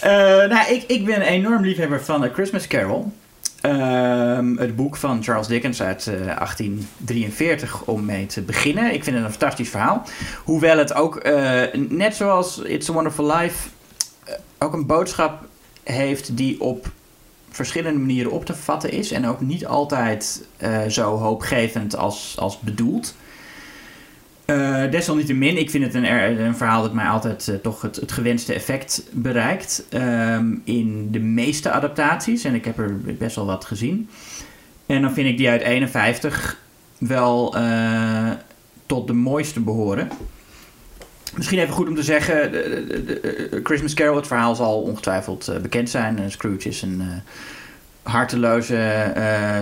Eh, 0.00 0.10
nou, 0.48 0.72
ik, 0.72 0.84
ik 0.86 1.04
ben 1.04 1.14
een 1.14 1.22
enorm 1.22 1.62
liefhebber 1.62 2.04
van 2.04 2.22
A 2.22 2.28
Christmas 2.32 2.66
Carol. 2.66 3.12
Ehm, 3.60 4.56
het 4.56 4.76
boek 4.76 4.96
van 4.96 5.22
Charles 5.22 5.46
Dickens 5.46 5.82
uit 5.82 6.06
eh, 6.06 6.14
1843 6.14 7.82
om 7.84 8.04
mee 8.04 8.26
te 8.26 8.40
beginnen. 8.40 8.92
Ik 8.92 9.04
vind 9.04 9.16
het 9.16 9.24
een 9.24 9.30
fantastisch 9.30 9.68
verhaal. 9.68 10.02
Hoewel 10.44 10.78
het 10.78 10.94
ook, 10.94 11.16
eh, 11.16 11.62
net 11.74 12.14
zoals 12.14 12.58
It's 12.58 12.88
a 12.88 12.92
Wonderful 12.92 13.36
Life, 13.36 13.68
eh, 14.24 14.34
ook 14.58 14.72
een 14.72 14.86
boodschap 14.86 15.44
heeft 15.82 16.36
die 16.36 16.60
op 16.60 16.90
verschillende 17.50 17.98
manieren 17.98 18.32
op 18.32 18.44
te 18.44 18.54
vatten 18.54 18.90
is. 18.90 19.10
En 19.10 19.26
ook 19.26 19.40
niet 19.40 19.66
altijd 19.66 20.46
eh, 20.56 20.86
zo 20.88 21.16
hoopgevend 21.16 21.96
als, 21.96 22.34
als 22.38 22.60
bedoeld. 22.60 23.14
Eh, 24.48 24.90
desalniettemin, 24.90 25.58
ik 25.58 25.70
vind 25.70 25.84
het 25.84 25.94
een, 25.94 26.40
een 26.44 26.56
verhaal 26.56 26.82
dat 26.82 26.92
mij 26.92 27.06
altijd 27.06 27.48
eh, 27.48 27.54
toch 27.54 27.82
het, 27.82 28.12
gewenste 28.12 28.54
effect 28.54 29.02
bereikt. 29.12 29.84
ehm, 29.88 30.54
in 30.64 31.08
de 31.10 31.18
meeste 31.18 31.70
adaptaties. 31.70 32.44
En 32.44 32.54
ik 32.54 32.64
heb 32.64 32.78
er 32.78 32.96
best 33.18 33.36
wel 33.36 33.46
wat 33.46 33.64
gezien. 33.64 34.08
En 34.86 35.02
dan 35.02 35.12
vind 35.12 35.28
ik 35.28 35.36
die 35.36 35.48
uit 35.48 35.60
51 35.62 36.58
wel 36.98 37.56
eh, 37.56 38.30
tot 38.86 39.06
de 39.06 39.12
mooiste 39.12 39.60
behoren. 39.60 40.08
Misschien 41.36 41.58
even 41.58 41.74
goed 41.74 41.88
om 41.88 41.94
te 41.94 42.02
zeggen, 42.02 42.52
de- 42.52 43.60
Christmas 43.62 43.94
Carol, 43.94 44.16
het 44.16 44.26
verhaal 44.26 44.54
zal 44.54 44.80
ongetwijfeld 44.80 45.52
bekend 45.62 45.90
zijn. 45.90 46.30
Scrooge 46.30 46.68
is 46.68 46.82
een 46.82 47.02
harteloze 48.02 49.12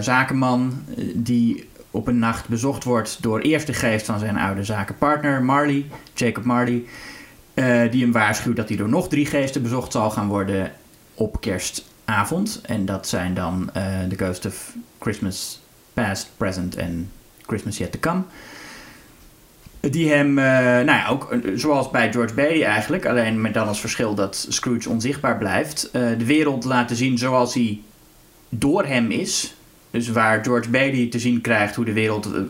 zakenman 0.01 0.85
die 1.15 1.69
op 1.97 2.07
een 2.07 2.19
nacht 2.19 2.49
bezocht 2.49 2.85
wordt 2.85 3.23
door 3.23 3.41
eerst 3.41 3.67
de 3.67 3.73
geest 3.73 4.07
van 4.07 4.19
zijn 4.19 4.39
oude 4.39 4.65
zakenpartner 4.65 5.43
Marley, 5.43 5.87
Jacob 6.15 6.45
Marley, 6.45 6.85
eh, 7.55 7.91
die 7.91 8.03
hem 8.03 8.13
waarschuwt 8.13 8.57
dat 8.57 8.69
hij 8.69 8.77
door 8.77 8.89
nog 8.89 9.09
drie 9.09 9.27
geesten 9.27 9.63
bezocht 9.63 9.93
zal 9.93 10.11
gaan 10.11 10.29
worden 10.29 10.73
op 11.15 11.41
kerstavond. 11.41 12.61
En 12.63 12.85
dat 12.85 13.09
zijn 13.09 13.35
dan 13.35 13.71
eh 13.73 13.85
The 14.09 14.17
Ghost 14.17 14.47
of 14.47 14.75
Christmas 14.99 15.61
Past, 15.93 16.31
Present 16.37 16.77
en 16.77 17.11
Christmas 17.47 17.79
Yet 17.79 17.93
to 17.93 17.99
Come. 17.99 18.23
Die 19.81 20.11
hem, 20.11 20.39
eh, 20.39 20.45
nou 20.65 20.87
ja, 20.87 21.09
ook 21.09 21.33
eh, 21.33 21.53
zoals 21.55 21.91
bij 21.91 22.13
George 22.13 22.35
Bailey 22.35 22.65
eigenlijk, 22.65 23.07
alleen 23.07 23.41
met 23.41 23.55
dan 23.55 23.69
als 23.69 23.81
verschil 23.81 24.15
dat 24.15 24.47
Scrooge 24.49 24.89
onzichtbaar 24.89 25.39
blijft, 25.39 25.91
eh, 25.91 26.03
de 26.19 26.25
wereld 26.25 26.65
laten 26.65 26.97
zien 26.97 27.19
zoals 27.19 27.55
hij 27.55 27.81
door 28.49 28.85
hem 28.85 29.11
is. 29.11 29.56
Dus 29.97 30.09
waar 30.09 30.45
George 30.45 30.71
Bailey 30.71 31.07
te 31.07 31.19
zien 31.19 31.41
krijgt 31.41 31.75
hoe, 31.75 31.85
de 31.85 31.93
wereld, 31.93 32.33
eh, 32.33 32.41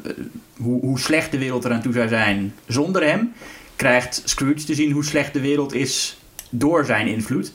hoe, 0.56 0.80
hoe 0.80 0.98
slecht 0.98 1.30
de 1.30 1.38
wereld 1.38 1.64
eraan 1.64 1.82
toe 1.82 1.92
zou 1.92 2.09
zijn 2.09 2.54
zonder 2.66 3.02
hem, 3.02 3.32
krijgt 3.76 4.22
Scrooge 4.24 4.64
te 4.64 4.74
zien 4.74 4.90
hoe 4.90 5.04
slecht 5.04 5.32
de 5.32 5.40
wereld 5.40 5.74
is 5.74 6.20
door 6.50 6.85
zijn 6.85 7.06
invloed. 7.06 7.52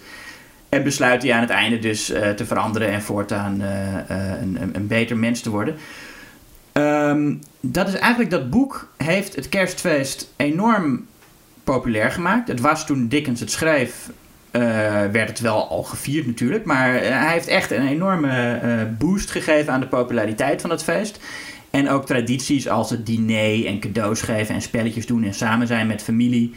En 0.69 0.83
besluit 0.83 1.23
hij 1.23 1.33
aan 1.33 1.41
het 1.41 1.49
einde 1.49 1.79
dus 1.79 2.09
eh, 2.09 2.29
te 2.29 2.45
veranderen 2.45 2.89
en 2.89 3.01
voortaan 3.01 3.61
eh, 3.61 4.41
een, 4.41 4.61
een, 4.61 4.75
een 4.75 4.87
beter 4.87 5.17
mens 5.17 5.41
te 5.41 5.49
worden. 5.49 5.75
Ehm, 6.71 7.33
dat 7.59 7.87
is 7.87 7.93
eigenlijk 7.93 8.31
dat 8.31 8.49
boek 8.49 8.91
heeft 8.97 9.35
het 9.35 9.49
kerstfeest 9.49 10.33
enorm 10.35 11.05
populair 11.63 12.11
gemaakt. 12.11 12.47
Het 12.47 12.59
was 12.59 12.85
toen 12.85 13.07
Dickens 13.07 13.39
het 13.39 13.51
schreef, 13.51 14.09
eh, 14.51 14.61
werd 15.11 15.29
het 15.29 15.39
wel 15.39 15.67
al 15.67 15.83
gevierd 15.83 16.25
natuurlijk. 16.25 16.65
Maar 16.65 16.95
eh, 16.95 17.09
hij 17.09 17.31
heeft 17.31 17.47
echt 17.47 17.71
een 17.71 17.87
enorme 17.87 18.59
eh, 18.61 18.71
boost 18.97 19.31
gegeven 19.31 19.73
aan 19.73 19.79
de 19.79 19.87
populariteit 19.87 20.61
van 20.61 20.69
het 20.69 20.83
feest. 20.83 21.19
En 21.69 21.89
ook 21.89 22.05
tradities 22.05 22.69
als 22.69 22.89
het 22.89 23.05
diner 23.05 23.65
en 23.65 23.79
cadeaus 23.79 24.21
geven 24.21 24.55
en 24.55 24.61
spelletjes 24.61 25.05
doen 25.05 25.23
en 25.23 25.33
samen 25.33 25.67
zijn 25.67 25.87
met 25.87 26.03
familie. 26.03 26.53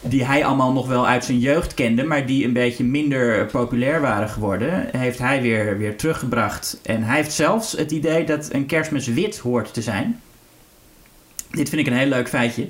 Die 0.00 0.24
hij 0.24 0.44
allemaal 0.44 0.72
nog 0.72 0.86
wel 0.86 1.06
uit 1.06 1.24
zijn 1.24 1.38
jeugd 1.38 1.74
kende, 1.74 2.04
maar 2.04 2.26
die 2.26 2.44
een 2.44 2.52
beetje 2.52 2.84
minder 2.84 3.46
populair 3.46 4.00
waren 4.00 4.28
geworden, 4.28 4.88
heeft 4.96 5.18
hij 5.18 5.42
weer, 5.42 5.78
weer 5.78 5.96
teruggebracht. 5.96 6.80
En 6.82 7.02
hij 7.02 7.16
heeft 7.16 7.32
zelfs 7.32 7.72
het 7.72 7.90
idee 7.90 8.24
dat 8.24 8.48
een 8.52 8.66
kerstmis 8.66 9.06
wit 9.06 9.38
hoort 9.38 9.74
te 9.74 9.82
zijn. 9.82 10.20
Dit 11.50 11.68
vind 11.68 11.80
ik 11.80 11.86
een 11.86 11.98
heel 11.98 12.08
leuk 12.08 12.28
feitje. 12.28 12.68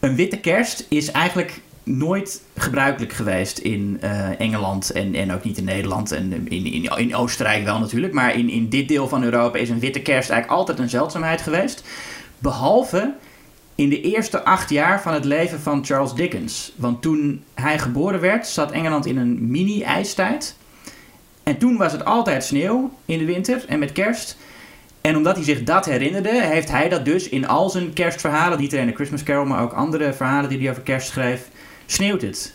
Een 0.00 0.16
witte 0.16 0.38
kerst 0.38 0.86
is 0.88 1.10
eigenlijk 1.10 1.60
nooit 1.84 2.42
gebruikelijk 2.56 3.12
geweest 3.12 3.58
in 3.58 3.98
eh, 4.00 4.40
Engeland 4.40 4.90
en, 4.90 5.14
en 5.14 5.32
ook 5.32 5.44
niet 5.44 5.58
in 5.58 5.64
Nederland 5.64 6.12
en 6.12 6.32
in, 6.32 6.66
in, 6.66 6.98
in 6.98 7.14
Oostenrijk 7.14 7.64
wel 7.64 7.78
natuurlijk. 7.78 8.12
Maar 8.12 8.34
in, 8.34 8.50
in 8.50 8.68
dit 8.68 8.88
deel 8.88 9.08
van 9.08 9.22
Europa 9.22 9.58
is 9.58 9.70
een 9.70 9.78
witte 9.78 10.00
kerst 10.00 10.30
eigenlijk 10.30 10.60
altijd 10.60 10.78
een 10.78 10.88
zeldzaamheid 10.88 11.40
geweest. 11.40 11.84
Behalve 12.38 13.12
in 13.74 13.88
de 13.88 14.00
eerste 14.00 14.44
acht 14.44 14.70
jaar 14.70 15.02
van 15.02 15.12
het 15.12 15.24
leven 15.24 15.60
van 15.60 15.84
Charles 15.84 16.14
Dickens. 16.14 16.72
Want 16.76 17.02
toen 17.02 17.44
hij 17.54 17.78
geboren 17.78 18.20
werd, 18.20 18.46
zat 18.46 18.70
Engeland 18.70 19.06
in 19.06 19.16
een 19.16 19.50
mini-ijstijd. 19.50 20.56
En 21.42 21.58
toen 21.58 21.76
was 21.76 21.92
het 21.92 22.04
altijd 22.04 22.44
sneeuw 22.44 22.90
in 23.04 23.18
de 23.18 23.24
winter 23.24 23.64
en 23.68 23.78
met 23.78 23.92
kerst. 23.92 24.36
En 25.00 25.16
omdat 25.16 25.36
hij 25.36 25.44
zich 25.44 25.62
dat 25.62 25.84
herinnerde, 25.84 26.42
heeft 26.42 26.70
hij 26.70 26.88
dat 26.88 27.04
dus 27.04 27.28
in 27.28 27.46
al 27.46 27.70
zijn 27.70 27.92
kerstverhalen, 27.92 28.58
niet 28.58 28.72
alleen 28.72 28.86
de 28.86 28.94
Christmas 28.94 29.22
Carol, 29.22 29.44
maar 29.44 29.62
ook 29.62 29.72
andere 29.72 30.12
verhalen 30.12 30.48
die 30.48 30.58
hij 30.58 30.70
over 30.70 30.82
kerst 30.82 31.08
schreef, 31.08 31.48
sneeuwt 31.86 32.22
het. 32.22 32.54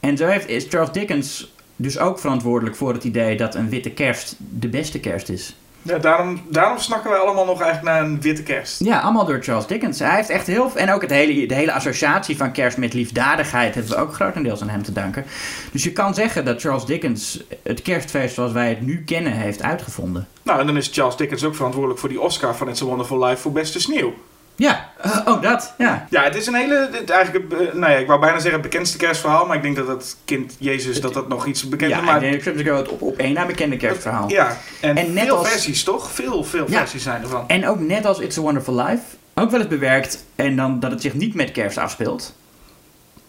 En 0.00 0.16
zo 0.16 0.26
heeft, 0.26 0.48
is 0.48 0.66
Charles 0.68 0.92
Dickens 0.92 1.52
dus 1.76 1.98
ook 1.98 2.18
verantwoordelijk 2.18 2.76
voor 2.76 2.92
het 2.92 3.04
idee 3.04 3.36
dat 3.36 3.54
een 3.54 3.68
witte 3.68 3.90
kerst 3.90 4.36
de 4.38 4.68
beste 4.68 5.00
kerst 5.00 5.28
is. 5.28 5.56
Ja, 5.82 5.98
daarom, 5.98 6.40
daarom 6.48 6.78
snakken 6.78 7.10
wij 7.10 7.18
allemaal 7.18 7.44
nog 7.44 7.60
eigenlijk 7.60 7.94
naar 7.94 8.04
een 8.04 8.20
witte 8.20 8.42
kerst. 8.42 8.84
Ja, 8.84 9.00
allemaal 9.00 9.24
door 9.24 9.42
Charles 9.42 9.66
Dickens. 9.66 9.98
Hij 9.98 10.14
heeft 10.14 10.28
echt 10.28 10.46
heel... 10.46 10.70
En 10.74 10.92
ook 10.92 11.02
het 11.02 11.10
hele, 11.10 11.46
de 11.46 11.54
hele 11.54 11.72
associatie 11.72 12.36
van 12.36 12.52
kerst 12.52 12.76
met 12.76 12.94
liefdadigheid 12.94 13.74
hebben 13.74 13.92
we 13.92 13.98
ook 13.98 14.14
grotendeels 14.14 14.62
aan 14.62 14.68
hem 14.68 14.82
te 14.82 14.92
danken. 14.92 15.24
Dus 15.72 15.84
je 15.84 15.92
kan 15.92 16.14
zeggen 16.14 16.44
dat 16.44 16.60
Charles 16.60 16.84
Dickens 16.84 17.42
het 17.62 17.82
kerstfeest 17.82 18.34
zoals 18.34 18.52
wij 18.52 18.68
het 18.68 18.80
nu 18.80 19.04
kennen 19.04 19.32
heeft 19.32 19.62
uitgevonden. 19.62 20.28
Nou, 20.42 20.60
en 20.60 20.66
dan 20.66 20.76
is 20.76 20.90
Charles 20.92 21.16
Dickens 21.16 21.44
ook 21.44 21.54
verantwoordelijk 21.54 22.00
voor 22.00 22.08
die 22.08 22.20
Oscar 22.20 22.56
van 22.56 22.68
It's 22.68 22.82
a 22.82 22.84
Wonderful 22.84 23.24
Life 23.24 23.42
voor 23.42 23.52
beste 23.52 23.80
sneeuw. 23.80 24.14
Ja, 24.56 24.88
eh, 25.00 25.20
ook 25.24 25.42
dat. 25.42 25.74
Ja. 25.78 26.06
Ja, 26.10 26.22
het 26.22 26.34
is 26.36 26.46
een 26.46 26.54
hele, 26.54 26.90
eigenlijk, 27.06 27.52
eh, 27.52 27.58
nou 27.74 27.92
ja, 27.92 27.98
ik 27.98 28.06
wou 28.06 28.20
bijna 28.20 28.34
zeggen 28.38 28.52
het 28.60 28.70
bekendste 28.70 28.96
kerstverhaal, 28.98 29.46
maar 29.46 29.56
ik 29.56 29.62
denk 29.62 29.76
dat 29.76 29.86
het 29.88 30.16
kind 30.24 30.56
Jezus, 30.58 31.00
dat 31.00 31.14
dat 31.14 31.28
nog 31.28 31.46
iets 31.46 31.68
bekender 31.68 31.98
Ja, 31.98 32.04
maakt. 32.04 32.22
ik 32.22 32.44
denk 32.44 32.64
dat 32.66 32.88
op, 32.88 33.02
op 33.02 33.16
één 33.16 33.32
na 33.32 33.46
bekende 33.46 33.76
kerstverhaal. 33.76 34.28
Ja, 34.30 34.56
en, 34.80 34.96
En 34.96 35.12
net 35.12 35.24
veel 35.24 35.36
als- 35.36 35.48
versies 35.48 35.84
toch? 35.84 36.10
Veel, 36.10 36.44
veel 36.44 36.64
Ja. 36.70 36.78
versies 36.78 37.02
zijn 37.02 37.22
ervan. 37.22 37.44
En 37.48 37.68
ook 37.68 37.80
net 37.80 38.06
als 38.06 38.18
It's 38.18 38.38
a 38.38 38.40
Wonderful 38.40 38.74
Life, 38.76 39.02
ook 39.34 39.50
wel 39.50 39.60
eens 39.60 39.68
bewerkt 39.68 40.24
en 40.34 40.56
dan 40.56 40.80
dat 40.80 40.90
het 40.90 41.00
zich 41.02 41.14
niet 41.14 41.34
met 41.34 41.52
kerst 41.52 41.78
afspeelt. 41.78 42.34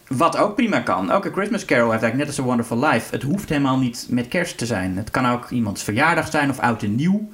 Wat 0.07 0.37
ook 0.37 0.55
prima 0.55 0.79
kan. 0.79 1.11
Ook 1.11 1.25
A 1.25 1.29
Christmas 1.31 1.65
Carol 1.65 1.91
heeft 1.91 2.03
eigenlijk 2.03 2.15
net 2.17 2.27
als 2.27 2.39
A 2.39 2.43
Wonderful 2.49 2.79
Life. 2.79 3.11
Het 3.11 3.23
hoeft 3.23 3.49
helemaal 3.49 3.77
niet 3.77 4.05
met 4.09 4.27
kerst 4.27 4.57
te 4.57 4.65
zijn. 4.65 4.97
Het 4.97 5.11
kan 5.11 5.31
ook 5.31 5.49
iemands 5.49 5.83
verjaardag 5.83 6.29
zijn 6.31 6.49
of 6.49 6.59
oud 6.59 6.83
en 6.83 6.95
nieuw. 6.95 7.29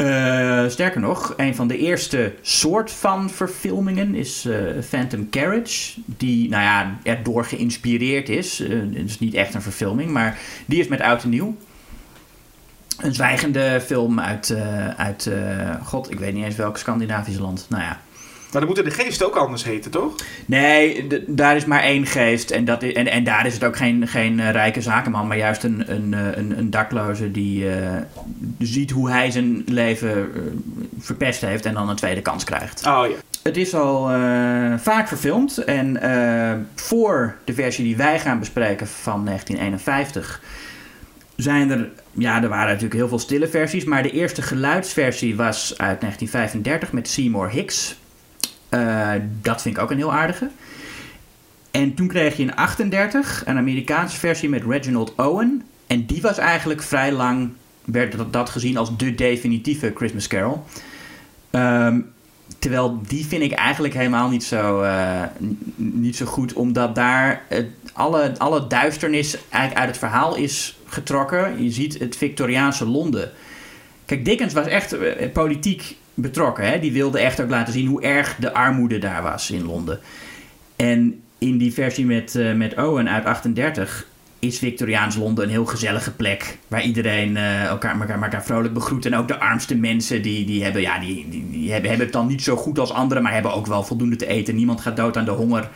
Eh, 0.00 0.68
sterker 0.68 1.00
nog, 1.00 1.34
een 1.36 1.54
van 1.54 1.68
de 1.68 1.78
eerste 1.78 2.34
soort 2.40 2.90
van 2.90 3.30
verfilmingen 3.30 4.14
is 4.14 4.44
eh, 4.44 4.82
Phantom 4.88 5.30
Carriage. 5.30 6.00
Die, 6.06 6.48
nou 6.48 6.62
ja, 6.62 6.98
erdoor 7.02 7.44
geïnspireerd 7.44 8.28
is. 8.28 8.60
Eh, 8.60 8.68
het 8.92 9.08
is 9.08 9.18
niet 9.18 9.34
echt 9.34 9.54
een 9.54 9.62
verfilming, 9.62 10.10
maar 10.10 10.38
die 10.66 10.80
is 10.80 10.88
met 10.88 11.00
oud 11.00 11.22
en 11.22 11.28
nieuw. 11.28 11.56
Een 12.98 13.14
zwijgende 13.14 13.80
film 13.80 14.20
uit, 14.20 14.54
uit 14.96 15.30
god, 15.84 16.10
ik 16.10 16.18
weet 16.18 16.34
niet 16.34 16.44
eens 16.44 16.56
welk 16.56 16.76
Scandinavisch 16.76 17.38
land. 17.38 17.66
Nou 17.68 17.82
ja. 17.82 18.00
Maar 18.52 18.60
dan 18.60 18.70
moeten 18.70 18.84
de 18.84 19.02
geesten 19.02 19.26
ook 19.26 19.36
anders 19.36 19.64
heten, 19.64 19.90
toch? 19.90 20.14
Nee, 20.46 21.06
daar 21.26 21.56
is 21.56 21.64
maar 21.64 21.82
één 21.82 22.06
geest. 22.06 22.50
En, 22.50 22.64
dat 22.64 22.82
en, 22.82 23.06
en 23.06 23.24
daar 23.24 23.46
is 23.46 23.54
het 23.54 23.64
ook 23.64 23.76
geen, 23.76 24.08
geen 24.08 24.40
eh, 24.40 24.50
rijke 24.50 24.80
zakenman, 24.80 25.26
maar 25.26 25.36
juist 25.36 25.64
een, 25.64 25.92
een, 25.92 26.14
eh, 26.14 26.36
een, 26.36 26.58
een 26.58 26.70
dakloze 26.70 27.30
die 27.30 27.70
eh, 27.70 27.96
ziet 28.58 28.90
hoe 28.90 29.10
hij 29.10 29.30
zijn 29.30 29.62
leven 29.66 30.30
verpest 30.98 31.40
heeft 31.40 31.66
en 31.66 31.74
dan 31.74 31.88
een 31.88 31.96
tweede 31.96 32.22
kans 32.22 32.44
krijgt. 32.44 32.86
Oh 32.86 33.04
ja. 33.08 33.14
Het 33.42 33.56
is 33.56 33.74
al 33.74 34.08
vaak 34.78 35.08
verfilmd 35.08 35.58
en 35.58 36.00
voor 36.74 37.36
de 37.44 37.54
versie 37.54 37.84
die 37.84 37.96
wij 37.96 38.18
gaan 38.18 38.38
bespreken 38.38 38.86
van 38.86 39.24
1951 39.24 40.40
zijn 41.36 41.70
er, 41.70 41.88
ja, 42.12 42.42
er 42.42 42.48
waren 42.48 42.66
natuurlijk 42.66 42.94
heel 42.94 43.08
veel 43.08 43.18
stille 43.18 43.48
versies, 43.48 43.84
maar 43.84 44.02
de 44.02 44.10
eerste 44.10 44.42
geluidsversie 44.42 45.36
was 45.36 45.74
uit 45.76 46.00
1935 46.00 46.92
met 46.92 47.08
Seymour 47.08 47.50
Hicks. 47.50 47.96
Eh, 48.70 49.12
dat 49.42 49.62
vind 49.62 49.76
ik 49.76 49.82
ook 49.82 49.90
een 49.90 49.96
heel 49.96 50.12
aardige. 50.12 50.50
En 51.70 51.94
toen 51.94 52.08
kreeg 52.08 52.36
je 52.36 52.42
in 52.42 52.54
38 52.54 53.42
een 53.46 53.56
Amerikaanse 53.56 54.18
versie 54.18 54.48
met 54.48 54.64
Reginald 54.64 55.14
Owen. 55.16 55.62
En 55.86 56.06
die 56.06 56.22
was 56.22 56.38
eigenlijk 56.38 56.82
vrij 56.82 57.12
lang, 57.12 57.50
werd 57.84 58.16
dat, 58.30 58.50
gezien 58.50 58.76
als 58.76 58.96
de 58.96 59.14
definitieve 59.14 59.92
Christmas 59.94 60.26
Carol. 60.26 60.64
Ehm, 61.50 62.00
terwijl 62.58 63.00
die 63.06 63.26
vind 63.26 63.42
ik 63.42 63.52
eigenlijk 63.52 63.94
helemaal 63.94 64.28
niet 64.28 64.44
zo, 64.44 64.82
eh, 64.82 65.22
niet 65.76 66.16
zo 66.16 66.26
goed, 66.26 66.52
omdat 66.52 66.94
daar 66.94 67.42
alle, 67.92 68.32
alle 68.38 68.66
duisternis 68.66 69.36
eigenlijk 69.48 69.80
uit 69.80 69.88
het 69.88 69.98
verhaal 69.98 70.36
is 70.36 70.78
getrokken. 70.86 71.64
Je 71.64 71.70
ziet 71.70 71.98
het 71.98 72.16
Victoriaanse 72.16 72.86
Londen. 72.86 73.30
Kijk, 74.04 74.24
Dickens 74.24 74.52
was 74.52 74.66
echt 74.66 74.92
eh, 74.92 75.32
politiek 75.32 75.96
betrokken. 76.20 76.70
Hè? 76.70 76.78
Die 76.78 76.92
wilde 76.92 77.18
echt 77.18 77.40
ook 77.40 77.50
laten 77.50 77.72
zien 77.72 77.86
hoe 77.86 78.02
erg 78.02 78.36
de 78.36 78.52
armoede 78.52 78.98
daar 78.98 79.22
was 79.22 79.50
in 79.50 79.64
Londen. 79.64 79.98
En 80.76 81.20
in 81.38 81.58
die 81.58 81.72
versie 81.72 82.06
met, 82.06 82.34
eh, 82.34 82.52
met 82.52 82.76
Owen 82.76 83.08
uit 83.08 83.24
38 83.24 84.06
is 84.38 84.58
Victoriaans 84.58 85.16
Londen 85.16 85.44
een 85.44 85.50
heel 85.50 85.64
gezellige 85.64 86.12
plek. 86.12 86.58
Waar 86.68 86.82
iedereen 86.82 87.36
eh, 87.36 87.64
elkaar, 87.64 88.00
elkaar, 88.00 88.22
elkaar 88.22 88.44
vrolijk 88.44 88.74
begroet. 88.74 89.06
En 89.06 89.16
ook 89.16 89.28
de 89.28 89.38
armste 89.38 89.74
mensen 89.74 90.22
die, 90.22 90.46
die, 90.46 90.62
hebben, 90.62 90.82
ja, 90.82 90.98
die, 90.98 91.28
die, 91.28 91.50
die 91.50 91.72
hebben, 91.72 91.88
hebben 91.88 92.06
het 92.06 92.16
dan 92.16 92.26
niet 92.26 92.42
zo 92.42 92.56
goed 92.56 92.78
als 92.78 92.92
anderen. 92.92 93.22
Maar 93.22 93.32
hebben 93.32 93.54
ook 93.54 93.66
wel 93.66 93.82
voldoende 93.82 94.16
te 94.16 94.26
eten. 94.26 94.54
Niemand 94.54 94.80
gaat 94.80 94.96
dood 94.96 95.16
aan 95.16 95.24
de 95.24 95.30
honger. 95.30 95.68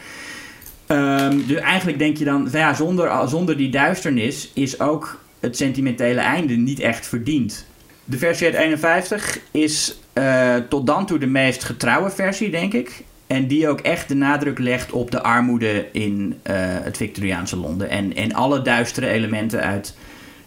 Ehm, 0.86 1.38
dus 1.46 1.60
eigenlijk 1.60 1.98
denk 1.98 2.16
je 2.16 2.24
dan, 2.24 2.48
ja, 2.52 2.74
zonder, 2.74 3.28
zonder 3.28 3.56
die 3.56 3.70
duisternis 3.70 4.50
is 4.54 4.80
ook 4.80 5.20
het 5.40 5.56
sentimentele 5.56 6.20
einde 6.20 6.54
niet 6.54 6.80
echt 6.80 7.06
verdiend. 7.06 7.66
De 8.04 8.18
versie 8.18 8.46
uit 8.46 8.54
51 8.54 9.38
is 9.50 9.98
eh, 10.12 10.56
tot 10.68 10.86
dan 10.86 11.06
toe 11.06 11.18
de 11.18 11.26
meest 11.26 11.64
getrouwe 11.64 12.10
versie, 12.10 12.50
denk 12.50 12.72
ik. 12.72 13.02
En 13.26 13.46
die 13.46 13.68
ook 13.68 13.80
echt 13.80 14.08
de 14.08 14.14
nadruk 14.14 14.58
legt 14.58 14.92
op 14.92 15.10
de 15.10 15.22
armoede 15.22 15.86
in 15.92 16.38
eh, 16.42 16.54
het 16.58 16.96
Victoriaanse 16.96 17.56
Londen. 17.56 17.88
En, 17.88 18.16
en 18.16 18.34
alle 18.34 18.62
duistere 18.62 19.08
elementen 19.08 19.60
uit 19.60 19.96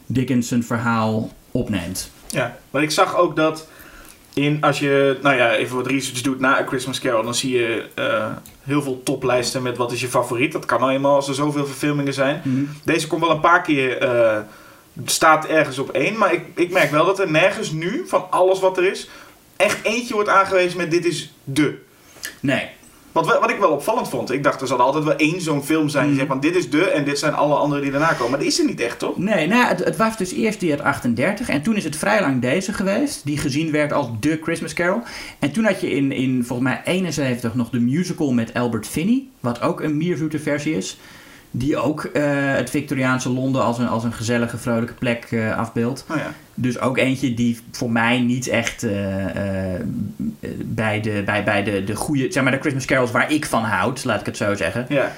Dickens' 0.05 0.53
verhaal 0.59 1.31
opneemt. 1.51 2.11
Ja, 2.29 2.57
maar 2.71 2.81
ik 2.81 2.91
zag 2.91 3.17
ook 3.17 3.35
dat 3.35 3.67
in, 4.33 4.61
als 4.61 4.79
je 4.79 5.17
nou 5.21 5.35
ja, 5.35 5.55
even 5.55 5.75
wat 5.75 5.87
research 5.87 6.21
doet 6.21 6.39
na 6.39 6.59
A 6.59 6.65
Christmas 6.65 6.99
Carol, 6.99 7.23
dan 7.23 7.35
zie 7.35 7.57
je 7.57 7.85
eh, 7.95 8.25
heel 8.63 8.81
veel 8.81 9.03
toplijsten 9.03 9.61
met 9.61 9.77
wat 9.77 9.91
is 9.91 10.01
je 10.01 10.07
favoriet. 10.07 10.51
Dat 10.51 10.65
kan 10.65 10.79
nou 10.79 10.91
eenmaal 10.91 11.15
als 11.15 11.27
er 11.27 11.35
zoveel 11.35 11.65
verfilmingen 11.65 12.13
zijn. 12.13 12.41
Deze 12.83 13.07
komt 13.07 13.21
wel 13.21 13.31
een 13.31 13.39
paar 13.39 13.61
keer, 13.61 14.01
staat 15.05 15.45
ergens 15.45 15.79
op 15.79 15.89
één. 15.89 16.17
Maar 16.17 16.33
ik, 16.33 16.41
ik 16.55 16.71
merk 16.71 16.91
wel 16.91 17.05
dat 17.05 17.19
er 17.19 17.31
nergens 17.31 17.71
nu, 17.71 18.03
van 18.07 18.25
alles 18.29 18.59
wat 18.59 18.77
er 18.77 18.83
is, 18.91 19.09
echt 19.55 19.77
eentje 19.83 20.13
wordt 20.13 20.29
aangewezen 20.29 20.77
met 20.77 20.91
dit 20.91 21.05
is 21.05 21.33
de. 21.43 21.77
Nee, 22.39 22.67
Wat, 23.11 23.25
wat 23.39 23.49
ik 23.49 23.59
wel 23.59 23.71
opvallend 23.71 24.09
vond. 24.09 24.31
Ik 24.31 24.43
dacht 24.43 24.61
er 24.61 24.67
zal 24.67 24.79
altijd 24.79 25.03
wel 25.03 25.15
één 25.15 25.41
zo'n 25.41 25.63
film 25.63 25.89
zijn 25.89 26.03
die 26.03 26.11
Mhm. 26.11 26.19
zegt 26.19 26.31
van 26.31 26.39
dit 26.39 26.55
is 26.55 26.69
de 26.69 26.89
en 26.89 27.03
dit 27.03 27.19
zijn 27.19 27.33
alle 27.33 27.55
anderen 27.55 27.83
die 27.83 27.91
daarna 27.91 28.13
komen. 28.13 28.29
Maar 28.29 28.39
dat 28.39 28.47
is 28.47 28.59
er 28.59 28.65
niet 28.65 28.79
echt 28.79 28.99
toch? 28.99 29.17
Nee, 29.17 29.47
nou, 29.47 29.67
het, 29.67 29.83
het 29.83 29.95
was 29.97 30.17
dus 30.17 30.31
eerst 30.33 30.59
die 30.59 30.71
uit 30.71 30.81
38 30.81 31.49
en 31.49 31.61
toen 31.61 31.75
is 31.75 31.83
het 31.83 31.95
vrij 31.95 32.21
lang 32.21 32.41
deze 32.41 32.73
geweest, 32.73 33.25
die 33.25 33.37
gezien 33.37 33.71
werd 33.71 33.93
als 33.93 34.07
de 34.19 34.39
Christmas 34.43 34.73
Carol. 34.73 35.01
En 35.39 35.51
toen 35.51 35.63
had 35.65 35.81
je 35.81 35.91
in, 35.91 36.11
in 36.11 36.43
volgens 36.45 36.69
mij 36.69 36.81
71 36.85 37.55
nog 37.55 37.69
de 37.69 37.79
musical 37.79 38.31
met 38.31 38.53
Albert 38.53 38.87
Finney, 38.87 39.23
wat 39.39 39.61
ook 39.61 39.81
een 39.81 39.97
mierzoete 39.97 40.39
versie 40.39 40.75
is. 40.75 40.97
Die 41.57 41.77
ook 41.77 42.03
eh, 42.03 42.23
het 42.53 42.69
Victoriaanse 42.69 43.29
Londen 43.29 43.63
als 43.63 43.77
een, 43.77 43.87
als 43.87 44.03
een 44.03 44.13
gezellige, 44.13 44.57
vrolijke 44.57 44.93
plek 44.93 45.27
eh, 45.31 45.57
afbeeldt. 45.57 46.05
Nou 46.07 46.19
ja. 46.19 46.33
Dus 46.53 46.79
ook 46.79 46.97
eentje 46.97 47.33
die 47.33 47.59
voor 47.71 47.91
mij 47.91 48.19
niet 48.19 48.47
echt 48.47 48.83
eh, 48.83 48.91
bij, 50.65 51.01
de, 51.01 51.21
bij, 51.25 51.43
bij 51.43 51.63
de, 51.63 51.83
de 51.83 51.95
goede, 51.95 52.31
zeg 52.31 52.43
maar 52.43 52.51
de 52.51 52.59
Christmas 52.59 52.85
carols 52.85 53.11
waar 53.11 53.31
ik 53.31 53.45
van 53.45 53.63
houd, 53.63 54.03
laat 54.03 54.19
ik 54.19 54.25
het 54.25 54.37
zo 54.37 54.55
zeggen. 54.55 54.85
ja. 54.89 55.11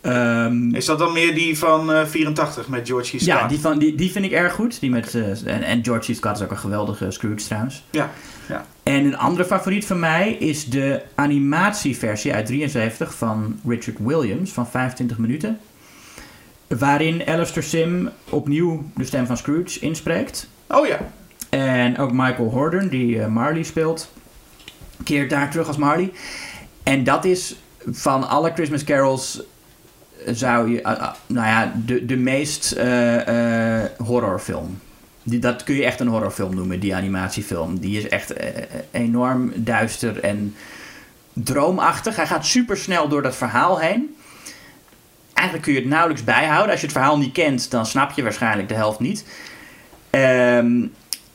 Ehm, 0.00 0.74
Is 0.74 0.84
dat 0.84 0.98
dan 0.98 1.12
meer 1.12 1.34
die 1.34 1.58
van 1.58 1.92
eh 1.92 2.06
84 2.06 2.68
met 2.68 2.86
George 2.88 3.16
C. 3.16 3.20
Scott? 3.20 3.24
ja, 3.24 3.46
die, 3.48 3.60
van, 3.60 3.78
die, 3.78 3.94
die 3.94 4.10
vind 4.10 4.24
ik 4.24 4.32
erg 4.32 4.52
goed. 4.52 4.80
Die 4.80 4.90
met, 4.90 5.14
en, 5.44 5.62
en 5.62 5.84
George 5.84 6.12
C. 6.12 6.16
Scott 6.16 6.36
is 6.36 6.42
ook 6.42 6.50
een 6.50 6.58
geweldige 6.58 7.10
Scrooge 7.10 7.44
trouwens. 7.44 7.84
Ja, 7.90 8.10
ja. 8.48 8.64
En 8.82 9.04
een 9.04 9.16
andere 9.16 9.44
favoriet 9.44 9.86
van 9.86 9.98
mij 9.98 10.32
is 10.32 10.64
de 10.64 11.02
animatieversie 11.14 12.34
uit 12.34 12.46
73 12.46 13.14
van 13.14 13.60
Richard 13.68 13.98
Williams 13.98 14.50
van 14.52 14.66
25 14.68 15.18
minuten. 15.18 15.58
Waarin 16.68 17.26
Alistair 17.26 17.62
Sim 17.62 18.10
opnieuw 18.28 18.84
de 18.94 19.04
stem 19.04 19.26
van 19.26 19.36
Scrooge 19.36 19.80
inspreekt. 19.80 20.48
Oh 20.68 20.86
ja. 20.86 20.98
En 21.50 21.98
ook 21.98 22.12
Michael 22.12 22.50
Hordern, 22.50 22.88
die 22.88 23.20
eh, 23.20 23.26
Marley 23.26 23.62
speelt, 23.62 24.12
keert 25.04 25.30
daar 25.30 25.50
terug 25.50 25.66
als 25.66 25.76
Marley. 25.76 26.12
En 26.82 27.04
dat 27.04 27.24
is 27.24 27.56
van 27.90 28.28
alle 28.28 28.52
Christmas 28.52 28.84
carols 28.84 29.42
eh, 30.24 30.34
zou 30.34 30.70
je, 30.70 30.84
ah, 30.84 31.12
nou 31.26 31.46
ja, 31.46 31.72
de, 31.86 32.04
de 32.04 32.16
meest 32.16 32.72
eh, 32.72 33.82
eh, 33.82 33.90
horrorfilm. 33.98 34.78
Die, 35.22 35.38
dat 35.38 35.62
kun 35.62 35.74
je 35.74 35.84
echt 35.84 36.00
een 36.00 36.08
horrorfilm 36.08 36.54
noemen, 36.54 36.80
die 36.80 36.94
animatiefilm. 36.94 37.78
Die 37.78 37.98
is 37.98 38.08
echt 38.08 38.32
eh, 38.32 38.62
enorm 38.90 39.52
duister 39.56 40.20
en 40.20 40.54
droomachtig. 41.32 42.16
Hij 42.16 42.26
gaat 42.26 42.46
super 42.46 42.76
snel 42.76 43.08
door 43.08 43.22
dat 43.22 43.36
verhaal 43.36 43.78
heen. 43.80 44.16
Eigenlijk 45.34 45.66
kun 45.66 45.74
je 45.74 45.80
het 45.80 45.88
nauwelijks 45.88 46.24
bijhouden. 46.24 46.70
Als 46.70 46.80
je 46.80 46.86
het 46.86 46.96
verhaal 46.96 47.18
niet 47.18 47.32
kent, 47.32 47.70
dan 47.70 47.86
snap 47.86 48.10
je 48.12 48.22
waarschijnlijk 48.22 48.68
de 48.68 48.74
helft 48.74 49.00
niet. 49.00 49.24
Ehm, 50.10 50.80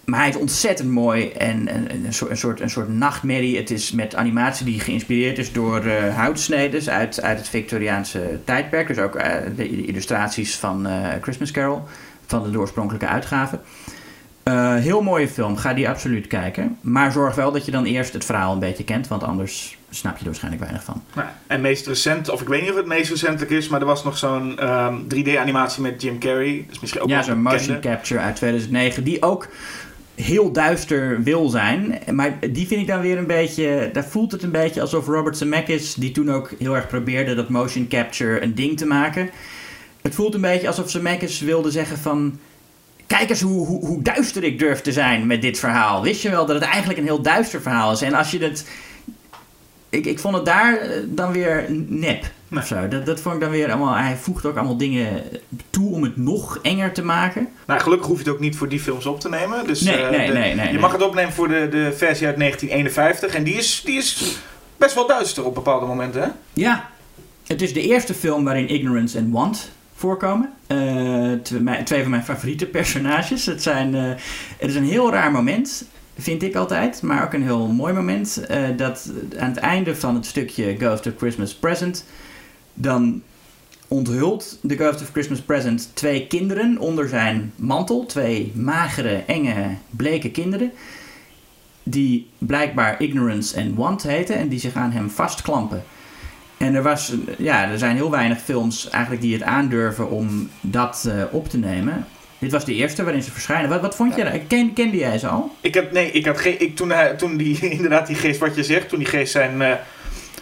maar 0.06 0.20
hij 0.20 0.30
is 0.30 0.36
ontzettend 0.36 0.90
mooi 0.90 1.30
en, 1.30 1.68
en- 1.68 1.90
en 1.90 2.06
een, 2.06 2.14
soort, 2.14 2.32
een, 2.32 2.38
soort, 2.38 2.60
een 2.60 2.70
soort 2.70 2.90
nachtmerrie. 2.90 3.58
Het 3.58 3.70
is 3.72 3.92
met 3.92 4.16
animatie 4.16 4.66
die 4.66 4.80
geïnspireerd 4.80 5.38
is 5.38 5.52
door 5.52 5.90
houtsneden 5.92 6.92
uit, 6.92 7.22
uit 7.22 7.38
het 7.38 7.50
Victoriaanse 7.50 8.40
tijdperk. 8.46 8.88
Dus 8.88 8.98
ook 8.98 9.16
eh, 9.16 9.36
de 9.56 9.86
illustraties 9.86 10.56
van 10.56 10.88
eh, 10.88 11.08
Christmas 11.22 11.52
Carol, 11.52 11.82
van 12.26 12.52
de 12.52 12.60
oorspronkelijke 12.60 13.08
uitgave. 13.08 13.60
Eh, 14.50 14.76
heel 14.76 15.02
mooie 15.02 15.28
film, 15.28 15.58
ga 15.58 15.74
die 15.74 15.90
absoluut 15.90 16.28
kijken. 16.28 16.78
Maar 16.82 17.12
zorg 17.12 17.36
wel 17.36 17.52
dat 17.52 17.66
je 17.66 17.72
dan 17.72 17.86
eerst 17.86 18.14
het 18.14 18.26
verhaal 18.26 18.54
een 18.54 18.60
beetje 18.60 18.84
kent, 18.84 19.08
want 19.08 19.24
anders 19.24 19.78
snap 19.90 20.14
je 20.14 20.20
er 20.20 20.26
waarschijnlijk 20.26 20.64
weinig 20.64 20.84
van. 20.84 21.04
Nou, 21.16 21.28
en 21.48 21.62
meest 21.62 21.88
recent, 21.88 22.30
of 22.30 22.42
ik 22.42 22.48
weet 22.48 22.62
niet 22.62 22.70
of 22.70 22.76
het 22.76 22.86
meest 22.86 23.10
recentelijk 23.10 23.52
is, 23.52 23.68
maar 23.68 23.80
er 23.80 23.86
was 23.86 24.04
nog 24.04 24.18
zo'n 24.18 24.60
ehm, 24.60 24.96
3D-animatie 25.16 25.82
met 25.82 26.02
Jim 26.02 26.20
Carrey. 26.20 26.66
Dus 26.70 26.80
misschien 26.80 27.02
ook 27.02 27.10
ja, 27.10 27.22
zo'n 27.22 27.42
motion 27.42 27.80
capture 27.80 28.20
uit 28.20 28.36
2009, 28.36 29.04
die 29.04 29.22
ook 29.22 29.48
heel 30.16 30.52
duister 30.52 31.24
wil 31.24 31.50
zijn. 31.50 32.00
Maar 32.12 32.38
die 32.40 32.68
vind 32.68 32.82
ik 32.82 32.88
dan 32.88 33.02
weer 33.02 33.18
een 33.18 33.28
beetje, 33.28 33.90
daar 33.94 34.06
voelt 34.06 34.32
het 34.32 34.44
een 34.44 34.52
beetje 34.52 34.82
alsof 34.82 35.08
Robert 35.08 35.38
Zemeckis, 35.38 35.94
die 35.94 36.12
toen 36.12 36.32
ook 36.32 36.54
heel 36.60 36.76
erg 36.76 36.88
probeerde 36.88 37.36
dat 37.36 37.50
motion 37.50 37.88
capture 37.88 38.44
een 38.44 38.56
ding 38.56 38.78
te 38.78 38.86
maken. 38.86 39.30
Het 40.02 40.16
voelt 40.16 40.34
een 40.34 40.42
beetje 40.42 40.68
alsof 40.68 40.90
Zemeckis 40.90 41.40
wilde 41.40 41.72
zeggen 41.72 41.98
van... 41.98 42.40
Kijk 43.18 43.30
eens 43.30 43.42
hoe, 43.42 43.66
hoe, 43.66 43.86
hoe 43.86 44.02
duister 44.02 44.44
ik 44.44 44.60
durf 44.60 44.82
te 44.82 44.92
zijn 44.92 45.28
met 45.28 45.42
dit 45.42 45.60
verhaal. 45.60 46.02
Wist 46.04 46.22
je 46.22 46.30
wel 46.30 46.46
dat 46.46 46.56
het 46.56 46.64
eigenlijk 46.70 47.00
een 47.00 47.06
heel 47.06 47.22
duister 47.22 47.62
verhaal 47.62 47.92
is? 47.92 48.02
En 48.02 48.14
als 48.14 48.32
je 48.32 48.38
het... 48.40 48.66
Ik, 49.90 50.06
ik 50.06 50.20
vond 50.20 50.36
het 50.36 50.46
daar 50.46 50.78
eh, 50.78 50.90
dan 51.06 51.32
weer 51.32 51.66
nep. 51.88 52.24
Of 52.56 52.66
zo. 52.68 52.88
Dat, 52.88 53.06
dat 53.06 53.20
vond 53.20 53.36
ik 53.36 53.42
dan 53.42 53.50
weer 53.50 53.68
allemaal... 53.72 53.96
Hij 53.96 54.16
voegt 54.16 54.46
ook 54.46 54.56
allemaal 54.58 54.78
dingen 54.78 55.24
toe 55.70 55.94
om 55.94 56.04
het 56.04 56.18
nog 56.18 56.60
enger 56.62 56.92
te 56.94 57.04
maken. 57.04 57.48
Nou, 57.68 57.80
gelukkig 57.80 58.08
hoef 58.08 58.18
je 58.18 58.24
het 58.24 58.34
ook 58.34 58.40
niet 58.40 58.56
voor 58.56 58.70
die 58.70 58.80
films 58.80 59.06
op 59.06 59.20
te 59.20 59.30
nemen. 59.30 59.68
Dus, 59.68 59.82
Nee, 59.82 59.96
nee, 60.04 60.28
de- 60.28 60.34
nee, 60.34 60.56
nee, 60.56 60.72
Je 60.72 60.80
mag 60.80 60.92
het 60.92 61.04
opnemen 61.04 61.34
voor 61.34 61.48
de, 61.48 61.68
de 61.70 61.94
versie 61.96 62.28
uit 62.28 62.38
1951. 62.38 63.34
En 63.34 63.44
die 63.44 63.56
is, 63.56 63.82
die 63.86 63.98
is 63.98 64.38
best 64.78 64.96
wel 64.96 65.08
duister 65.08 65.46
op 65.46 65.54
bepaalde 65.56 65.86
momenten, 65.86 66.22
hè? 66.22 66.28
Ja, 66.54 66.90
het 67.48 67.62
is 67.62 67.74
de 67.74 67.82
eerste 67.82 68.14
film 68.14 68.44
waarin 68.44 68.70
Ignorance 68.70 69.18
en 69.18 69.32
Want 69.32 69.72
voorkomen. 70.00 70.54
Eh, 70.68 71.32
twee, 71.44 71.84
twee 71.84 72.02
van 72.02 72.12
mijn 72.12 72.24
favoriete 72.24 72.66
personages. 72.66 73.46
Het, 73.46 73.64
zijn, 73.64 73.96
eh, 73.96 74.10
het 74.58 74.70
is 74.70 74.76
een 74.76 74.86
heel 74.86 75.12
raar 75.12 75.32
moment, 75.32 75.86
vind 76.18 76.44
ik 76.44 76.56
altijd. 76.56 77.02
Maar 77.02 77.24
ook 77.24 77.34
een 77.34 77.44
heel 77.44 77.68
mooi 77.68 77.94
moment. 77.94 78.46
eh, 78.46 78.64
dat 78.78 79.12
aan 79.40 79.50
het 79.50 79.58
einde 79.58 79.96
van 79.96 80.16
het 80.16 80.26
stukje 80.26 80.76
Ghost 80.78 81.08
of 81.08 81.14
Christmas 81.18 81.56
Present... 81.56 82.06
dan 82.74 83.22
onthult 83.88 84.60
de 84.62 84.76
Ghost 84.76 85.02
of 85.02 85.10
Christmas 85.12 85.42
Present 85.42 85.90
twee 85.94 86.28
kinderen 86.28 86.78
onder 86.78 87.08
zijn 87.08 87.54
mantel. 87.56 88.06
Twee 88.06 88.52
magere, 88.56 89.24
enge, 89.28 89.76
bleke 89.90 90.32
kinderen. 90.32 90.72
Die 91.84 92.28
blijkbaar 92.38 93.02
Ignorance 93.02 93.56
en 93.56 93.76
Want 93.76 94.04
heten. 94.04 94.36
En 94.36 94.48
die 94.48 94.60
zich 94.60 94.76
aan 94.76 94.92
hem 94.92 95.10
vastklampen. 95.10 95.84
En 96.60 96.76
er, 96.76 96.84
was, 96.84 97.14
ja, 97.38 97.70
er 97.70 97.78
zijn 97.78 97.96
heel 97.96 98.12
weinig 98.12 98.42
films 98.42 98.90
eigenlijk 98.90 99.22
die 99.24 99.34
het 99.34 99.44
aandurven 99.44 100.10
om 100.10 100.50
dat 100.62 101.06
eh, 101.08 101.24
op 101.32 101.50
te 101.50 101.58
nemen. 101.58 102.08
Dit 102.40 102.52
was 102.52 102.66
de 102.66 102.74
eerste 102.74 103.04
waarin 103.04 103.24
ze 103.24 103.32
verschijnen. 103.32 103.70
Wat, 103.70 103.82
wat 103.82 103.96
vond 103.96 104.16
je 104.16 104.24
daar? 104.24 104.40
Ken, 104.40 104.74
kende 104.74 104.98
jij 104.98 105.18
ze 105.18 105.28
al? 105.28 105.56
Ik 105.62 105.76
had, 105.76 105.92
nee, 105.92 106.12
ik 106.12 106.26
had 106.26 106.40
geen, 106.40 106.62
ik, 106.62 106.76
toen, 106.76 106.90
hij, 106.90 107.14
toen 107.14 107.38
die, 107.38 107.60
inderdaad 107.78 108.08
die 108.08 108.16
geest, 108.16 108.40
wat 108.40 108.56
je 108.56 108.64
zegt, 108.64 108.90
toen 108.90 109.00
die 109.00 109.08
geest 109.08 109.32
zijn, 109.32 109.62
eh, 109.62 109.74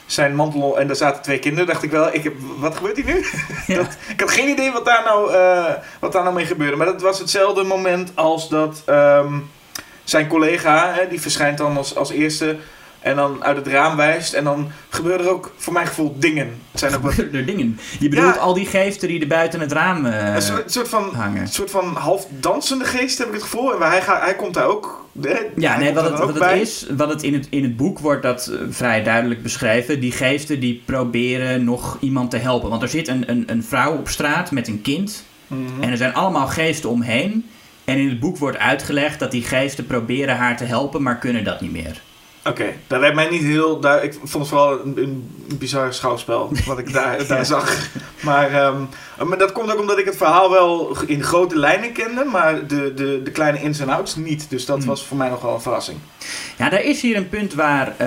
zijn 0.05 0.35
mantel 0.35 0.79
en 0.79 0.87
daar 0.87 0.95
zaten 0.95 1.21
twee 1.21 1.39
kinderen, 1.39 1.67
dacht 1.67 1.83
ik 1.83 1.91
wel, 1.91 2.13
ik 2.13 2.23
heb, 2.23 2.33
wat 2.57 2.75
gebeurt 2.75 2.95
hier 2.95 3.05
nu? 3.05 3.25
Ja. 3.67 3.75
Dat, 3.75 3.97
ik 4.09 4.19
had 4.19 4.31
geen 4.31 4.49
idee 4.49 4.71
wat 4.71 4.85
daar, 4.85 5.03
nou, 5.05 5.33
eh, 5.33 5.73
wat 5.99 6.11
daar 6.11 6.23
nou 6.23 6.35
mee 6.35 6.45
gebeurde. 6.45 6.75
Maar 6.75 6.85
dat 6.85 7.01
was 7.01 7.19
hetzelfde 7.19 7.63
moment 7.63 8.11
als 8.15 8.49
dat 8.49 8.81
ehm, 8.85 9.33
zijn 10.03 10.27
collega, 10.27 10.93
hè, 10.93 11.07
die 11.07 11.21
verschijnt 11.21 11.57
dan 11.57 11.77
als, 11.77 11.95
als 11.95 12.11
eerste 12.11 12.57
en 13.07 13.15
dan 13.15 13.43
uit 13.43 13.57
het 13.57 13.67
raam 13.67 13.95
wijst. 13.95 14.33
En 14.33 14.43
dan 14.43 14.71
gebeuren 14.89 15.25
er 15.25 15.31
ook, 15.31 15.53
voor 15.57 15.73
mijn 15.73 15.87
gevoel, 15.87 16.15
dingen. 16.19 16.61
Het 16.71 16.79
zijn 16.79 16.95
ook 16.95 17.01
wat, 17.01 17.17
Er 17.17 17.45
dingen. 17.45 17.79
Je 17.99 18.09
bedoelt 18.09 18.35
Ja. 18.35 18.39
al 18.41 18.53
die 18.53 18.65
geesten 18.65 19.07
die 19.07 19.21
er 19.21 19.27
buiten 19.27 19.59
het 19.59 19.71
raam 19.71 20.05
eh, 20.05 20.33
een 20.35 20.41
soort, 20.41 20.71
soort 20.71 20.87
van 20.89 21.15
hangen. 21.15 21.41
Een 21.41 21.47
soort 21.47 21.71
van 21.71 21.95
half 21.95 22.27
dansende 22.29 22.85
geest 22.85 23.17
heb 23.17 23.27
ik 23.27 23.33
het 23.33 23.43
gevoel. 23.43 23.73
En 23.73 23.89
hij, 23.89 24.01
gaat, 24.01 24.21
hij 24.21 24.35
komt 24.35 24.53
daar 24.53 24.65
ook 24.67 25.05
Ja, 25.55 25.77
nee, 25.77 25.93
wat 25.93 26.03
het, 26.03 26.19
wat 26.19 26.39
het 26.39 26.61
is, 26.61 26.85
wat 26.97 27.09
het 27.09 27.23
in 27.23 27.33
het, 27.33 27.47
in 27.49 27.63
het 27.63 27.77
boek 27.77 27.99
wordt 27.99 28.23
dat 28.23 28.49
uh, 28.51 28.59
vrij 28.69 29.03
duidelijk 29.03 29.43
beschreven. 29.43 29.99
Die 29.99 30.11
geesten 30.11 30.59
die 30.59 30.81
proberen 30.85 31.63
nog 31.63 31.97
iemand 31.99 32.31
te 32.31 32.37
helpen. 32.37 32.69
Want 32.69 32.81
er 32.81 32.89
zit 32.89 33.07
een, 33.07 33.29
een, 33.29 33.43
een 33.47 33.63
vrouw 33.63 33.97
op 33.97 34.09
straat 34.09 34.51
met 34.51 34.67
een 34.67 34.81
kind. 34.81 35.23
Mm 35.47 35.67
-hmm. 35.67 35.83
En 35.83 35.89
er 35.91 35.97
zijn 35.97 36.13
allemaal 36.13 36.47
geesten 36.47 36.89
omheen. 36.89 37.49
En 37.85 37.97
in 37.97 38.09
het 38.09 38.19
boek 38.19 38.37
wordt 38.37 38.57
uitgelegd 38.57 39.19
dat 39.19 39.31
die 39.31 39.43
geesten 39.43 39.85
proberen 39.85 40.35
haar 40.35 40.57
te 40.57 40.63
helpen, 40.63 41.01
maar 41.01 41.17
kunnen 41.17 41.43
dat 41.43 41.61
niet 41.61 41.71
meer. 41.71 42.01
Oké, 42.47 42.61
okay, 42.61 42.77
dat 42.87 42.99
werd 42.99 43.15
mij 43.15 43.29
niet 43.29 43.41
heel 43.41 43.79
duidelijk. 43.79 44.13
Ik 44.13 44.19
vond 44.29 44.43
het 44.43 44.47
vooral 44.47 44.79
een, 44.79 44.97
een 44.97 45.57
bizar 45.57 45.93
schouwspel 45.93 46.51
wat 46.65 46.79
ik 46.79 46.93
daar, 46.93 47.25
daar 47.27 47.45
zag. 47.45 47.89
Maar, 48.21 48.65
um, 48.65 48.89
maar 49.27 49.37
dat 49.37 49.51
komt 49.51 49.71
ook 49.71 49.79
omdat 49.79 49.97
ik 49.97 50.05
het 50.05 50.17
verhaal 50.17 50.49
wel 50.49 50.97
in 51.05 51.23
grote 51.23 51.59
lijnen 51.59 51.91
kende, 51.91 52.23
maar 52.23 52.67
de, 52.67 52.93
de, 52.93 53.21
de 53.23 53.31
kleine 53.31 53.61
ins 53.61 53.79
en 53.79 53.89
outs 53.89 54.15
niet. 54.15 54.49
Dus 54.49 54.65
dat 54.65 54.77
hmm. 54.77 54.87
was 54.87 55.05
voor 55.05 55.17
mij 55.17 55.29
nogal 55.29 55.53
een 55.53 55.61
verrassing. 55.61 55.97
Ja, 56.57 56.71
er 56.71 56.83
is 56.83 57.01
hier 57.01 57.15
een 57.15 57.29
punt 57.29 57.53
waar 57.53 57.87
uh, 57.87 57.97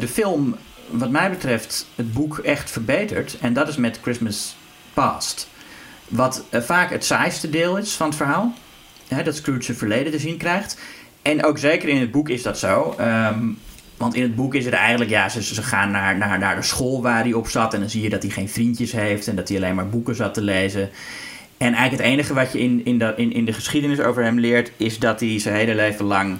de 0.00 0.08
film, 0.08 0.56
wat 0.90 1.10
mij 1.10 1.30
betreft, 1.30 1.86
het 1.94 2.12
boek 2.12 2.38
echt 2.38 2.70
verbetert. 2.70 3.36
En 3.40 3.52
dat 3.52 3.68
is 3.68 3.76
met 3.76 3.98
Christmas 4.02 4.56
Past. 4.94 5.48
Wat 6.08 6.44
uh, 6.50 6.60
vaak 6.60 6.90
het 6.90 7.04
saaiste 7.04 7.50
deel 7.50 7.76
is 7.76 7.94
van 7.94 8.06
het 8.06 8.16
verhaal. 8.16 8.52
Hè, 9.08 9.22
dat 9.22 9.36
Scrooge 9.36 9.62
zijn 9.62 9.76
verleden 9.76 10.12
te 10.12 10.18
zien 10.18 10.36
krijgt. 10.36 10.78
En 11.22 11.44
ook 11.44 11.58
zeker 11.58 11.88
in 11.88 12.00
het 12.00 12.10
boek 12.10 12.28
is 12.28 12.42
dat 12.42 12.58
zo. 12.58 12.96
Um, 13.00 13.58
want 13.98 14.14
in 14.14 14.22
het 14.22 14.34
boek 14.34 14.54
is 14.54 14.64
het 14.64 14.74
eigenlijk, 14.74 15.10
ja, 15.10 15.28
ze, 15.28 15.42
ze 15.42 15.62
gaan 15.62 15.90
naar, 15.90 16.16
naar, 16.16 16.38
naar 16.38 16.56
de 16.56 16.62
school 16.62 17.02
waar 17.02 17.22
hij 17.22 17.32
op 17.32 17.48
zat. 17.48 17.74
En 17.74 17.80
dan 17.80 17.90
zie 17.90 18.02
je 18.02 18.10
dat 18.10 18.22
hij 18.22 18.30
geen 18.30 18.48
vriendjes 18.48 18.92
heeft 18.92 19.28
en 19.28 19.36
dat 19.36 19.48
hij 19.48 19.56
alleen 19.56 19.74
maar 19.74 19.88
boeken 19.88 20.14
zat 20.14 20.34
te 20.34 20.42
lezen. 20.42 20.90
En 21.56 21.72
eigenlijk 21.72 22.02
het 22.02 22.12
enige 22.12 22.34
wat 22.34 22.52
je 22.52 22.58
in, 22.58 22.84
in, 22.84 22.98
de, 22.98 23.12
in, 23.16 23.32
in 23.32 23.44
de 23.44 23.52
geschiedenis 23.52 24.00
over 24.00 24.22
hem 24.22 24.38
leert, 24.38 24.72
is 24.76 24.98
dat 24.98 25.20
hij 25.20 25.38
zijn 25.38 25.54
hele 25.54 25.74
leven 25.74 26.04
lang 26.04 26.38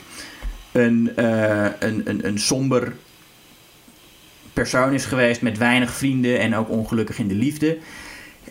een, 0.72 1.12
uh, 1.18 1.66
een, 1.78 2.02
een, 2.04 2.26
een 2.26 2.38
somber 2.38 2.92
persoon 4.52 4.92
is 4.92 5.04
geweest 5.04 5.42
met 5.42 5.59
weinig 5.59 5.90
vrienden 5.90 6.38
en 6.38 6.56
ook 6.56 6.70
ongelukkig 6.70 7.18
in 7.18 7.28
de 7.28 7.34
liefde. 7.34 7.78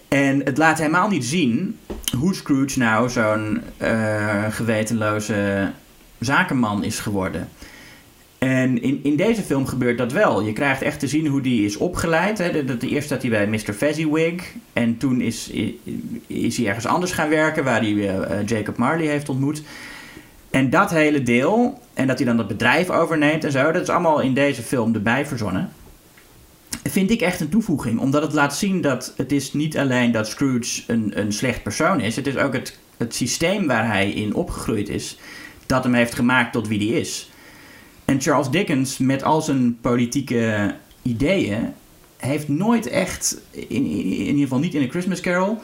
En 0.07 0.41
het 0.43 0.57
laat 0.57 0.77
helemaal 0.77 1.09
niet 1.09 1.25
zien 1.25 1.79
hoe 2.17 2.35
Scrooge 2.35 2.79
nou 2.79 3.09
zo'n 3.09 3.61
uh, 3.81 4.45
gewetenloze 4.49 5.71
zakenman 6.19 6.83
is 6.83 6.99
geworden. 6.99 7.49
En 8.37 8.81
in, 8.81 8.99
in 9.03 9.15
deze 9.15 9.41
film 9.41 9.65
gebeurt 9.65 9.97
dat 9.97 10.11
wel. 10.11 10.41
Je 10.41 10.53
krijgt 10.53 10.81
echt 10.81 10.99
te 10.99 11.07
zien 11.07 11.27
hoe 11.27 11.41
die 11.41 11.65
is 11.65 11.77
opgeleid. 11.77 12.37
Hè. 12.37 12.65
De, 12.65 12.77
de, 12.77 12.87
eerst 12.87 13.07
zat 13.07 13.21
hij 13.21 13.31
bij 13.31 13.47
Mr. 13.47 13.73
Fezziwig. 13.73 14.53
En 14.73 14.97
toen 14.97 15.21
is, 15.21 15.51
is 16.27 16.57
hij 16.57 16.67
ergens 16.67 16.85
anders 16.85 17.11
gaan 17.11 17.29
werken... 17.29 17.63
waar 17.63 17.81
hij 17.81 17.91
uh, 17.91 18.45
Jacob 18.45 18.77
Marley 18.77 19.05
heeft 19.05 19.29
ontmoet. 19.29 19.61
En 20.49 20.69
dat 20.69 20.89
hele 20.89 21.23
deel... 21.23 21.79
en 21.93 22.07
dat 22.07 22.17
hij 22.17 22.27
dan 22.27 22.37
dat 22.37 22.47
bedrijf 22.47 22.89
overneemt 22.89 23.43
en 23.43 23.51
zo... 23.51 23.71
dat 23.71 23.81
is 23.81 23.89
allemaal 23.89 24.19
in 24.19 24.33
deze 24.33 24.61
film 24.61 24.93
erbij 24.93 25.25
verzonnen. 25.25 25.71
Vind 26.83 27.11
ik 27.11 27.21
echt 27.21 27.39
een 27.39 27.49
toevoeging. 27.49 27.99
Omdat 27.99 28.21
het 28.21 28.33
laat 28.33 28.55
zien 28.55 28.81
dat 28.81 29.13
het 29.15 29.31
is 29.31 29.53
niet 29.53 29.77
alleen 29.77 30.11
dat 30.11 30.27
Scrooge 30.27 30.81
een, 30.87 31.11
een 31.19 31.33
slecht 31.33 31.63
persoon 31.63 31.99
is... 31.99 32.15
het 32.15 32.27
is 32.27 32.37
ook 32.37 32.53
het, 32.53 32.77
het 32.97 33.15
systeem 33.15 33.67
waar 33.67 33.87
hij 33.87 34.11
in 34.11 34.33
opgegroeid 34.33 34.89
is... 34.89 35.17
dat 35.65 35.83
hem 35.83 35.93
heeft 35.93 36.15
gemaakt 36.15 36.53
tot 36.53 36.67
wie 36.67 36.91
hij 36.91 36.99
is... 36.99 37.26
En 38.07 38.21
Charles 38.21 38.49
Dickens, 38.49 38.97
met 38.97 39.23
al 39.23 39.41
zijn 39.41 39.77
politieke 39.81 40.75
ideeën, 41.01 41.73
heeft 42.17 42.47
nooit 42.47 42.87
echt, 42.87 43.37
in, 43.51 43.67
in, 43.69 43.85
in 43.85 44.25
ieder 44.25 44.41
geval 44.41 44.59
niet 44.59 44.73
in 44.73 44.83
A 44.83 44.89
Christmas 44.89 45.21
Carol, 45.21 45.57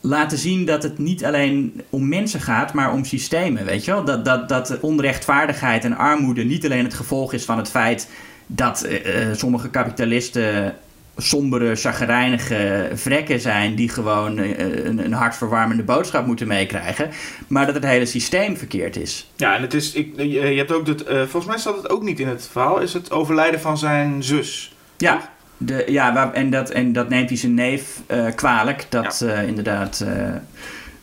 laten 0.00 0.38
zien 0.38 0.64
dat 0.64 0.82
het 0.82 0.98
niet 0.98 1.24
alleen 1.24 1.82
om 1.90 2.08
mensen 2.08 2.40
gaat, 2.40 2.72
maar 2.72 2.92
om 2.92 3.04
systemen. 3.04 3.64
Weet 3.64 3.84
je 3.84 3.90
wel? 3.90 4.04
Dat, 4.04 4.24
dat, 4.24 4.48
dat 4.48 4.80
onrechtvaardigheid 4.80 5.84
en 5.84 5.96
armoede 5.96 6.44
niet 6.44 6.64
alleen 6.64 6.84
het 6.84 6.94
gevolg 6.94 7.32
is 7.32 7.44
van 7.44 7.58
het 7.58 7.68
feit 7.68 8.08
dat 8.46 8.86
uh, 8.86 9.32
sommige 9.32 9.70
kapitalisten 9.70 10.74
sombere, 11.16 11.74
chagrijnige 11.74 12.90
vrekken 12.94 13.40
zijn 13.40 13.74
die 13.74 13.88
gewoon 13.88 14.38
een, 14.38 15.04
een 15.04 15.12
hartverwarmende 15.12 15.82
boodschap 15.82 16.26
moeten 16.26 16.46
meekrijgen. 16.46 17.10
Maar 17.46 17.66
dat 17.66 17.74
het 17.74 17.84
hele 17.84 18.06
systeem 18.06 18.56
verkeerd 18.56 18.96
is. 18.96 19.30
Ja, 19.36 19.56
en 19.56 19.62
het 19.62 19.74
is, 19.74 19.92
ik, 19.92 20.16
je 20.16 20.38
hebt 20.40 20.72
ook 20.72 20.86
het, 20.86 21.08
uh, 21.08 21.16
volgens 21.16 21.46
mij 21.46 21.58
staat 21.58 21.76
het 21.76 21.90
ook 21.90 22.02
niet 22.02 22.20
in 22.20 22.28
het 22.28 22.48
verhaal, 22.52 22.80
is 22.80 22.92
het 22.92 23.10
overlijden 23.10 23.60
van 23.60 23.78
zijn 23.78 24.22
zus. 24.22 24.74
Ja, 24.96 25.32
de, 25.56 25.84
ja 25.88 26.32
en, 26.32 26.50
dat, 26.50 26.70
en 26.70 26.92
dat 26.92 27.08
neemt 27.08 27.28
hij 27.28 27.38
zijn 27.38 27.54
neef 27.54 28.00
uh, 28.10 28.26
kwalijk, 28.34 28.86
dat 28.88 29.22
ja. 29.26 29.42
uh, 29.42 29.48
inderdaad 29.48 30.04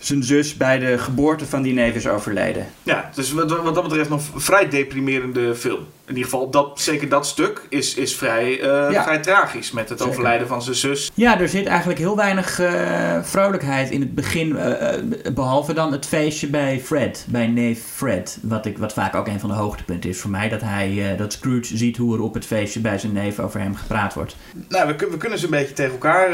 zijn 0.06 0.24
zus 0.24 0.58
bij 0.58 0.80
de 0.80 0.98
geboorte 0.98 1.46
van 1.46 1.62
die 1.62 1.74
neef 1.74 1.96
is 1.96 2.08
overleden. 2.08 2.68
Ja, 2.84 3.10
dus 3.16 3.32
wat, 3.32 3.62
wat 3.62 3.76
dat 3.76 3.84
betreft 3.84 4.10
nog 4.10 4.22
vrij 4.36 4.70
deprimerende 4.70 5.56
film. 5.56 5.80
In 6.06 6.18
ieder 6.18 6.24
geval, 6.24 6.50
dat, 6.50 6.82
zeker 6.82 7.10
dat 7.10 7.28
stuk 7.28 7.62
is, 7.70 7.96
is 7.96 8.16
vrij, 8.16 8.60
uh, 8.60 8.92
ja. 8.92 9.04
vrij 9.04 9.20
tragisch 9.20 9.72
met 9.72 9.90
het 9.90 9.98
zeker. 9.98 10.14
overlijden 10.14 10.48
van 10.48 10.62
zijn 10.62 10.76
zus. 10.76 11.12
Ja, 11.14 11.40
er 11.40 11.50
zit 11.50 11.66
eigenlijk 11.66 12.00
heel 12.00 12.16
weinig 12.16 12.60
uh, 12.60 13.24
vrolijkheid 13.24 13.90
in 13.90 14.02
het 14.02 14.16
begin. 14.16 14.50
Uh, 14.50 15.34
behalve 15.34 15.74
dan 15.74 15.92
het 15.92 16.06
feestje 16.06 16.48
bij 16.48 16.80
Fred, 16.80 17.26
bij 17.30 17.48
neef 17.48 17.84
Fred. 17.96 18.38
Wat, 18.42 18.66
ik, 18.66 18.78
wat 18.78 18.94
vaak 18.94 19.16
ook 19.16 19.28
een 19.28 19.40
van 19.40 19.50
de 19.50 19.56
hoogtepunten 19.56 20.10
is 20.10 20.20
voor 20.20 20.32
mij. 20.32 20.50
Dat, 20.50 20.62
hij, 20.62 21.16
dat 21.18 21.34
Scrooge 21.34 21.78
ziet 21.78 21.98
hoe 21.98 22.16
er 22.16 22.22
op 22.22 22.34
het 22.34 22.46
feestje 22.46 22.80
bij 22.80 22.98
zijn 22.98 23.14
neef 23.14 23.40
over 23.40 23.60
hem 23.60 23.76
gepraat 23.76 24.14
wordt. 24.14 24.36
Nou, 24.70 24.88
we, 24.88 25.08
we 25.12 25.18
kunnen 25.18 25.40
ze 25.40 25.46
een 25.46 25.52
beetje 25.52 25.74
tegen 25.74 25.92
elkaar 25.92 26.30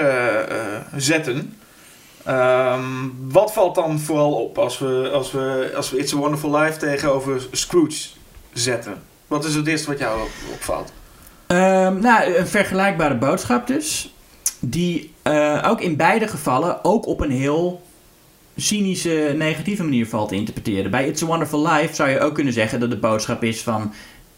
zetten. 0.95 1.53
Um, 2.29 3.15
wat 3.29 3.53
valt 3.53 3.75
dan 3.75 3.99
vooral 3.99 4.33
op 4.33 4.57
als 4.57 4.79
we, 4.79 5.09
als, 5.13 5.31
we, 5.31 5.71
als 5.75 5.89
we 5.89 5.97
It's 5.97 6.13
a 6.13 6.17
Wonderful 6.17 6.57
Life 6.57 6.77
tegenover 6.77 7.47
Scrooge 7.51 8.07
zetten? 8.53 9.01
Wat 9.27 9.45
is 9.45 9.55
het 9.55 9.67
eerste 9.67 9.89
wat 9.89 9.99
jou 9.99 10.27
opvalt? 10.53 10.91
Um, 11.47 11.99
nou, 11.99 12.35
een 12.35 12.47
vergelijkbare 12.47 13.15
boodschap 13.15 13.67
dus. 13.67 14.13
Die 14.59 15.13
uh, 15.23 15.65
ook 15.67 15.81
in 15.81 15.95
beide 15.95 16.27
gevallen 16.27 16.83
ook 16.83 17.05
op 17.05 17.21
een 17.21 17.31
heel 17.31 17.81
cynische, 18.55 19.33
negatieve 19.37 19.83
manier 19.83 20.07
valt 20.07 20.29
te 20.29 20.35
interpreteren. 20.35 20.91
Bij 20.91 21.07
It's 21.07 21.23
a 21.23 21.25
Wonderful 21.25 21.67
Life 21.67 21.95
zou 21.95 22.09
je 22.09 22.19
ook 22.19 22.33
kunnen 22.33 22.53
zeggen 22.53 22.79
dat 22.79 22.89
de 22.89 22.97
boodschap 22.97 23.43
is 23.43 23.61
van... 23.61 23.93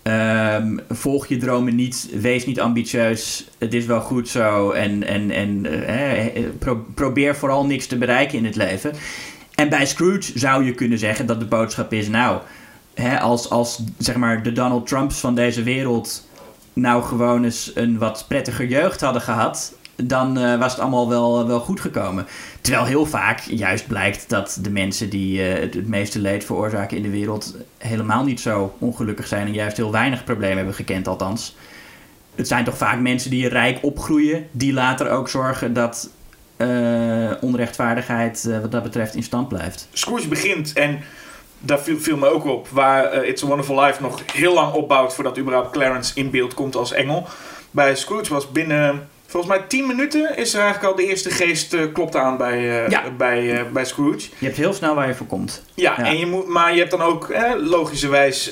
Um, 0.10 0.80
volg 0.90 1.28
je 1.28 1.38
dromen 1.38 1.76
niet, 1.76 2.10
wees 2.14 2.46
niet 2.46 2.60
ambitieus, 2.60 3.48
het 3.58 3.74
is 3.74 3.86
wel 3.86 4.02
goed 4.02 4.30
zo 4.30 4.72
en, 4.72 5.04
en, 5.04 5.32
en 5.32 5.66
uh, 5.66 6.46
pro 6.60 6.86
probeer 6.94 7.36
vooral 7.36 7.66
niks 7.66 7.88
te 7.88 7.98
bereiken 7.98 8.38
in 8.38 8.46
het 8.46 8.56
leven. 8.56 8.94
En 9.56 9.70
bij 9.70 9.86
Scrooge 9.86 10.40
zou 10.40 10.66
je 10.66 10.74
kunnen 10.74 10.98
zeggen 10.98 11.26
dat 11.26 11.40
de 11.40 11.46
boodschap 11.46 11.94
is, 11.94 12.08
nou, 12.08 12.42
hè, 12.94 13.20
als, 13.20 13.50
als 13.50 13.84
zeg 13.98 14.16
maar 14.16 14.44
de 14.44 14.52
Donald 14.52 14.88
Trumps 14.88 15.20
van 15.20 15.36
deze 15.36 15.64
wereld 15.64 16.28
nou 16.74 17.04
gewoon 17.04 17.44
eens 17.44 17.72
een 17.76 17.98
wat 17.98 18.26
prettiger 18.28 18.66
jeugd 18.66 19.02
hadden 19.02 19.22
gehad, 19.22 19.74
dan 20.04 20.38
uh, 20.38 20.60
was 20.60 20.72
het 20.72 20.82
allemaal 20.82 21.10
wel, 21.10 21.48
wel 21.48 21.60
goed 21.60 21.80
gekomen. 21.80 22.28
Terwijl 22.62 22.86
heel 22.86 23.06
vaak 23.06 23.40
juist 23.40 23.88
blijkt 23.88 24.30
dat 24.30 24.60
de 24.62 24.70
mensen 24.70 25.10
die 25.10 25.40
uh, 25.40 25.60
het, 25.60 25.74
het, 25.74 25.88
meeste 25.88 26.20
leed 26.20 26.46
veroorzaken 26.46 26.98
in 26.98 27.04
de 27.04 27.10
wereld 27.10 27.56
helemaal 27.78 28.24
niet 28.24 28.40
zo 28.40 28.76
ongelukkig 28.78 29.28
zijn 29.28 29.48
en 29.48 29.54
juist 29.54 29.78
heel 29.78 29.92
weinig 29.92 30.24
problemen 30.24 30.58
hebben 30.58 30.74
gekend, 30.74 31.08
althans. 31.08 31.56
Het 32.36 32.48
zijn 32.48 32.64
toch 32.64 32.78
vaak 32.78 33.00
mensen 33.00 33.30
die 33.30 33.48
rijk 33.48 33.80
opgroeien, 33.82 34.48
die 34.52 34.74
later 34.74 35.10
ook 35.10 35.30
zorgen 35.30 35.74
dat 35.74 36.10
onrechtvaardigheid 37.42 38.50
wat 38.62 38.72
dat 38.72 38.84
betreft 38.84 39.16
in 39.16 39.24
stand 39.24 39.48
blijft. 39.48 39.88
Scrooge 39.94 40.28
begint 40.28 40.74
en 40.74 41.00
daar 41.60 41.80
viel, 41.80 42.00
viel 42.00 42.18
me 42.18 42.28
ook 42.28 42.46
op, 42.46 42.68
waar 42.68 43.26
It's 43.26 43.44
a 43.44 43.48
Wonderful 43.48 43.84
Life 43.84 44.02
nog 44.02 44.22
heel 44.34 44.54
lang 44.54 44.74
opbouwt 44.74 45.14
voordat 45.14 45.38
überhaupt 45.38 45.72
Clarence 45.72 46.12
in 46.16 46.30
beeld 46.30 46.54
komt 46.54 46.76
als 46.76 46.92
engel. 46.92 47.28
Bij 47.72 47.96
Scrooge 47.96 48.34
was 48.34 48.52
binnen 48.52 49.09
Volgens 49.30 49.58
mij 49.58 49.68
10 49.68 49.88
minuten 49.88 50.38
is 50.38 50.54
er 50.54 50.62
eigenlijk 50.62 50.92
al 50.92 50.96
de 50.96 51.08
eerste 51.08 51.30
geest 51.30 51.74
uh, 51.74 51.82
klopt 51.94 52.16
aan 52.16 52.38
bij, 52.38 52.60
uh, 52.60 52.90
ja. 52.90 53.04
bij, 53.18 53.44
uh, 53.44 53.72
bij 53.72 53.86
Scrooge. 53.86 54.30
Je 54.38 54.46
hebt 54.46 54.58
heel 54.58 54.74
snel 54.74 54.96
waar 54.96 55.08
je 55.08 55.14
voor 55.14 55.28
komt. 55.28 55.64
Ja, 55.74 55.96
ja. 55.98 56.06
En 56.06 56.18
je 56.18 56.26
moet, 56.26 56.48
maar 56.48 56.74
je 56.74 56.80
hebt 56.80 56.92
dan 56.92 57.02
ook 57.02 57.34
logischerwijs... 57.58 58.50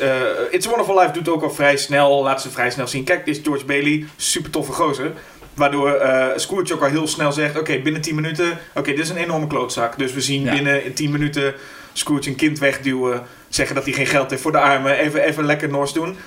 It's 0.50 0.66
a 0.66 0.70
Wonderful 0.70 1.00
Life 1.00 1.12
doet 1.12 1.30
ook 1.30 1.44
al 1.44 1.52
vrij 1.52 1.78
snel, 1.78 2.24
laat 2.24 2.42
ze 2.42 2.50
vrij 2.50 2.72
snel 2.72 2.88
zien. 2.88 3.04
Kijk, 3.04 3.26
dit 3.26 3.36
is 3.36 3.44
George 3.44 3.66
Bailey, 3.66 4.06
super 4.16 4.52
toffe 4.52 4.72
gozer. 4.72 5.12
Waardoor 5.54 6.02
Scrooge 6.36 6.74
ook 6.74 6.82
al 6.82 6.90
heel 6.90 7.08
snel 7.08 7.32
zegt, 7.32 7.52
oké, 7.52 7.60
okay, 7.60 7.82
binnen 7.82 8.02
10 8.02 8.16
minuten... 8.16 8.52
Oké, 8.52 8.80
okay, 8.80 8.94
dit 8.94 9.04
is 9.04 9.10
een 9.10 9.18
enorme 9.18 9.48
klootzak. 9.48 9.98
Dus 9.98 10.14
we 10.14 10.22
zien 10.22 10.44
ja. 10.44 10.54
binnen 10.54 10.94
10 10.94 11.12
minuten 11.12 11.54
Scrooge 11.94 12.30
een 12.30 12.36
kind 12.36 12.60
wegduwen. 12.60 13.22
Zeggen 13.50 13.76
dat 13.76 13.84
hij 13.84 13.94
geen 13.94 14.08
geld 14.08 14.30
heeft 14.30 14.42
voor 14.42 14.52
de 14.52 14.60
armen. 14.60 14.98
Even, 14.98 15.24
even 15.24 15.46
lekker 15.46 15.70
Nors 15.70 15.94
doen. 15.94 16.18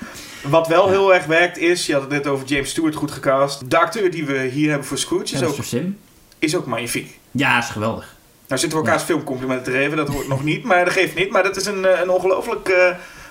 Wat 0.42 0.68
wel 0.68 0.84
ja. 0.84 0.90
heel 0.90 1.14
erg 1.14 1.24
werkt 1.24 1.58
is, 1.58 1.86
je 1.86 1.92
had 1.92 2.02
het 2.02 2.10
net 2.10 2.26
over 2.26 2.46
James 2.46 2.70
Stewart 2.70 2.94
goed 2.94 3.10
gecast. 3.10 3.70
De 3.70 3.78
acteur 3.78 4.10
die 4.10 4.24
we 4.24 4.38
hier 4.38 4.68
hebben 4.68 4.86
voor 4.86 4.98
Scrooge 4.98 5.34
is, 5.34 5.42
ook, 5.42 5.56
Sim. 5.62 5.98
is 6.38 6.56
ook 6.56 6.66
magnifiek. 6.66 7.18
Ja, 7.30 7.58
is 7.58 7.68
geweldig. 7.68 8.16
Nou 8.48 8.60
zitten 8.60 8.78
we 8.78 8.84
elkaars 8.84 9.06
ja. 9.06 9.14
filmcomplimenten 9.14 9.72
te 9.72 9.78
geven, 9.78 9.96
dat 9.96 10.08
hoort 10.08 10.28
nog 10.28 10.44
niet, 10.44 10.64
maar 10.64 10.84
dat 10.84 10.94
geeft 10.94 11.14
niet. 11.14 11.30
Maar 11.30 11.42
dat 11.42 11.56
is 11.56 11.66
een, 11.66 12.00
een 12.00 12.10
ongelooflijk 12.10 12.68
uh, 12.68 12.90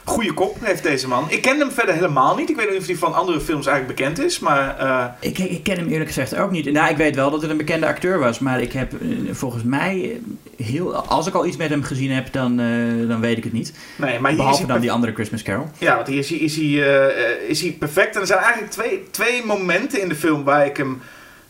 goede 0.09 0.33
kop 0.33 0.57
heeft 0.59 0.83
deze 0.83 1.07
man. 1.07 1.25
Ik 1.29 1.41
ken 1.41 1.59
hem 1.59 1.71
verder 1.71 1.95
helemaal 1.95 2.35
niet. 2.35 2.49
Ik 2.49 2.55
weet 2.55 2.69
niet 2.69 2.79
of 2.79 2.85
hij 2.85 2.95
van 2.95 3.13
andere 3.13 3.39
films 3.39 3.65
eigenlijk 3.65 3.97
bekend 3.97 4.19
is. 4.19 4.39
Maar 4.39 4.81
uh... 4.81 5.05
ik, 5.19 5.37
ik, 5.37 5.63
ken 5.63 5.77
hem 5.77 5.87
eerlijk 5.87 6.07
gezegd 6.07 6.35
ook 6.35 6.51
niet. 6.51 6.71
Nou, 6.71 6.89
ik 6.89 6.97
weet 6.97 7.15
wel 7.15 7.31
dat 7.31 7.41
het 7.41 7.51
een 7.51 7.57
bekende 7.57 7.87
acteur 7.87 8.19
was. 8.19 8.39
Maar 8.39 8.61
ik 8.61 8.73
heb 8.73 8.93
uh, 9.01 9.29
volgens 9.31 9.63
mij... 9.63 10.21
Heel, 10.63 10.95
als 10.95 11.27
ik 11.27 11.33
al 11.33 11.45
iets 11.45 11.57
met 11.57 11.69
hem 11.69 11.83
gezien 11.83 12.11
heb, 12.11 12.33
dan, 12.33 12.59
uh, 12.59 13.07
dan 13.09 13.21
weet 13.21 13.37
ik 13.37 13.43
het 13.43 13.53
niet. 13.53 13.73
Nee, 13.95 14.19
maar 14.19 14.35
Behalve 14.35 14.65
dan 14.65 14.79
die 14.79 14.91
andere 14.91 15.13
Christmas 15.13 15.43
Carol. 15.43 15.69
Ja, 15.77 15.95
want 15.95 16.07
hier 16.07 16.17
is 16.17 16.29
hij, 16.29 16.37
is 16.37 16.55
hij, 16.55 16.65
is 17.47 17.61
hij 17.61 17.71
perfect. 17.71 18.15
En 18.15 18.21
er 18.21 18.27
zijn 18.27 18.39
eigenlijk 18.39 18.71
twee, 18.71 19.03
twee 19.11 19.45
momenten 19.45 20.01
in 20.01 20.09
de 20.09 20.15
film 20.15 20.43
waar 20.43 20.65
ik 20.65 20.77
hem 20.77 21.01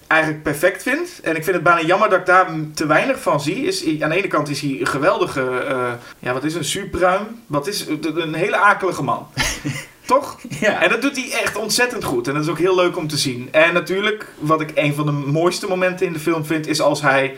eigenlijk 0.09 0.43
perfect 0.43 0.83
vind. 0.83 1.19
En 1.23 1.35
ik 1.35 1.43
vind 1.43 1.55
het 1.55 1.63
bijna 1.63 1.81
jammer 1.81 2.09
dat 2.09 2.19
ik 2.19 2.25
daar 2.25 2.47
te 2.73 2.85
weinig 2.85 3.21
van 3.21 3.41
zie. 3.41 3.65
Is, 3.65 4.01
aan 4.01 4.09
de 4.09 4.15
ene 4.15 4.27
kant 4.27 4.49
is 4.49 4.61
hij 4.61 4.77
een 4.79 4.87
geweldige, 4.87 5.65
uh, 5.69 5.91
ja 6.19 6.33
wat 6.33 6.43
is 6.43 6.55
een 6.55 6.65
superruim. 6.65 7.41
Wat 7.47 7.67
is 7.67 7.87
een 8.15 8.33
hele 8.33 8.57
akelige 8.57 9.03
man. 9.03 9.27
Toch? 10.05 10.39
Ja. 10.59 10.81
En 10.81 10.89
dat 10.89 11.01
doet 11.01 11.15
hij 11.15 11.41
echt 11.41 11.55
ontzettend 11.55 12.03
goed. 12.03 12.27
En 12.27 12.33
dat 12.33 12.43
is 12.43 12.49
ook 12.49 12.57
heel 12.57 12.75
leuk 12.75 12.97
om 12.97 13.07
te 13.07 13.17
zien. 13.17 13.47
En 13.51 13.73
natuurlijk, 13.73 14.27
wat 14.39 14.61
ik 14.61 14.71
een 14.75 14.93
van 14.93 15.05
de 15.05 15.11
mooiste 15.11 15.67
momenten 15.67 16.05
in 16.05 16.13
de 16.13 16.19
film 16.19 16.45
vind, 16.45 16.67
is 16.67 16.81
als 16.81 17.01
hij 17.01 17.37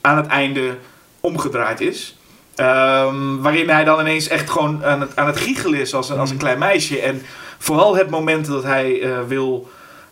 aan 0.00 0.16
het 0.16 0.26
einde 0.26 0.76
omgedraaid 1.20 1.80
is. 1.80 2.18
Um, 2.56 3.42
waarin 3.42 3.68
hij 3.68 3.84
dan 3.84 4.00
ineens 4.00 4.28
echt 4.28 4.50
gewoon 4.50 4.84
aan 4.84 5.00
het, 5.00 5.16
aan 5.16 5.26
het 5.26 5.36
giechelen 5.36 5.80
is 5.80 5.94
als 5.94 6.08
een, 6.08 6.18
als 6.18 6.30
een 6.30 6.36
klein 6.36 6.58
meisje. 6.58 7.00
En 7.00 7.22
vooral 7.58 7.96
het 7.96 8.10
moment 8.10 8.46
dat 8.46 8.62
hij 8.62 9.00
uh, 9.00 9.18
wil 9.26 9.68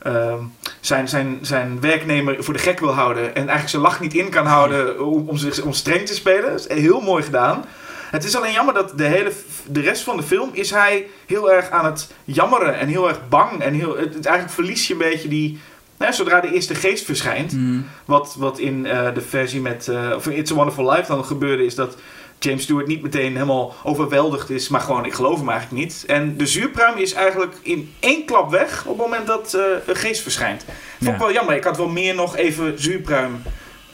uh, 0.07 0.34
zijn, 0.80 1.09
zijn, 1.09 1.38
zijn 1.42 1.80
werknemer 1.80 2.44
voor 2.44 2.55
de 2.55 2.61
gek 2.61 2.80
wil 2.80 2.92
houden. 2.92 3.24
En 3.24 3.34
eigenlijk 3.34 3.68
zijn 3.68 3.82
lach 3.82 4.00
niet 4.00 4.14
in 4.14 4.28
kan 4.28 4.46
houden 4.46 5.07
om, 5.07 5.28
om, 5.28 5.36
zich, 5.36 5.62
om 5.62 5.72
streng 5.72 6.07
te 6.07 6.14
spelen. 6.14 6.50
Dat 6.50 6.70
is 6.70 6.76
heel 6.78 7.00
mooi 7.00 7.22
gedaan. 7.22 7.64
Het 8.11 8.24
is 8.24 8.36
alleen 8.36 8.53
jammer 8.53 8.74
dat 8.74 8.92
de, 8.98 9.05
hele, 9.05 9.32
de 9.66 9.80
rest 9.80 10.03
van 10.03 10.16
de 10.16 10.22
film 10.22 10.50
is 10.53 10.70
hij 10.70 11.07
heel 11.26 11.53
erg 11.53 11.70
aan 11.70 11.84
het 11.84 12.12
jammeren 12.24 12.78
en 12.78 12.88
heel 12.88 13.09
erg 13.09 13.28
bang. 13.28 13.61
En 13.61 13.74
heel, 13.74 13.96
het, 13.96 14.14
het 14.14 14.26
eigenlijk 14.26 14.55
verlies 14.55 14.86
je 14.86 14.92
een 14.92 14.98
beetje 14.98 15.28
die, 15.28 15.61
nou, 15.96 16.12
zodra 16.12 16.40
de 16.40 16.53
eerste 16.53 16.74
geest 16.74 17.05
verschijnt, 17.05 17.53
mm. 17.53 17.86
wat, 18.05 18.34
wat 18.38 18.59
in 18.59 18.84
uh, 18.84 19.14
de 19.14 19.20
versie 19.20 19.61
met, 19.61 19.86
uh, 19.90 20.12
of 20.16 20.26
in 20.26 20.36
It's 20.36 20.50
a 20.50 20.55
Wonderful 20.55 20.90
Life 20.90 21.07
dan 21.07 21.24
gebeurde, 21.24 21.64
is 21.64 21.74
dat 21.74 21.96
James 22.45 22.62
Stewart 22.62 22.86
niet 22.86 23.03
meteen 23.03 23.32
helemaal 23.32 23.74
overweldigd 23.82 24.51
is, 24.51 24.68
maar 24.68 24.80
gewoon, 24.80 25.05
ik 25.05 25.12
geloof 25.12 25.38
hem 25.38 25.49
eigenlijk 25.49 25.82
niet. 25.84 26.05
En 26.07 26.36
de 26.36 26.47
zuurpruim 26.47 26.99
is 26.99 27.12
eigenlijk 27.12 27.55
in 27.62 27.93
één 28.01 28.24
klap 28.24 28.51
weg 28.51 28.84
op 28.86 28.99
het 28.99 29.07
moment 29.07 29.26
dat 29.26 29.53
uh, 29.57 29.62
een 29.86 29.97
geest 29.97 30.22
verschijnt. 30.22 30.64
Vond 30.99 31.11
ik 31.11 31.18
Ja. 31.18 31.18
wel 31.18 31.32
jammer, 31.32 31.57
ik 31.57 31.64
had 31.64 31.76
wel 31.76 31.88
meer 31.88 32.14
nog 32.14 32.36
even 32.36 32.82
zuurpruim 32.82 33.43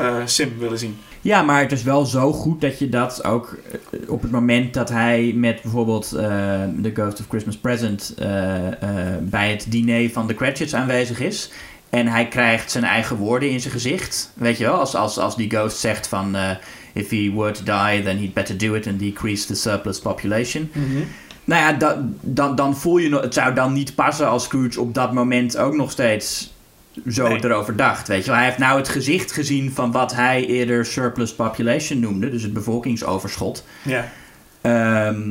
uh, 0.01 0.17
sim 0.25 0.59
willen 0.59 0.79
zien. 0.79 0.99
Ja, 1.21 1.43
maar 1.43 1.61
het 1.61 1.73
is 1.73 1.83
wel 1.83 2.05
zo 2.05 2.33
goed 2.33 2.61
dat 2.61 2.79
je 2.79 2.89
dat 2.89 3.25
ook 3.25 3.57
eh, 3.91 4.11
op 4.11 4.23
het 4.23 4.31
moment 4.31 4.75
dat 4.75 4.89
hij 4.89 5.33
met 5.37 5.63
bijvoorbeeld 5.63 6.13
uh, 6.15 6.21
The 6.83 6.91
Ghost 6.95 7.21
of 7.21 7.27
Christmas 7.29 7.57
Present 7.57 8.15
bij 9.21 9.51
het 9.51 9.67
diner 9.69 10.11
van 10.11 10.27
de 10.27 10.35
Cratchits 10.35 10.75
aanwezig 10.75 11.21
is. 11.21 11.51
En 11.91 12.07
hij 12.07 12.29
krijgt 12.29 12.71
zijn 12.71 12.85
eigen 12.85 13.17
woorden 13.17 13.51
in 13.51 13.61
zijn 13.61 13.73
gezicht. 13.73 14.33
Weet 14.35 14.59
je 14.59 14.65
wel, 14.65 14.75
als, 14.75 14.95
als, 14.95 15.19
als 15.19 15.37
die 15.37 15.51
ghost 15.51 15.77
zegt 15.79 16.07
van... 16.07 16.37
If 16.93 17.11
he 17.11 17.32
were 17.34 17.53
to 17.53 17.62
die, 17.64 18.03
then 18.03 18.16
he'd 18.18 18.34
better 18.34 18.57
do 18.57 18.74
it 18.74 18.86
and 18.86 18.99
decrease 18.99 19.47
the 19.47 19.55
surplus 19.55 19.99
population. 20.01 20.70
Mm-hmm. 20.72 21.09
Nou 21.45 21.62
ja, 21.62 21.72
da, 21.72 22.09
dan, 22.20 22.57
dan 22.57 22.76
voel 22.76 22.99
je... 22.99 23.16
Het 23.16 23.34
zou 23.34 23.55
dan 23.55 23.72
niet 23.72 23.95
passen 23.95 24.28
als 24.28 24.45
Scrooge 24.45 24.80
op 24.80 24.95
dat 24.95 25.12
moment 25.12 25.57
ook 25.57 25.74
nog 25.74 25.91
steeds 25.91 26.53
zo 27.11 27.28
Nee. 27.28 27.45
erover 27.45 27.76
dacht. 27.76 28.09
Weet 28.09 28.20
je 28.24 28.26
wel. 28.26 28.36
Hij 28.36 28.45
heeft 28.45 28.59
nou 28.59 28.78
het 28.78 28.89
gezicht 28.89 29.32
gezien 29.32 29.72
van 29.74 29.93
wat 29.93 30.14
hij 30.14 30.47
eerder 30.47 30.86
surplus 30.86 31.34
population 31.34 32.01
noemde. 32.01 32.30
Dus 32.30 32.43
het 32.43 32.53
bevolkingsoverschot. 32.53 33.64
Ja. 33.82 34.09
Ehm, 34.61 35.30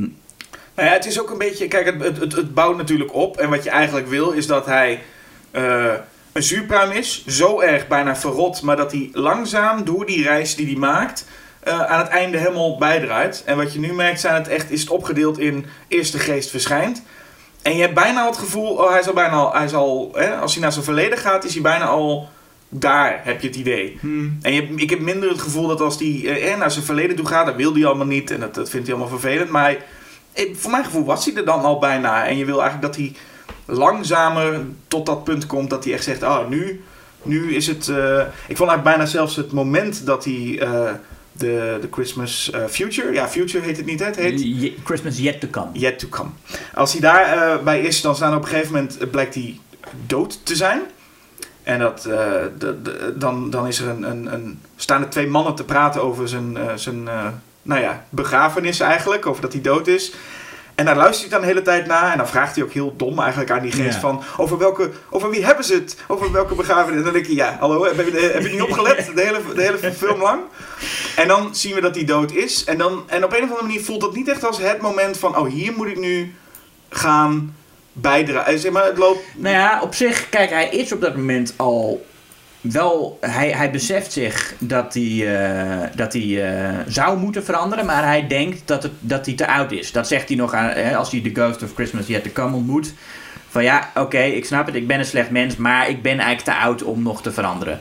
Nou 0.75 0.89
ja, 0.89 0.93
het 0.93 1.05
is 1.05 1.21
ook 1.21 1.29
een 1.29 1.37
beetje. 1.37 1.67
Kijk, 1.67 1.85
het, 1.85 2.03
het, 2.03 2.17
het, 2.19 2.35
het 2.35 2.53
bouwt 2.53 2.77
natuurlijk 2.77 3.13
op. 3.13 3.37
En 3.37 3.49
wat 3.49 3.63
je 3.63 3.69
eigenlijk 3.69 4.07
wil 4.07 4.31
is 4.31 4.47
dat 4.47 4.65
hij 4.65 5.01
eh, 5.51 5.93
een 6.31 6.43
zuurpruim 6.43 6.91
is. 6.91 7.25
Zo 7.27 7.59
erg 7.59 7.87
bijna 7.87 8.15
verrot. 8.15 8.61
Maar 8.61 8.75
dat 8.75 8.91
hij 8.91 9.09
langzaam 9.13 9.83
door 9.85 10.05
die 10.05 10.23
reis 10.23 10.55
die 10.55 10.65
hij 10.65 10.75
maakt. 10.75 11.25
Eh, 11.67 11.81
aan 11.81 11.99
het 11.99 12.07
einde 12.07 12.37
helemaal 12.37 12.77
bijdraait. 12.77 13.43
En 13.45 13.57
wat 13.57 13.73
je 13.73 13.79
nu 13.79 13.93
merkt, 13.93 14.19
zijn 14.19 14.33
het 14.33 14.47
echt, 14.47 14.71
is 14.71 14.81
het 14.81 14.89
opgedeeld 14.89 15.39
in 15.39 15.65
eerste 15.87 16.19
geest 16.19 16.49
verschijnt. 16.49 17.01
En 17.61 17.75
je 17.75 17.81
hebt 17.81 17.93
bijna 17.93 18.25
het 18.25 18.37
gevoel, 18.37 18.69
oh, 18.69 18.89
hij 18.89 18.99
is 18.99 19.07
al 19.07 19.13
bijna 19.13 19.35
al, 19.35 19.53
hij 19.53 19.65
is 19.65 19.73
al 19.73 20.11
hè, 20.13 20.35
als 20.35 20.53
hij 20.53 20.61
naar 20.61 20.71
zijn 20.71 20.83
verleden 20.83 21.17
gaat, 21.17 21.43
is 21.43 21.53
hij 21.53 21.61
bijna 21.61 21.85
al 21.85 22.29
daar, 22.69 23.19
heb 23.23 23.41
je 23.41 23.47
het 23.47 23.55
idee. 23.55 23.97
hmm. 24.01 24.37
En 24.41 24.53
je, 24.53 24.61
ik 24.75 24.89
heb 24.89 24.99
minder 24.99 25.29
het 25.29 25.41
gevoel 25.41 25.67
dat 25.67 25.81
als 25.81 25.99
hij 25.99 26.41
eh, 26.41 26.57
naar 26.57 26.71
zijn 26.71 26.85
verleden 26.85 27.15
toe 27.15 27.25
gaat, 27.25 27.45
dat 27.45 27.55
wil 27.55 27.73
hij 27.73 27.85
allemaal 27.85 28.05
niet 28.05 28.31
en 28.31 28.39
dat, 28.39 28.55
dat 28.55 28.69
vindt 28.69 28.87
hij 28.87 28.95
allemaal 28.95 29.19
vervelend. 29.19 29.49
Maar 29.49 29.63
hij, 30.33 30.51
voor 30.53 30.71
mijn 30.71 30.85
gevoel 30.85 31.05
was 31.05 31.25
hij 31.25 31.35
er 31.35 31.45
dan 31.45 31.61
al 31.61 31.79
bijna. 31.79 32.27
En 32.27 32.37
je 32.37 32.45
wil 32.45 32.61
eigenlijk 32.61 32.93
dat 32.93 32.95
hij 32.95 33.13
langzamer 33.65 34.65
tot 34.87 35.05
dat 35.05 35.23
punt 35.23 35.45
komt 35.45 35.69
dat 35.69 35.83
hij 35.83 35.93
echt 35.93 36.03
zegt, 36.03 36.23
oh 36.23 36.47
nu, 36.47 36.83
nu 37.23 37.55
is 37.55 37.67
het... 37.67 37.87
eh, 37.87 38.19
ik 38.47 38.57
vond 38.57 38.69
eigenlijk 38.69 38.83
bijna 38.83 39.05
zelfs 39.05 39.35
het 39.35 39.51
moment 39.51 40.05
dat 40.05 40.23
hij 40.23 40.59
eh, 40.59 40.91
de, 41.37 41.77
de 41.81 41.87
Christmas 41.91 42.51
eh, 42.51 42.65
Future, 42.69 43.13
ja 43.13 43.27
Future 43.27 43.63
heet 43.65 43.77
het 43.77 43.85
niet, 43.85 43.99
hè? 43.99 44.05
het 44.05 44.15
heet... 44.15 44.41
Ye- 44.43 44.73
Christmas 44.83 45.17
yet 45.17 45.39
to 45.39 45.47
come. 45.47 45.67
Yet 45.73 45.99
to 45.99 46.07
come. 46.07 46.29
Als 46.73 46.91
hij 46.91 47.01
daarbij 47.01 47.63
bij 47.63 47.81
is, 47.81 48.01
dan 48.01 48.15
staan 48.15 48.35
op 48.35 48.41
een 48.41 48.47
gegeven 48.47 48.71
moment 48.73 48.97
eh, 48.97 49.09
blijkt 49.09 49.33
hij 49.35 49.59
dood 50.05 50.45
te 50.45 50.55
zijn. 50.55 50.81
En 51.63 51.79
dat, 51.79 52.05
eh, 52.05 52.13
de, 52.57 52.81
de- 52.81 53.13
dan, 53.17 53.49
dan 53.49 53.67
is 53.67 53.79
er 53.79 53.87
een, 53.87 54.03
een, 54.03 54.33
een, 54.33 54.59
staan 54.75 55.01
er 55.01 55.09
twee 55.09 55.27
mannen 55.27 55.55
te 55.55 55.63
praten 55.63 56.01
over 56.03 56.27
zijn, 56.29 56.57
eh, 56.57 56.73
zijn 56.75 57.07
eh, 57.07 57.27
nou 57.61 57.81
ja, 57.81 58.05
begrafenis 58.09 58.79
eigenlijk, 58.79 59.25
over 59.25 59.41
dat 59.41 59.53
hij 59.53 59.61
dood 59.61 59.87
is. 59.87 60.11
En 60.77 60.85
daar 60.85 60.95
luistert 60.95 61.21
hij 61.21 61.29
dan 61.29 61.41
de 61.41 61.53
hele 61.53 61.61
tijd 61.61 61.85
naar. 61.85 62.11
En 62.11 62.17
dan 62.17 62.27
vraagt 62.27 62.55
hij 62.55 62.63
ook 62.63 62.71
heel 62.71 62.93
dom 62.97 63.19
eigenlijk 63.19 63.51
aan 63.51 63.61
die 63.61 63.71
geest 63.71 63.93
Ja. 63.93 63.99
van... 63.99 64.23
Over, 64.37 64.57
welke, 64.57 64.89
over 65.09 65.29
wie 65.29 65.45
hebben 65.45 65.65
ze 65.65 65.73
het? 65.73 65.97
Over 66.07 66.31
welke 66.31 66.55
begrafenis? 66.55 66.97
En 66.97 67.03
dan 67.03 67.13
denk 67.13 67.25
je, 67.25 67.35
ja, 67.35 67.57
hallo, 67.59 67.85
heb 67.85 67.95
je, 67.95 68.29
heb 68.33 68.41
je 68.41 68.49
niet 68.49 68.61
opgelet? 68.61 69.11
De 69.15 69.21
hele, 69.21 69.39
de 69.55 69.61
hele 69.61 69.93
film 69.93 70.21
lang? 70.21 70.41
En 71.15 71.27
dan 71.27 71.55
zien 71.55 71.75
we 71.75 71.81
dat 71.81 71.95
hij 71.95 72.05
dood 72.05 72.31
is. 72.31 72.63
En, 72.63 72.77
dan, 72.77 73.03
en 73.07 73.23
op 73.23 73.31
een 73.31 73.37
of 73.43 73.49
andere 73.49 73.61
manier 73.67 73.83
voelt 73.83 74.01
dat 74.01 74.15
niet 74.15 74.27
echt 74.27 74.45
als 74.45 74.57
het 74.57 74.81
moment 74.81 75.17
van... 75.17 75.37
Oh, 75.37 75.47
hier 75.49 75.73
moet 75.75 75.87
ik 75.87 75.97
nu 75.99 76.35
gaan 76.89 77.55
bijdragen. 77.93 78.59
Zeg 78.59 78.71
maar, 78.71 78.85
het 78.85 78.97
loopt... 78.97 79.19
Nou 79.35 79.55
ja, 79.55 79.81
op 79.81 79.93
zich, 79.93 80.29
kijk, 80.29 80.49
hij 80.49 80.69
is 80.69 80.91
op 80.91 81.01
dat 81.01 81.15
moment 81.15 81.53
al 81.55 82.05
wel. 82.71 83.17
Hij, 83.21 83.51
hij 83.51 83.71
beseft 83.71 84.11
zich 84.11 84.53
dat 84.59 84.93
hij, 84.93 85.35
eh, 85.35 85.87
dat 85.95 86.13
hij 86.13 86.53
eh, 86.53 86.73
zou 86.87 87.17
moeten 87.17 87.43
veranderen, 87.43 87.85
maar 87.85 88.03
hij 88.03 88.27
denkt 88.27 88.61
dat, 88.65 88.83
het, 88.83 88.91
dat 88.99 89.25
hij 89.25 89.35
te 89.35 89.47
oud 89.47 89.71
is. 89.71 89.91
Dat 89.91 90.07
zegt 90.07 90.27
hij 90.27 90.37
nog 90.37 90.53
aan, 90.53 90.69
hè, 90.69 90.95
als 90.95 91.11
hij 91.11 91.21
The 91.21 91.41
Ghost 91.41 91.63
of 91.63 91.73
Christmas 91.73 92.07
Yet 92.07 92.23
to 92.23 92.29
Come 92.33 92.55
ontmoet. 92.55 92.93
Van 93.49 93.63
ja, 93.63 93.91
oké, 93.95 94.19
ik 94.19 94.45
snap 94.45 94.65
het, 94.65 94.75
ik 94.75 94.87
ben 94.87 94.99
een 94.99 95.05
slecht 95.05 95.29
mens, 95.29 95.55
maar 95.55 95.89
ik 95.89 96.01
ben 96.01 96.19
eigenlijk 96.19 96.57
te 96.57 96.65
oud 96.65 96.83
om 96.83 97.03
nog 97.03 97.21
te 97.21 97.31
veranderen. 97.31 97.79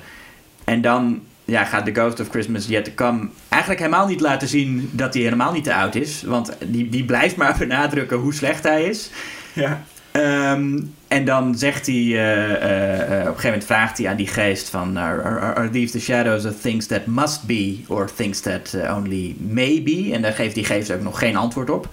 En 0.64 0.80
dan 0.80 1.22
ja, 1.44 1.64
gaat 1.64 1.84
The 1.84 1.94
Ghost 1.94 2.20
of 2.20 2.28
Christmas 2.28 2.66
Yet 2.66 2.84
to 2.84 2.90
Come 2.94 3.28
eigenlijk 3.48 3.82
helemaal 3.82 4.06
niet 4.06 4.20
laten 4.20 4.48
zien 4.48 4.90
dat 4.92 5.14
hij 5.14 5.22
helemaal 5.22 5.52
niet 5.52 5.64
te 5.64 5.74
oud 5.74 5.94
is. 5.94 6.22
Want 6.22 6.56
die, 6.66 6.88
die 6.88 7.04
blijft 7.04 7.36
maar 7.36 7.56
benadrukken 7.66 8.16
hoe 8.16 8.34
slecht 8.34 8.62
hij 8.62 8.84
is. 8.84 9.10
Ja. 9.52 9.84
Ehm, 10.10 10.78
en 11.08 11.24
dan 11.24 11.54
zegt 11.54 11.86
hij, 11.86 11.94
eh, 11.94 12.54
eh, 12.54 13.00
eh, 13.00 13.20
op 13.20 13.26
een 13.26 13.26
gegeven 13.26 13.44
moment 13.44 13.64
vraagt 13.64 13.98
hij 13.98 14.08
aan 14.08 14.16
die 14.16 14.26
geest 14.26 14.70
van... 14.70 14.96
Are, 14.96 15.22
are, 15.22 15.54
are 15.54 15.70
these 15.70 15.92
the 15.92 16.00
shadows 16.00 16.44
of 16.44 16.60
things 16.60 16.86
that 16.86 17.06
must 17.06 17.46
be 17.46 17.78
or 17.88 18.10
things 18.14 18.40
that 18.40 18.76
only 18.96 19.36
may 19.38 19.82
be? 19.82 20.10
En 20.12 20.22
daar 20.22 20.32
geeft 20.32 20.54
die 20.54 20.64
geest 20.64 20.92
ook 20.92 21.00
nog 21.00 21.18
geen 21.18 21.36
antwoord 21.36 21.70
op. 21.70 21.88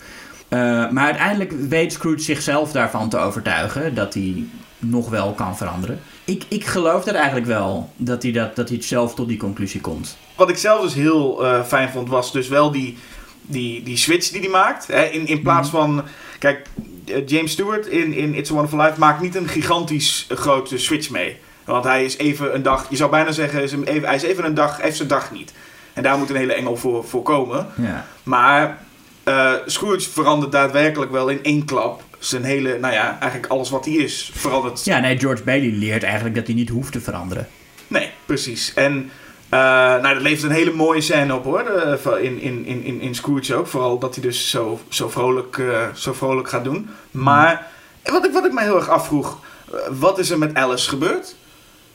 Maar 0.91 1.05
uiteindelijk 1.05 1.51
weet 1.51 1.93
Scrooge 1.93 2.19
zichzelf 2.19 2.71
daarvan 2.71 3.09
te 3.09 3.17
overtuigen 3.17 3.95
dat 3.95 4.13
hij 4.13 4.43
nog 4.79 5.09
wel 5.09 5.33
kan 5.33 5.57
veranderen. 5.57 5.99
Ik, 6.23 6.43
ik 6.47 6.65
geloof 6.65 7.03
dat 7.03 7.15
eigenlijk 7.15 7.45
wel, 7.45 7.89
dat 7.95 8.23
hij, 8.23 8.31
dat, 8.31 8.55
dat 8.55 8.69
hij 8.69 8.81
zelf 8.81 9.15
tot 9.15 9.27
die 9.27 9.37
conclusie 9.37 9.81
komt. 9.81 10.17
Wat 10.35 10.49
ik 10.49 10.57
zelf 10.57 10.81
dus 10.81 10.93
heel 10.93 11.45
fijn 11.65 11.89
vond, 11.89 12.09
was 12.09 12.31
dus 12.31 12.47
wel 12.47 12.71
die, 12.71 12.97
die, 13.41 13.83
die 13.83 13.97
switch 13.97 14.29
die 14.29 14.41
hij 14.41 14.49
maakt. 14.49 14.87
Hè? 14.87 15.03
In, 15.03 15.27
in 15.27 15.41
plaats 15.41 15.69
van... 15.69 16.03
Kijk, 16.43 16.65
eh, 17.05 17.27
James 17.27 17.51
Stewart 17.51 17.87
in, 17.87 18.13
in 18.13 18.33
It's 18.33 18.49
a 18.49 18.53
Wonderful 18.53 18.81
Life 18.85 18.99
maakt 18.99 19.21
niet 19.21 19.35
een 19.35 19.47
gigantisch 19.47 20.25
eh, 20.29 20.37
grote 20.37 20.77
switch 20.77 21.09
mee. 21.09 21.37
Want 21.65 21.83
hij 21.83 22.05
is 22.05 22.17
even 22.17 22.55
een 22.55 22.63
dag... 22.63 22.85
Je 22.89 22.95
zou 22.95 23.09
bijna 23.09 23.31
zeggen, 23.31 23.63
is 23.63 23.71
hem 23.71 23.83
even, 23.83 24.07
hij 24.07 24.15
is 24.15 24.23
even 24.23 24.45
een 24.45 24.53
dag, 24.53 24.81
heeft 24.81 24.95
zijn 24.95 25.07
dag 25.07 25.31
niet. 25.31 25.53
En 25.93 26.03
daar 26.03 26.17
moet 26.17 26.29
een 26.29 26.35
hele 26.35 26.53
engel 26.53 26.75
voor, 26.75 27.05
voor 27.05 27.21
komen. 27.21 27.67
Ja. 27.75 28.05
Maar 28.23 28.77
eh, 29.23 29.53
Scrooge 29.65 30.09
verandert 30.09 30.51
daadwerkelijk 30.51 31.11
wel 31.11 31.29
in 31.29 31.43
één 31.43 31.65
klap. 31.65 32.03
Zijn 32.19 32.43
hele, 32.43 32.79
nou 32.79 32.93
ja, 32.93 33.17
eigenlijk 33.19 33.51
alles 33.51 33.69
wat 33.69 33.85
hij 33.85 33.93
is 33.93 34.31
verandert. 34.33 34.85
ja, 34.85 34.99
nee, 34.99 35.19
George 35.19 35.43
Bailey 35.43 35.71
leert 35.71 36.03
eigenlijk 36.03 36.35
dat 36.35 36.45
hij 36.45 36.55
niet 36.55 36.69
hoeft 36.69 36.91
te 36.91 37.01
veranderen. 37.01 37.47
Nee, 37.87 38.09
precies. 38.25 38.73
En 38.73 39.11
eh, 39.53 40.01
nou, 40.01 40.13
dat 40.13 40.21
levert 40.23 40.43
een 40.43 40.57
hele 40.57 40.73
mooie 40.73 41.01
scène 41.01 41.35
op 41.35 41.43
hoor. 41.43 41.63
Van- 42.01 42.19
in, 42.19 42.39
in, 42.41 42.65
in, 42.65 42.83
in, 42.83 43.01
in 43.01 43.15
Scrooge 43.15 43.55
ook. 43.55 43.67
Vooral 43.67 43.99
dat 43.99 44.15
hij 44.15 44.23
dus 44.23 44.49
zo, 44.49 44.79
zo, 44.89 45.09
vrolijk, 45.09 45.57
eh, 45.57 45.87
zo 45.93 46.13
vrolijk 46.13 46.49
gaat 46.49 46.63
doen. 46.63 46.89
Maar 47.11 47.67
wat, 48.03 48.25
ik, 48.25 48.31
wat 48.33 48.45
ik 48.45 48.51
me 48.53 48.61
heel 48.61 48.75
erg 48.75 48.89
afvroeg. 48.89 49.37
eh, 49.71 49.77
wat 49.99 50.19
is 50.19 50.29
er 50.29 50.37
met 50.37 50.53
Alice 50.55 50.89
gebeurd? 50.89 51.35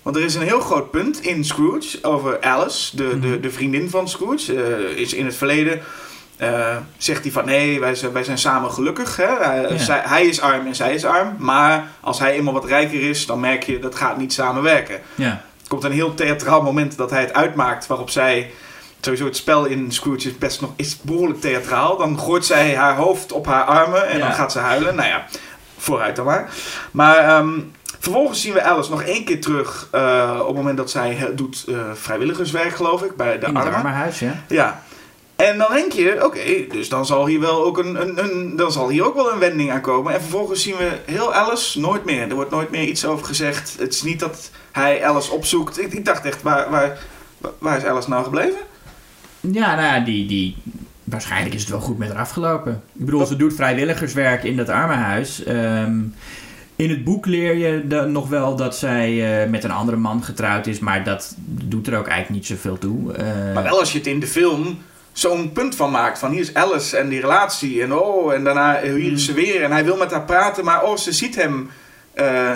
Want 0.03 0.17
er 0.17 0.23
is 0.23 0.35
een 0.35 0.43
heel 0.43 0.61
groot 0.61 0.91
punt 0.91 1.21
in 1.21 1.45
Scrooge 1.45 1.99
over 2.03 2.41
Alice, 2.41 2.97
de, 2.97 3.19
de, 3.21 3.27
Mhm. 3.27 3.41
de 3.41 3.51
vriendin 3.51 3.91
van 3.91 4.09
Scrooge. 4.09 4.63
eh, 4.65 4.97
is 4.97 5.15
in 5.15 5.25
het 5.25 5.35
verleden 5.37 5.81
eh, 6.37 6.77
zegt 6.97 7.23
hij 7.23 7.33
van 7.33 7.45
nee, 7.45 7.81
wij 7.81 7.95
zijn, 7.95 8.13
wij 8.13 8.25
zijn 8.25 8.39
samen 8.39 8.71
gelukkig. 8.73 9.17
Hè? 9.17 9.27
Hij, 9.41 9.63
Ja. 9.73 9.79
zij- 9.79 10.03
hij 10.05 10.27
is 10.27 10.41
arm 10.41 10.67
en 10.67 10.75
zij 10.75 10.95
is 10.95 11.05
arm. 11.05 11.35
Maar 11.39 11.87
als 12.01 12.19
hij 12.19 12.33
eenmaal 12.33 12.53
wat 12.53 12.65
rijker 12.65 13.01
is, 13.09 13.27
dan 13.27 13.41
merk 13.41 13.63
je 13.63 13.79
dat 13.79 13.95
gaat 13.95 14.19
niet 14.19 14.33
samenwerken. 14.33 15.01
Ja. 15.15 15.45
Er 15.69 15.75
komt 15.75 15.85
een 15.85 15.93
heel 15.99 16.14
theatraal 16.14 16.62
moment 16.62 16.97
dat 16.97 17.11
hij 17.11 17.21
het 17.21 17.33
uitmaakt 17.35 17.87
waarop 17.87 18.11
zij. 18.11 18.51
Sowieso 19.01 19.25
het 19.25 19.37
spel 19.37 19.64
in 19.64 19.93
Scrooge 19.93 20.29
is 20.29 20.39
best 20.39 20.61
nog 20.61 20.71
is 20.77 20.99
behoorlijk 21.01 21.41
theatraal. 21.41 21.97
Dan 21.97 22.19
gooit 22.19 22.47
zij 22.47 22.77
haar 22.77 22.97
hoofd 22.97 23.33
op 23.33 23.47
haar 23.47 23.64
armen 23.64 24.09
en 24.09 24.19
Ja. 24.19 24.25
dan 24.27 24.35
gaat 24.35 24.53
ze 24.53 24.59
huilen. 24.59 24.95
Nou 24.95 25.09
ja, 25.09 25.27
vooruit 25.79 26.16
dan 26.16 26.25
maar. 26.25 26.51
Maar 26.91 27.16
ehm, 27.16 27.51
vervolgens 27.99 28.41
zien 28.41 28.53
we 28.53 28.62
Alice 28.62 28.91
nog 28.91 29.03
één 29.03 29.25
keer 29.25 29.41
terug 29.41 29.89
eh, 29.91 30.37
op 30.41 30.47
het 30.47 30.57
moment 30.57 30.77
dat 30.77 30.91
zij 30.91 31.16
eh, 31.16 31.25
doet 31.37 31.64
eh, 31.69 31.75
vrijwilligerswerk, 31.95 32.75
geloof 32.75 33.03
ik, 33.03 33.16
bij 33.16 33.39
de 33.39 33.47
In 33.47 33.57
armen. 33.57 33.75
armenhuis, 33.75 34.19
ja. 34.19 34.43
Ja. 34.49 34.83
En 35.37 35.59
dan 35.59 35.73
denk 35.73 35.93
je, 35.93 36.25
oké, 36.25 36.66
dus 36.71 36.89
dan 36.89 37.07
zal 37.07 37.27
hier 37.27 37.41
wel 37.41 37.64
ook 37.64 37.79
een, 37.79 38.01
een, 38.03 38.25
een, 38.25 38.57
dan 38.57 38.73
zal 38.73 38.89
hier 38.89 39.05
ook 39.07 39.14
wel 39.14 39.33
een 39.33 39.39
wending 39.39 39.71
aan 39.73 39.81
komen. 39.81 40.12
En 40.14 40.21
vervolgens 40.21 40.62
zien 40.62 40.77
we 40.77 40.91
heel 41.05 41.35
Alice 41.35 41.81
nooit 41.81 42.05
meer. 42.05 42.29
Er 42.29 42.35
wordt 42.35 42.51
nooit 42.51 42.71
meer 42.71 42.85
iets 42.85 43.05
over 43.07 43.27
gezegd. 43.27 43.77
Het 43.79 43.95
is 43.95 44.03
niet 44.03 44.21
dat 44.21 44.51
hij 44.79 45.05
Alice 45.05 45.33
opzoekt. 45.33 45.81
Ik, 45.81 45.93
ik 45.93 46.05
dacht 46.05 46.24
echt, 46.24 46.43
waar, 46.43 46.70
waar, 46.70 46.99
waar 47.59 47.76
is 47.76 47.85
Alice 47.85 48.09
nou 48.09 48.24
gebleven? 48.24 48.59
Ja, 49.41 49.74
nou 49.74 49.87
ja, 49.95 50.01
die, 50.05 50.26
die... 50.26 50.57
Waarschijnlijk 51.05 51.55
is 51.55 51.61
het 51.61 51.70
wel 51.70 51.81
goed 51.81 51.99
met 51.99 52.09
haar 52.09 52.18
afgelopen. 52.18 52.83
Ik 52.99 53.05
bedoel, 53.05 53.26
ze 53.26 53.37
doet 53.37 53.55
vrijwilligerswerk 53.55 54.45
in 54.45 54.57
dat 54.57 54.68
armenhuis. 54.68 55.45
Ehm, 55.45 55.99
in 56.76 56.91
het 56.91 57.05
boek 57.05 57.26
leer 57.26 57.55
je 57.57 57.87
de- 57.87 58.01
nog 58.07 58.29
wel 58.29 58.57
dat 58.57 58.76
zij 58.76 59.43
eh, 59.43 59.51
met 59.51 59.64
een 59.64 59.70
andere 59.70 59.97
man 59.97 60.24
getrouwd 60.24 60.66
is, 60.66 60.79
maar 60.79 61.05
dat 61.05 61.35
doet 61.47 61.87
er 61.87 61.99
ook 61.99 62.07
eigenlijk 62.07 62.41
niet 62.41 62.47
zoveel 62.59 62.79
toe. 62.79 63.12
Eh, 63.12 63.55
Maar 63.55 63.62
wel 63.62 63.79
als 63.79 63.93
je 63.93 63.99
het 63.99 64.07
in 64.07 64.20
de 64.20 64.26
film 64.26 64.79
zo'n 65.12 65.53
punt 65.53 65.74
van 65.76 65.91
maakt. 65.91 66.18
Van 66.18 66.31
hier 66.31 66.41
is 66.41 66.55
Alice 66.55 66.97
en 66.97 67.09
die 67.09 67.20
relatie. 67.20 67.83
En 67.83 67.93
oh, 67.95 68.33
en 68.35 68.45
daarna 68.45 68.76
eh, 68.79 68.93
hier 68.95 69.12
is 69.12 69.24
ze 69.24 69.33
weer. 69.33 69.62
En 69.62 69.72
hij 69.72 69.85
wil 69.85 69.97
met 69.97 70.11
haar 70.11 70.24
praten, 70.24 70.64
maar 70.64 70.83
oh, 70.85 70.97
ze 70.97 71.12
ziet 71.12 71.35
hem 71.35 71.70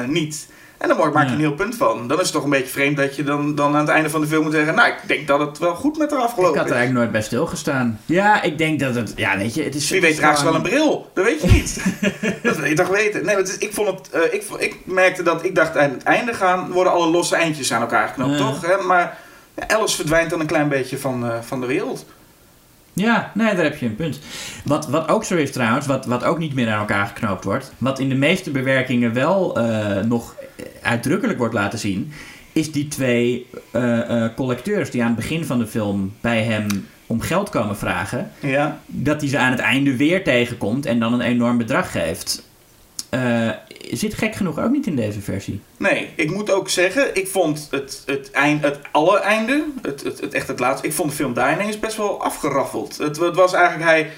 niet. 0.07 0.49
En 0.83 0.89
dan 0.89 0.97
maak 0.97 1.13
je 1.23 1.29
Ja. 1.29 1.35
een 1.35 1.39
heel 1.41 1.55
punt 1.55 1.75
van. 1.77 2.09
Dan 2.09 2.17
is 2.19 2.23
het 2.25 2.33
toch 2.33 2.45
een 2.45 2.51
beetje 2.51 2.73
vreemd 2.73 2.97
dat 2.97 3.17
je 3.17 3.23
dan, 3.25 3.55
dan 3.55 3.75
aan 3.75 3.81
het 3.81 3.89
einde 3.89 4.11
van 4.11 4.21
de 4.21 4.27
film 4.27 4.43
moet 4.43 4.53
zeggen... 4.53 4.75
Nou, 4.75 4.89
ik 4.89 4.99
denk 5.07 5.27
dat 5.27 5.41
het 5.41 5.59
wel 5.59 5.75
goed 5.75 5.99
met 5.99 6.11
haar 6.11 6.19
ik 6.19 6.25
afgelopen 6.25 6.59
had 6.59 6.67
er 6.67 6.73
is. 6.73 6.77
eigenlijk 6.79 6.99
nooit 7.01 7.13
bij 7.13 7.23
stilgestaan. 7.23 8.01
Ja, 8.07 8.43
ik 8.43 8.59
denk 8.59 8.81
dat 8.81 8.95
het... 8.95 9.13
Ja, 9.17 9.37
weet 9.39 9.55
je, 9.55 9.63
het 9.63 9.75
is... 9.75 9.91
Wie 9.91 10.01
weet 10.01 10.11
is 10.11 10.17
draagt 10.17 10.39
ze 10.39 10.45
wel 10.45 10.55
een 10.55 10.63
bril. 10.63 11.11
Dat 11.15 11.25
weet 11.25 11.41
je 11.43 11.51
niet. 11.51 11.85
dat 12.43 12.57
wil 12.57 12.69
je 12.69 12.75
toch 12.75 12.89
weten. 12.89 13.25
Nee, 13.25 13.37
is, 13.43 13.59
ik, 13.59 13.73
vond 13.73 13.89
het, 13.89 14.11
eh, 14.11 14.21
ik, 14.35 14.45
ik 14.59 14.77
merkte 14.85 15.23
dat 15.23 15.45
ik 15.45 15.55
dacht 15.55 15.77
aan 15.77 15.91
het 15.91 16.03
einde 16.03 16.35
gaan... 16.35 16.71
worden 16.71 16.93
alle 16.93 17.07
losse 17.11 17.37
eindjes 17.37 17.73
aan 17.73 17.81
elkaar 17.81 18.09
geknoopt, 18.09 18.39
Ja. 18.39 18.45
toch? 18.47 18.67
Hè? 18.67 18.77
Maar 18.87 19.19
Alice 19.67 19.97
verdwijnt 19.97 20.31
dan 20.31 20.41
een 20.41 20.47
klein 20.47 20.69
beetje 20.69 20.99
van, 20.99 21.27
eh, 21.27 21.35
van 21.41 21.61
de 21.61 21.67
wereld. 21.67 22.07
Ja, 22.93 23.31
nee, 23.35 23.55
daar 23.55 23.65
heb 23.65 23.77
je 23.79 23.87
een 23.87 23.97
punt. 23.97 24.19
Wat, 24.65 24.89
wat 24.89 25.09
ook 25.09 25.25
zo 25.25 25.37
is 25.37 25.53
trouwens, 25.53 25.87
wat, 25.87 26.07
wat 26.07 26.25
ook 26.25 26.39
niet 26.39 26.55
meer 26.55 26.71
aan 26.71 26.79
elkaar 26.79 27.07
geknoopt 27.07 27.45
wordt, 27.45 27.73
wat 27.79 27.99
in 27.99 28.09
de 28.09 28.15
meeste 28.15 28.51
bewerkingen 28.51 29.13
wel 29.13 29.57
eh, 29.57 30.03
nog 30.05 30.35
uitdrukkelijk 30.83 31.39
wordt 31.39 31.55
laten 31.55 31.79
zien, 31.79 32.13
is 32.53 32.73
die 32.73 32.89
twee 32.89 33.47
eh, 33.71 34.25
eh, 34.25 34.35
collecteurs 34.37 34.91
die 34.91 35.01
aan 35.01 35.07
het 35.07 35.17
begin 35.17 35.45
van 35.45 35.59
de 35.59 35.67
film 35.67 36.13
bij 36.21 36.43
hem 36.43 36.67
om 37.07 37.21
geld 37.21 37.49
komen 37.51 37.77
vragen, 37.77 38.33
Ja. 38.41 38.81
dat 38.87 39.21
hij 39.21 39.31
ze 39.31 39.39
aan 39.39 39.51
het 39.51 39.61
einde 39.61 39.97
weer 39.97 40.25
tegenkomt 40.25 40.87
en 40.87 40.99
dan 40.99 41.13
een 41.13 41.21
enorm 41.21 41.59
bedrag 41.59 41.91
geeft. 41.93 42.43
Eh, 43.09 43.51
zit 43.91 44.15
gek 44.15 44.35
genoeg 44.35 44.59
ook 44.59 44.71
niet 44.71 44.87
in 44.87 44.97
deze 44.97 45.21
versie. 45.21 45.61
Nee, 45.77 46.09
ik 46.15 46.31
moet 46.31 46.51
ook 46.51 46.69
zeggen, 46.69 47.15
ik 47.17 47.29
vond 47.29 47.69
het, 47.71 48.03
het, 48.07 48.31
eind, 48.31 48.63
het 48.63 48.79
alle 48.91 49.19
einde, 49.21 49.65
het, 49.83 50.03
het, 50.03 50.21
het 50.21 50.35
echt 50.35 50.49
het 50.49 50.59
laatste, 50.59 50.87
ik 50.87 50.93
vond 50.93 51.11
de 51.11 51.17
film 51.17 51.35
daar 51.35 51.53
ineens 51.61 51.79
best 51.79 51.97
wel 51.97 52.23
afgeraffeld. 52.23 52.99
Het, 52.99 53.17
het 53.17 53.35
was 53.37 53.53
eigenlijk 53.53 53.91
hij, 53.91 54.11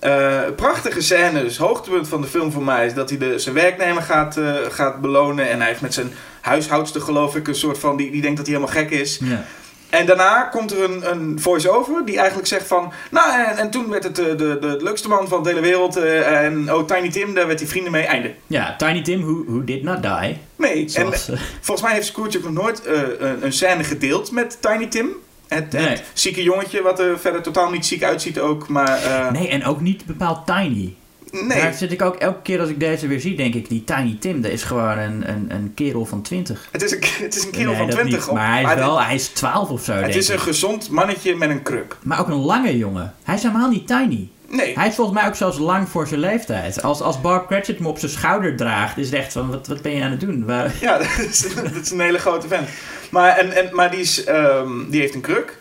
eh, 0.00 0.40
prachtige 0.56 1.00
scènes, 1.00 1.56
hoogtepunt 1.56 2.08
van 2.08 2.20
de 2.20 2.26
film 2.26 2.52
voor 2.52 2.62
mij 2.62 2.86
is 2.86 2.94
dat 2.94 3.08
hij 3.08 3.18
de, 3.18 3.38
zijn 3.38 3.54
werknemer 3.54 4.02
gaat, 4.02 4.36
eh, 4.36 4.54
gaat 4.68 5.00
belonen 5.00 5.50
en 5.50 5.58
hij 5.58 5.68
heeft 5.68 5.80
met 5.80 5.94
zijn 5.94 6.12
huishoudster 6.40 7.00
geloof 7.00 7.36
ik 7.36 7.48
een 7.48 7.54
soort 7.54 7.78
van, 7.78 7.96
die, 7.96 8.10
die 8.10 8.20
denkt 8.20 8.36
dat 8.36 8.46
hij 8.46 8.54
helemaal 8.56 8.76
gek 8.82 8.90
is. 8.90 9.18
Ja. 9.22 9.44
En 9.90 10.06
daarna 10.06 10.42
komt 10.42 10.70
er 10.70 10.82
een, 10.84 11.10
een 11.10 11.40
voice-over 11.40 12.04
die 12.04 12.18
eigenlijk 12.18 12.48
zegt 12.48 12.66
van... 12.66 12.92
Nou, 13.10 13.44
en, 13.44 13.56
en 13.56 13.70
toen 13.70 13.90
werd 13.90 14.04
het 14.04 14.18
eh, 14.18 14.26
de, 14.26 14.36
de, 14.36 14.58
de 14.60 14.76
leukste 14.80 15.08
man 15.08 15.28
van 15.28 15.42
de 15.42 15.48
hele 15.48 15.60
wereld. 15.60 15.96
en 15.96 16.74
oh, 16.74 16.86
Tiny 16.86 17.10
Tim, 17.10 17.34
daar 17.34 17.46
werd 17.46 17.58
hij 17.58 17.68
vrienden 17.68 17.92
mee. 17.92 18.04
Einde. 18.04 18.34
ja, 18.46 18.76
Tiny 18.76 19.02
Tim, 19.02 19.20
who, 19.20 19.44
who 19.46 19.64
did 19.64 19.82
not 19.82 20.02
die. 20.02 20.38
Nee, 20.56 20.90
en 20.94 21.12
volgens 21.60 21.82
mij 21.82 21.94
heeft 21.94 22.06
Scrooge 22.06 22.38
ook 22.38 22.44
nog 22.44 22.52
nooit 22.52 22.82
een, 22.86 23.44
een 23.44 23.52
scène 23.52 23.84
gedeeld 23.84 24.30
met 24.30 24.58
Tiny 24.60 24.86
Tim. 24.86 25.08
Het, 25.50 25.72
Nee. 25.72 25.86
het 25.88 26.02
zieke 26.12 26.42
jongetje, 26.42 26.82
wat 26.82 27.00
er 27.00 27.18
verder 27.18 27.42
totaal 27.42 27.70
niet 27.70 27.86
ziek 27.86 28.02
uitziet 28.02 28.38
ook. 28.40 28.68
Maar 28.68 29.02
eh, 29.02 29.30
nee, 29.30 29.48
en 29.48 29.64
ook 29.64 29.80
niet 29.80 30.04
bepaald 30.06 30.46
tiny. 30.46 30.94
nee, 31.30 31.60
Daar 31.60 31.74
zit 31.74 31.92
ik 31.92 32.02
ook 32.02 32.14
elke 32.16 32.42
keer 32.42 32.60
als 32.60 32.68
ik 32.68 32.80
deze 32.80 33.06
weer 33.06 33.20
zie, 33.20 33.36
denk 33.36 33.54
ik, 33.54 33.68
die 33.68 33.84
Tiny 33.84 34.16
Tim, 34.20 34.40
dat 34.40 34.50
is 34.50 34.62
gewoon 34.62 34.98
een, 34.98 35.28
een, 35.28 35.46
een 35.48 35.72
kerel 35.74 36.04
van 36.06 36.22
20. 36.22 36.68
het, 36.70 36.82
is 36.82 36.92
een, 36.92 36.98
het 37.24 37.36
is 37.36 37.44
een 37.44 37.50
kerel 37.50 37.66
Nee, 37.68 37.76
van 37.76 37.86
dat 37.86 37.94
20. 37.98 38.18
niet, 38.20 38.28
op- 38.28 38.34
maar 38.34 38.52
hij 38.52 38.62
is 38.62 38.74
wel, 38.74 39.02
hij 39.02 39.14
is 39.14 39.28
12 39.28 39.70
of 39.70 39.84
zo, 39.84 39.92
Het 39.92 40.02
denk 40.04 40.14
is 40.14 40.28
een 40.28 40.40
gezond 40.40 40.90
mannetje 40.90 41.36
met 41.36 41.50
een 41.50 41.62
kruk. 41.62 41.96
Maar 42.02 42.20
ook 42.20 42.28
een 42.28 42.34
lange 42.34 42.76
jongen. 42.78 43.14
Hij 43.22 43.34
is 43.34 43.42
helemaal 43.42 43.70
niet 43.70 43.86
tiny. 43.86 44.28
Nee, 44.52 44.74
Hij 44.78 44.88
is 44.88 44.94
volgens 44.94 45.18
mij 45.18 45.26
ook 45.26 45.34
zelfs 45.34 45.58
lang 45.58 45.88
voor 45.88 46.06
zijn 46.06 46.20
leeftijd. 46.20 46.82
Als, 46.82 47.00
als 47.00 47.20
Bob 47.20 47.46
Cratchit 47.46 47.76
hem 47.76 47.86
op 47.86 47.98
zijn 47.98 48.10
schouder 48.10 48.56
draagt, 48.56 48.98
is 48.98 49.06
het 49.10 49.14
echt 49.18 49.32
van, 49.32 49.50
wat, 49.50 49.66
wat 49.66 49.82
ben 49.82 49.92
je 49.96 50.02
aan 50.02 50.10
het 50.10 50.20
doen? 50.20 50.46
Waar, 50.46 50.72
Ja, 50.80 50.98
dat 50.98 51.18
is, 51.18 51.54
dat 51.54 51.74
is 51.82 51.90
een 51.90 52.00
hele 52.00 52.18
grote 52.18 52.48
vent. 52.48 52.68
Maar, 53.10 53.36
en, 53.36 53.52
en, 53.52 53.68
maar 53.74 53.90
die, 53.90 54.00
is, 54.00 54.24
ehm, 54.24 54.70
die 54.90 55.00
heeft 55.00 55.14
een 55.14 55.20
kruk. 55.20 55.58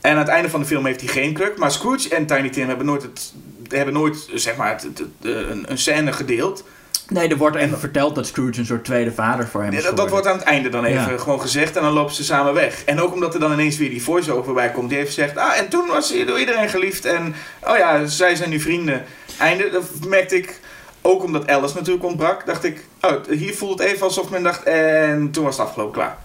En 0.00 0.12
aan 0.12 0.18
het 0.18 0.28
einde 0.28 0.50
van 0.50 0.60
de 0.60 0.66
film 0.66 0.86
heeft 0.86 1.00
hij 1.00 1.08
geen 1.08 1.32
kruk. 1.32 1.58
Maar 1.58 1.70
Scrooge 1.72 2.08
en 2.14 2.26
Tiny 2.26 2.48
Tim 2.50 2.68
hebben 2.68 2.86
nooit, 2.86 3.02
het, 3.02 3.32
hebben 3.68 3.94
nooit 3.94 4.28
zeg 4.34 4.56
maar, 4.56 4.70
het, 4.72 4.82
het- 4.82 4.98
het- 4.98 5.08
een, 5.22 5.64
een 5.70 5.78
scène 5.78 6.12
gedeeld. 6.12 6.64
Nee, 7.08 7.28
er 7.28 7.36
wordt 7.36 7.56
even 7.56 7.78
verteld 7.78 8.14
dat 8.14 8.26
Scrooge 8.26 8.58
een 8.58 8.66
soort 8.66 8.84
tweede 8.84 9.12
vader 9.12 9.48
voor 9.48 9.62
hem 9.62 9.72
is 9.72 9.82
Ja, 9.84 9.92
dat, 9.92 10.10
wordt 10.10 10.26
aan 10.26 10.36
het 10.36 10.44
einde 10.46 10.68
dan 10.68 10.84
even 10.84 11.10
Ja. 11.12 11.18
gewoon 11.18 11.40
gezegd. 11.40 11.76
En 11.76 11.82
dan 11.82 11.92
lopen 11.92 12.14
ze 12.14 12.24
samen 12.24 12.54
weg. 12.54 12.84
En 12.84 13.00
ook 13.00 13.12
omdat 13.12 13.34
er 13.34 13.40
dan 13.40 13.52
ineens 13.52 13.76
weer 13.76 13.90
die 13.90 14.02
voice-over 14.02 14.54
bij 14.54 14.70
komt. 14.70 14.88
Die 14.88 14.98
even 14.98 15.12
zegt, 15.12 15.36
ah, 15.36 15.58
en 15.58 15.68
toen 15.68 15.86
was 15.86 16.12
hij 16.12 16.24
door 16.24 16.38
iedereen 16.38 16.68
geliefd. 16.68 17.04
En 17.04 17.34
oh 17.66 17.76
ja, 17.76 18.06
zij 18.06 18.34
zijn 18.34 18.50
nu 18.50 18.60
vrienden. 18.60 19.04
Einde, 19.38 19.70
dat 19.70 19.84
merkte 20.06 20.36
ik... 20.36 20.60
Ook 21.02 21.22
omdat 21.22 21.48
Alice 21.48 21.74
natuurlijk 21.76 22.04
ontbrak, 22.04 22.46
dacht 22.46 22.64
ik... 22.64 22.84
Oh, 23.00 23.12
hier 23.30 23.54
voelt 23.54 23.78
het 23.78 23.88
even 23.88 24.02
alsof 24.02 24.30
men 24.30 24.42
dacht... 24.42 24.62
En 24.62 25.30
toen 25.30 25.44
was 25.44 25.56
het 25.58 25.66
afgelopen, 25.66 25.92
klaar. 25.94 26.16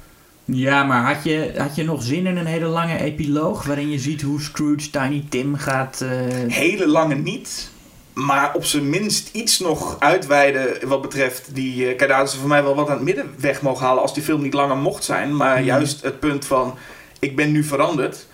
Ja, 0.45 0.83
maar 0.83 1.13
had 1.13 1.23
je, 1.23 1.53
had 1.57 1.75
je 1.75 1.83
nog 1.83 2.03
zin 2.03 2.25
in 2.25 2.37
een 2.37 2.45
hele 2.45 2.65
lange 2.65 2.97
epiloog 2.99 3.63
waarin 3.63 3.89
je 3.91 3.99
ziet 3.99 4.21
hoe 4.21 4.41
Scrooge 4.41 4.89
Tiny 4.89 5.25
Tim 5.29 5.55
gaat... 5.55 6.01
eh, 6.01 6.09
hele 6.53 6.87
lange 6.87 7.15
niet. 7.15 7.71
Maar 8.13 8.53
op 8.53 8.65
zijn 8.65 8.89
minst 8.89 9.29
iets 9.31 9.59
nog 9.59 9.95
uitweiden 9.99 10.87
wat 10.87 11.01
betreft 11.01 11.55
die... 11.55 11.81
eh, 11.81 11.87
Kijk, 11.87 11.99
daar 11.99 12.09
hadden 12.17 12.33
ze 12.33 12.39
voor 12.39 12.49
mij 12.49 12.63
wel 12.63 12.75
wat 12.75 12.87
aan 12.89 12.95
het 12.95 13.03
midden 13.03 13.33
weg 13.37 13.61
mogen 13.61 13.85
halen 13.85 14.01
als 14.01 14.13
die 14.13 14.23
film 14.23 14.41
niet 14.41 14.53
langer 14.53 14.77
mocht 14.77 15.03
zijn. 15.03 15.35
Maar 15.35 15.55
Mhm. 15.57 15.65
juist 15.65 16.01
het 16.01 16.19
punt 16.19 16.45
van, 16.45 16.77
ik 17.19 17.35
ben 17.35 17.51
nu 17.51 17.63
veranderd. 17.63 18.25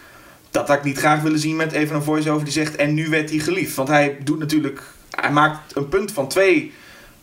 Dat 0.52 0.68
had 0.68 0.78
ik 0.78 0.84
niet 0.84 0.98
graag 0.98 1.22
willen 1.22 1.40
zien 1.40 1.56
met 1.56 1.72
even 1.72 1.96
een 1.96 2.04
voice-over 2.04 2.44
die 2.44 2.54
zegt... 2.54 2.76
En 2.76 2.94
nu 2.94 3.10
werd 3.10 3.30
hij 3.30 3.40
geliefd. 3.40 3.76
Want 3.76 3.88
hij 3.88 4.18
doet 4.24 4.40
natuurlijk... 4.40 4.82
Hij 5.12 5.32
maakt 5.32 5.76
een 5.76 5.90
punt 5.90 6.12
van 6.12 6.28
twee, 6.28 6.74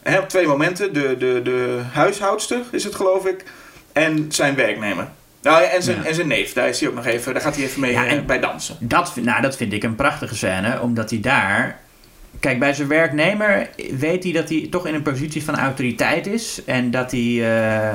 hè, 0.02 0.18
op 0.18 0.28
twee 0.28 0.46
momenten. 0.46 0.92
De, 0.92 1.16
de, 1.18 1.40
de 1.44 1.80
huishoudster 1.92 2.60
is 2.70 2.84
het 2.84 2.94
geloof 2.94 3.26
ik. 3.26 3.44
En 3.92 4.26
zijn 4.28 4.54
werknemer. 4.54 5.08
Nou, 5.42 5.62
ja, 5.62 5.68
en, 5.68 5.82
zijn, 5.82 5.96
Ja. 5.96 6.04
en 6.04 6.14
zijn 6.14 6.26
neef, 6.28 6.52
daar, 6.52 6.68
is 6.68 6.80
hij 6.80 6.88
ook 6.88 6.94
nog 6.94 7.06
even, 7.06 7.32
daar 7.32 7.42
gaat 7.42 7.56
hij 7.56 7.64
even 7.64 7.80
mee 7.80 7.92
Ja, 7.92 8.06
eh, 8.06 8.20
bij 8.24 8.40
dansen. 8.40 8.76
Dat, 8.80 9.12
nou, 9.16 9.42
dat 9.42 9.56
vind 9.56 9.72
ik 9.72 9.82
een 9.82 9.94
prachtige 9.94 10.34
scène, 10.36 10.80
omdat 10.80 11.10
hij 11.10 11.20
daar... 11.20 11.78
Kijk, 12.40 12.58
bij 12.58 12.74
zijn 12.74 12.88
werknemer 12.88 13.70
weet 13.98 14.22
hij 14.22 14.32
dat 14.32 14.48
hij 14.48 14.66
toch 14.70 14.86
in 14.86 14.94
een 14.94 15.02
positie 15.02 15.44
van 15.44 15.56
autoriteit 15.56 16.26
is. 16.26 16.64
En 16.64 16.90
dat 16.90 17.10
hij... 17.10 17.20
eh, 17.20 17.94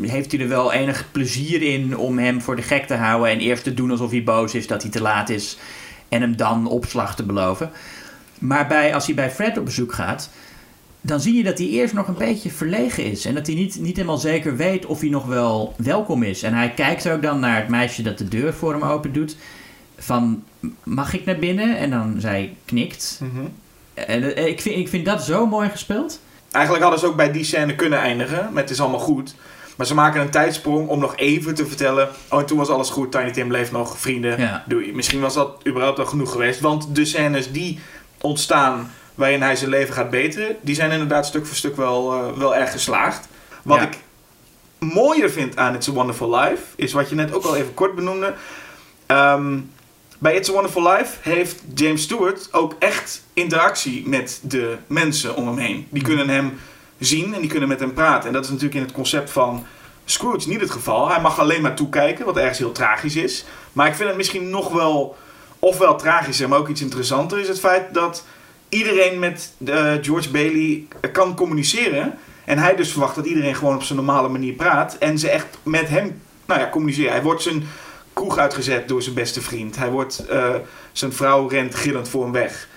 heeft 0.00 0.32
hij 0.32 0.40
er 0.40 0.48
wel 0.48 0.72
enig 0.72 1.08
plezier 1.12 1.62
in 1.62 1.96
om 1.96 2.18
hem 2.18 2.40
voor 2.40 2.56
de 2.56 2.62
gek 2.62 2.86
te 2.86 2.94
houden... 2.94 3.30
en 3.30 3.38
eerst 3.38 3.64
te 3.64 3.74
doen 3.74 3.90
alsof 3.90 4.10
hij 4.10 4.24
boos 4.24 4.54
is 4.54 4.66
dat 4.66 4.82
hij 4.82 4.90
te 4.90 5.02
laat 5.02 5.28
is... 5.28 5.58
en 6.08 6.20
hem 6.20 6.36
dan 6.36 6.66
opslag 6.66 7.16
te 7.16 7.22
beloven. 7.22 7.70
Maar 8.38 8.66
bij, 8.66 8.94
als 8.94 9.06
hij 9.06 9.14
bij 9.14 9.30
Fred 9.30 9.58
op 9.58 9.64
bezoek 9.64 9.92
gaat... 9.92 10.30
dan 11.00 11.20
zie 11.20 11.34
je 11.34 11.42
dat 11.42 11.58
hij 11.58 11.66
eerst 11.66 11.94
nog 11.94 12.08
een 12.08 12.18
beetje 12.18 12.50
verlegen 12.50 13.04
is. 13.04 13.24
En 13.24 13.34
dat 13.34 13.46
hij 13.46 13.56
niet, 13.56 13.80
niet 13.80 13.96
helemaal 13.96 14.18
zeker 14.18 14.56
weet 14.56 14.86
of 14.86 15.00
hij 15.00 15.08
nog 15.08 15.26
wel 15.26 15.74
welkom 15.76 16.22
is. 16.22 16.42
En 16.42 16.54
hij 16.54 16.70
kijkt 16.70 17.08
ook 17.08 17.22
dan 17.22 17.40
naar 17.40 17.56
het 17.56 17.68
meisje 17.68 18.02
dat 18.02 18.18
de 18.18 18.28
deur 18.28 18.54
voor 18.54 18.72
hem 18.72 18.82
open 18.82 19.12
doet. 19.12 19.36
Van, 19.98 20.44
mag 20.82 21.14
ik 21.14 21.24
naar 21.24 21.38
binnen? 21.38 21.78
En 21.78 21.90
dan 21.90 22.14
zij 22.18 22.56
knikt. 22.64 23.20
Mhm. 23.22 23.46
En, 23.94 24.36
eh, 24.36 24.46
ik, 24.46 24.60
vind, 24.60 24.76
ik 24.76 24.88
vind 24.88 25.04
dat 25.04 25.22
zo 25.24 25.46
mooi 25.46 25.68
gespeeld. 25.68 26.20
Eigenlijk 26.50 26.84
hadden 26.84 27.00
ze 27.02 27.06
ook 27.06 27.16
bij 27.16 27.32
die 27.32 27.44
scène 27.44 27.74
kunnen 27.74 27.98
eindigen. 27.98 28.48
Met 28.52 28.62
het 28.62 28.70
is 28.70 28.80
allemaal 28.80 28.98
goed. 28.98 29.34
Maar 29.76 29.86
ze 29.86 29.94
maken 29.94 30.20
een 30.20 30.30
tijdsprong 30.30 30.88
om 30.88 30.98
nog 30.98 31.16
even 31.16 31.54
te 31.54 31.66
vertellen. 31.66 32.08
Oh, 32.30 32.38
en 32.40 32.46
toen 32.46 32.58
was 32.58 32.68
alles 32.68 32.90
goed. 32.90 33.12
Tiny 33.12 33.30
Tim 33.30 33.48
bleef 33.48 33.72
nog 33.72 33.98
vrienden. 33.98 34.40
Ja. 34.40 34.64
Doei. 34.66 34.92
Misschien 34.94 35.20
was 35.20 35.34
dat 35.34 35.60
überhaupt 35.66 35.98
al 35.98 36.06
genoeg 36.06 36.32
geweest. 36.32 36.60
Want 36.60 36.94
de 36.94 37.04
scènes 37.04 37.52
die 37.52 37.78
ontstaan 38.20 38.90
waarin 39.14 39.42
hij 39.42 39.56
zijn 39.56 39.70
leven 39.70 39.94
gaat 39.94 40.10
beteren. 40.10 40.56
Die 40.60 40.74
zijn 40.74 40.90
inderdaad 40.90 41.26
stuk 41.26 41.46
voor 41.46 41.56
stuk 41.56 41.76
wel, 41.76 42.12
eh, 42.12 42.38
wel 42.38 42.56
erg 42.56 42.70
geslaagd. 42.72 43.28
Wat 43.62 43.78
Ja. 43.78 43.82
ik 43.86 43.98
mooier 44.78 45.30
vind 45.30 45.56
aan 45.56 45.74
It's 45.74 45.88
a 45.88 45.92
Wonderful 45.92 46.34
Life. 46.34 46.62
Is 46.76 46.92
wat 46.92 47.08
je 47.08 47.14
net 47.14 47.32
ook 47.34 47.44
al 47.44 47.56
even 47.56 47.74
kort 47.74 47.94
benoemde. 47.94 48.34
Ehm, 49.06 49.58
bij 50.24 50.34
It's 50.34 50.48
a 50.48 50.52
Wonderful 50.52 50.92
Life 50.92 51.16
heeft 51.20 51.62
James 51.74 52.02
Stewart 52.02 52.48
ook 52.52 52.74
echt 52.78 53.24
interactie 53.32 54.08
met 54.08 54.40
de 54.42 54.76
mensen 54.86 55.36
om 55.36 55.46
hem 55.46 55.56
heen. 55.56 55.86
Die 55.90 56.02
kunnen 56.02 56.28
hem 56.28 56.58
zien 56.98 57.34
en 57.34 57.40
die 57.40 57.50
kunnen 57.50 57.68
met 57.68 57.80
hem 57.80 57.92
praten. 57.92 58.26
En 58.26 58.32
dat 58.32 58.44
is 58.44 58.50
natuurlijk 58.50 58.76
in 58.76 58.82
het 58.82 58.92
concept 58.92 59.30
van 59.30 59.66
Scrooge 60.04 60.48
niet 60.48 60.60
het 60.60 60.70
geval. 60.70 61.08
Hij 61.08 61.20
mag 61.20 61.38
alleen 61.38 61.62
maar 61.62 61.74
toekijken, 61.74 62.24
wat 62.24 62.36
ergens 62.36 62.58
heel 62.58 62.72
tragisch 62.72 63.16
is. 63.16 63.44
Maar 63.72 63.86
ik 63.86 63.94
vind 63.94 64.08
het 64.08 64.16
misschien 64.16 64.50
nog 64.50 64.72
wel, 64.72 65.16
ofwel 65.58 65.96
tragischer, 65.96 66.48
maar 66.48 66.58
ook 66.58 66.68
iets 66.68 66.82
interessanter, 66.82 67.38
is 67.38 67.48
het 67.48 67.60
feit 67.60 67.94
dat 67.94 68.24
iedereen 68.68 69.18
met 69.18 69.52
eh, 69.64 69.92
George 70.02 70.30
Bailey 70.30 70.84
kan 71.12 71.36
communiceren. 71.36 72.18
En 72.44 72.58
hij 72.58 72.76
dus 72.76 72.90
verwacht 72.90 73.14
dat 73.14 73.26
iedereen 73.26 73.54
gewoon 73.54 73.74
op 73.74 73.82
zijn 73.82 73.98
normale 73.98 74.28
manier 74.28 74.52
praat. 74.52 74.98
En 74.98 75.18
ze 75.18 75.30
echt 75.30 75.58
met 75.62 75.88
hem 75.88 76.20
nou 76.44 76.60
ja, 76.60 76.68
communiceren. 76.68 77.12
Hij 77.12 77.22
wordt 77.22 77.42
zijn 77.42 77.64
kroeg 78.14 78.38
uitgezet 78.38 78.88
door 78.88 79.02
zijn 79.02 79.14
beste 79.14 79.40
vriend. 79.40 79.76
Hij 79.76 79.90
wordt, 79.90 80.26
eh, 80.26 80.54
zijn 80.92 81.12
vrouw 81.12 81.48
rent 81.48 81.74
gillend 81.74 82.08
voor 82.08 82.22
hem 82.22 82.32
weg. 82.32 82.68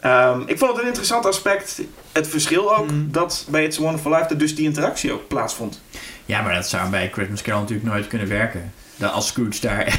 Ehm, 0.00 0.40
ik 0.46 0.58
vond 0.58 0.70
het 0.70 0.80
een 0.80 0.86
interessant 0.86 1.26
aspect. 1.26 1.80
Het 2.12 2.28
verschil 2.28 2.76
ook 2.76 2.86
Mhm. 2.90 3.10
dat 3.10 3.46
bij 3.50 3.64
It's 3.64 3.78
a 3.78 3.82
Wonderful 3.82 4.10
Life 4.12 4.28
dat 4.28 4.38
dus 4.38 4.54
die 4.54 4.64
interactie 4.64 5.12
ook 5.12 5.28
plaatsvond. 5.28 5.80
Ja, 6.26 6.42
maar 6.42 6.54
dat 6.54 6.68
zou 6.68 6.90
bij 6.90 7.10
Christmas 7.12 7.42
Carol 7.42 7.60
natuurlijk 7.60 7.88
nooit 7.88 8.06
kunnen 8.06 8.28
werken. 8.28 8.72
Dat 8.96 9.12
als 9.12 9.26
Scrooge 9.26 9.60
daar 9.60 9.84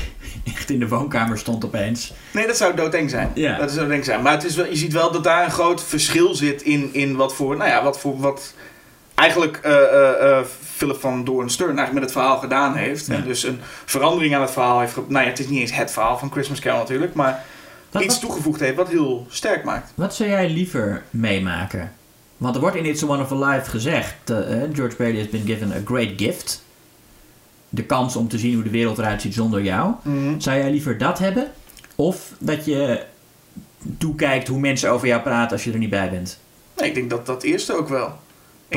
echt 0.55 0.69
in 0.69 0.79
de 0.79 0.87
woonkamer 0.87 1.37
stond 1.37 1.65
opeens. 1.65 2.13
Nee, 2.31 2.47
dat 2.47 2.57
zou 2.57 2.75
doodeng 2.75 3.09
zijn. 3.09 3.31
Ja. 3.33 3.57
Dat 3.57 3.71
zou 3.71 3.81
doodeng 3.85 4.05
zijn. 4.05 4.21
Maar 4.21 4.31
het 4.33 4.43
is 4.43 4.55
wel, 4.55 4.65
je 4.65 4.75
ziet 4.75 4.93
wel 4.93 5.11
dat 5.11 5.23
daar 5.23 5.43
een 5.45 5.51
groot 5.51 5.83
verschil 5.83 6.35
zit 6.35 6.61
in, 6.61 6.89
in 6.93 7.15
wat 7.15 7.35
voor, 7.35 7.57
nou 7.57 7.69
ja, 7.69 7.83
wat 7.83 7.99
voor, 7.99 8.19
wat 8.19 8.53
eigenlijk 9.21 9.57
eh, 9.57 10.39
Philip 10.75 10.99
van 10.99 11.23
Doorn-Stern 11.23 11.77
eigenlijk 11.77 11.93
met 11.99 12.03
het 12.03 12.11
verhaal 12.11 12.37
gedaan 12.37 12.75
heeft. 12.75 13.07
Ja. 13.07 13.13
En 13.13 13.23
dus 13.23 13.43
een 13.43 13.59
verandering 13.85 14.35
aan 14.35 14.41
het 14.41 14.51
verhaal 14.51 14.79
heeft, 14.79 14.95
nou 14.95 15.23
ja, 15.23 15.29
het 15.29 15.39
is 15.39 15.47
niet 15.47 15.59
eens 15.59 15.73
het 15.73 15.91
verhaal 15.91 16.17
van 16.17 16.31
Christmas 16.31 16.59
Carol 16.59 16.79
natuurlijk, 16.79 17.13
maar 17.13 17.43
Wat, 17.91 18.03
iets 18.03 18.13
wat, 18.13 18.23
toegevoegd 18.23 18.59
heeft 18.59 18.75
wat 18.75 18.89
heel 18.89 19.25
sterk 19.29 19.63
maakt. 19.63 19.91
wat 19.95 20.15
zou 20.15 20.29
jij 20.29 20.49
liever 20.49 21.03
meemaken? 21.09 21.91
Want 22.37 22.55
er 22.55 22.61
wordt 22.61 22.75
in 22.75 22.85
It's 22.85 23.03
a 23.03 23.05
Wonderful 23.05 23.45
Life 23.45 23.69
gezegd... 23.69 24.15
George 24.73 24.95
Bailey 24.97 25.19
has 25.19 25.29
been 25.29 25.45
given 25.45 25.71
a 25.71 25.81
great 25.85 26.09
gift. 26.17 26.63
De 27.69 27.83
kans 27.83 28.15
om 28.15 28.27
te 28.27 28.37
zien 28.37 28.53
hoe 28.53 28.63
de 28.63 28.69
wereld 28.69 28.97
eruit 28.97 29.21
ziet 29.21 29.33
zonder 29.33 29.61
jou. 29.61 29.93
Zou 30.37 30.57
jij 30.57 30.71
liever 30.71 30.97
dat 30.97 31.19
hebben? 31.19 31.51
Of 31.95 32.31
dat 32.39 32.65
je 32.65 33.03
toekijkt 33.97 34.47
hoe 34.47 34.59
mensen 34.59 34.91
over 34.91 35.07
jou 35.07 35.21
praten 35.21 35.51
als 35.51 35.63
je 35.63 35.71
er 35.71 35.77
niet 35.77 35.89
bij 35.89 36.09
bent? 36.09 36.39
Nee, 36.77 36.87
ik 36.89 36.95
denk 36.95 37.09
dat 37.09 37.25
dat 37.25 37.43
eerste 37.43 37.77
ook 37.77 37.89
wel. 37.89 38.13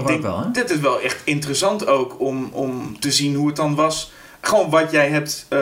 Ik 0.00 0.06
denk, 0.06 0.22
wel, 0.22 0.38
hè? 0.40 0.50
dit 0.50 0.70
is 0.70 0.78
wel 0.78 1.00
echt 1.00 1.20
interessant 1.24 1.86
ook 1.86 2.20
om, 2.20 2.48
om 2.52 3.00
te 3.00 3.12
zien 3.12 3.34
hoe 3.34 3.46
het 3.46 3.56
dan 3.56 3.74
was. 3.74 4.12
Gewoon 4.40 4.70
wat 4.70 4.90
jij 4.90 5.08
hebt, 5.08 5.46
eh, 5.48 5.58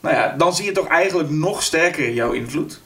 nou 0.00 0.14
ja, 0.14 0.34
dan 0.38 0.54
zie 0.54 0.64
je 0.64 0.72
toch 0.72 0.86
eigenlijk 0.88 1.30
nog 1.30 1.62
sterker 1.62 2.12
jouw 2.12 2.32
invloed. 2.32 2.80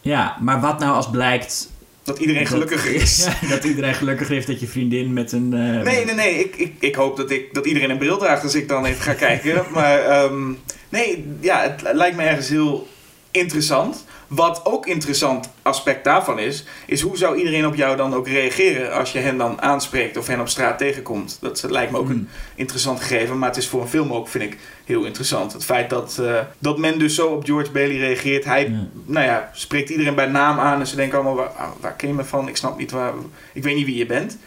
Ja, 0.00 0.36
maar 0.40 0.60
wat 0.60 0.78
nou 0.78 0.94
als 0.94 1.10
blijkt... 1.10 1.72
Dat 2.02 2.18
iedereen 2.18 2.42
dat- 2.42 2.52
gelukkiger 2.52 2.94
is. 3.02 3.24
Ja, 3.40 3.48
dat 3.48 3.64
iedereen 3.64 3.94
gelukkiger 3.94 4.36
is 4.36 4.46
dat 4.46 4.60
je 4.60 4.66
vriendin 4.66 5.12
met 5.12 5.32
een... 5.32 5.52
eh, 5.52 5.82
Nee, 5.82 6.04
nee, 6.04 6.14
nee. 6.14 6.38
Ik, 6.38 6.56
ik, 6.56 6.72
ik 6.78 6.94
hoop 6.94 7.16
dat, 7.16 7.30
ik, 7.30 7.54
dat 7.54 7.66
iedereen 7.66 7.90
een 7.90 7.98
bril 7.98 8.18
draagt 8.18 8.42
als 8.42 8.54
ik 8.54 8.68
dan 8.68 8.84
even 8.84 9.02
ga 9.02 9.12
kijken. 9.14 9.64
Maar 9.74 9.98
ehm, 9.98 10.52
nee, 10.88 11.24
ja, 11.40 11.60
het 11.62 11.82
lijkt 11.96 12.16
me 12.16 12.22
ergens 12.22 12.48
heel 12.48 12.88
interessant. 13.30 14.04
Wat 14.34 14.60
ook 14.64 14.86
interessant 14.86 15.50
aspect 15.62 16.04
daarvan 16.04 16.38
is, 16.38 16.64
is 16.86 17.00
hoe 17.00 17.16
zou 17.16 17.36
iedereen 17.36 17.66
op 17.66 17.74
jou 17.74 17.96
dan 17.96 18.14
ook 18.14 18.28
reageren 18.28 18.92
als 18.92 19.12
je 19.12 19.18
hen 19.18 19.36
dan 19.38 19.62
aanspreekt 19.62 20.16
of 20.16 20.26
hen 20.26 20.40
op 20.40 20.48
straat 20.48 20.78
tegenkomt. 20.78 21.38
Dat 21.40 21.62
lijkt 21.68 21.92
me 21.92 21.98
ook 21.98 22.08
een 22.08 22.12
Hmm. 22.14 22.28
interessant 22.54 23.00
gegeven, 23.00 23.38
maar 23.38 23.48
het 23.48 23.58
is 23.58 23.68
voor 23.68 23.80
een 23.82 23.88
film 23.88 24.12
ook, 24.12 24.28
vind 24.28 24.44
ik, 24.44 24.58
heel 24.84 25.04
interessant. 25.04 25.52
Het 25.52 25.64
feit 25.64 25.90
dat, 25.90 26.18
eh, 26.20 26.38
dat 26.58 26.78
men 26.78 26.98
dus 26.98 27.14
zo 27.14 27.26
op 27.26 27.44
George 27.44 27.70
Bailey 27.70 27.96
reageert. 27.96 28.44
Hij, 28.44 28.62
Ja. 28.62 28.86
nou 29.06 29.26
ja, 29.26 29.50
spreekt 29.52 29.90
iedereen 29.90 30.14
bij 30.14 30.26
naam 30.26 30.58
aan 30.58 30.80
en 30.80 30.86
ze 30.86 30.96
denken 30.96 31.14
allemaal, 31.18 31.34
waar, 31.36 31.48
ah, 31.48 31.68
waar 31.80 31.92
ken 31.94 32.08
je 32.08 32.14
me 32.14 32.24
van? 32.24 32.48
Ik 32.48 32.56
snap 32.56 32.78
niet 32.78 32.90
waar, 32.90 33.12
ik 33.52 33.62
weet 33.62 33.74
niet 33.76 33.86
wie 33.86 33.96
je 33.96 34.06
bent. 34.06 34.38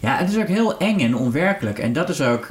Ja, 0.00 0.16
het 0.16 0.28
is 0.30 0.36
ook 0.36 0.48
heel 0.48 0.78
eng 0.78 1.00
en 1.00 1.16
onwerkelijk. 1.16 1.78
En 1.78 1.92
dat 1.92 2.08
is 2.08 2.20
ook... 2.20 2.48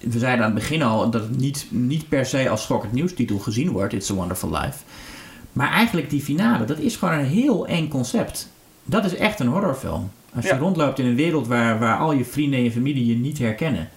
We 0.00 0.18
zeiden 0.18 0.44
aan 0.44 0.50
het 0.50 0.60
begin 0.60 0.82
al 0.82 1.10
dat 1.10 1.22
het 1.22 1.36
niet, 1.38 1.66
niet 1.68 2.08
per 2.08 2.26
se 2.26 2.48
als 2.48 2.62
schokkend 2.62 2.92
nieuwstitel 2.92 3.38
gezien 3.38 3.70
wordt, 3.70 3.92
It's 3.92 4.10
a 4.10 4.14
Wonderful 4.14 4.50
Life. 4.50 4.78
Maar 5.52 5.70
eigenlijk 5.70 6.10
die 6.10 6.20
finale, 6.22 6.64
dat 6.64 6.78
is 6.78 6.96
gewoon 6.96 7.14
een 7.18 7.24
heel 7.24 7.66
eng 7.66 7.88
concept. 7.88 8.48
Dat 8.84 9.04
is 9.04 9.14
echt 9.16 9.40
een 9.40 9.46
horrorfilm. 9.46 10.10
Als 10.34 10.44
je 10.44 10.50
Ja. 10.50 10.58
rondloopt 10.58 10.98
in 10.98 11.06
een 11.06 11.14
wereld 11.16 11.46
waar, 11.46 11.78
waar 11.78 11.98
al 11.98 12.12
je 12.12 12.24
vrienden 12.24 12.58
en 12.58 12.64
je 12.64 12.70
familie 12.72 13.06
je 13.06 13.14
niet 13.16 13.38
herkennen. 13.38 13.88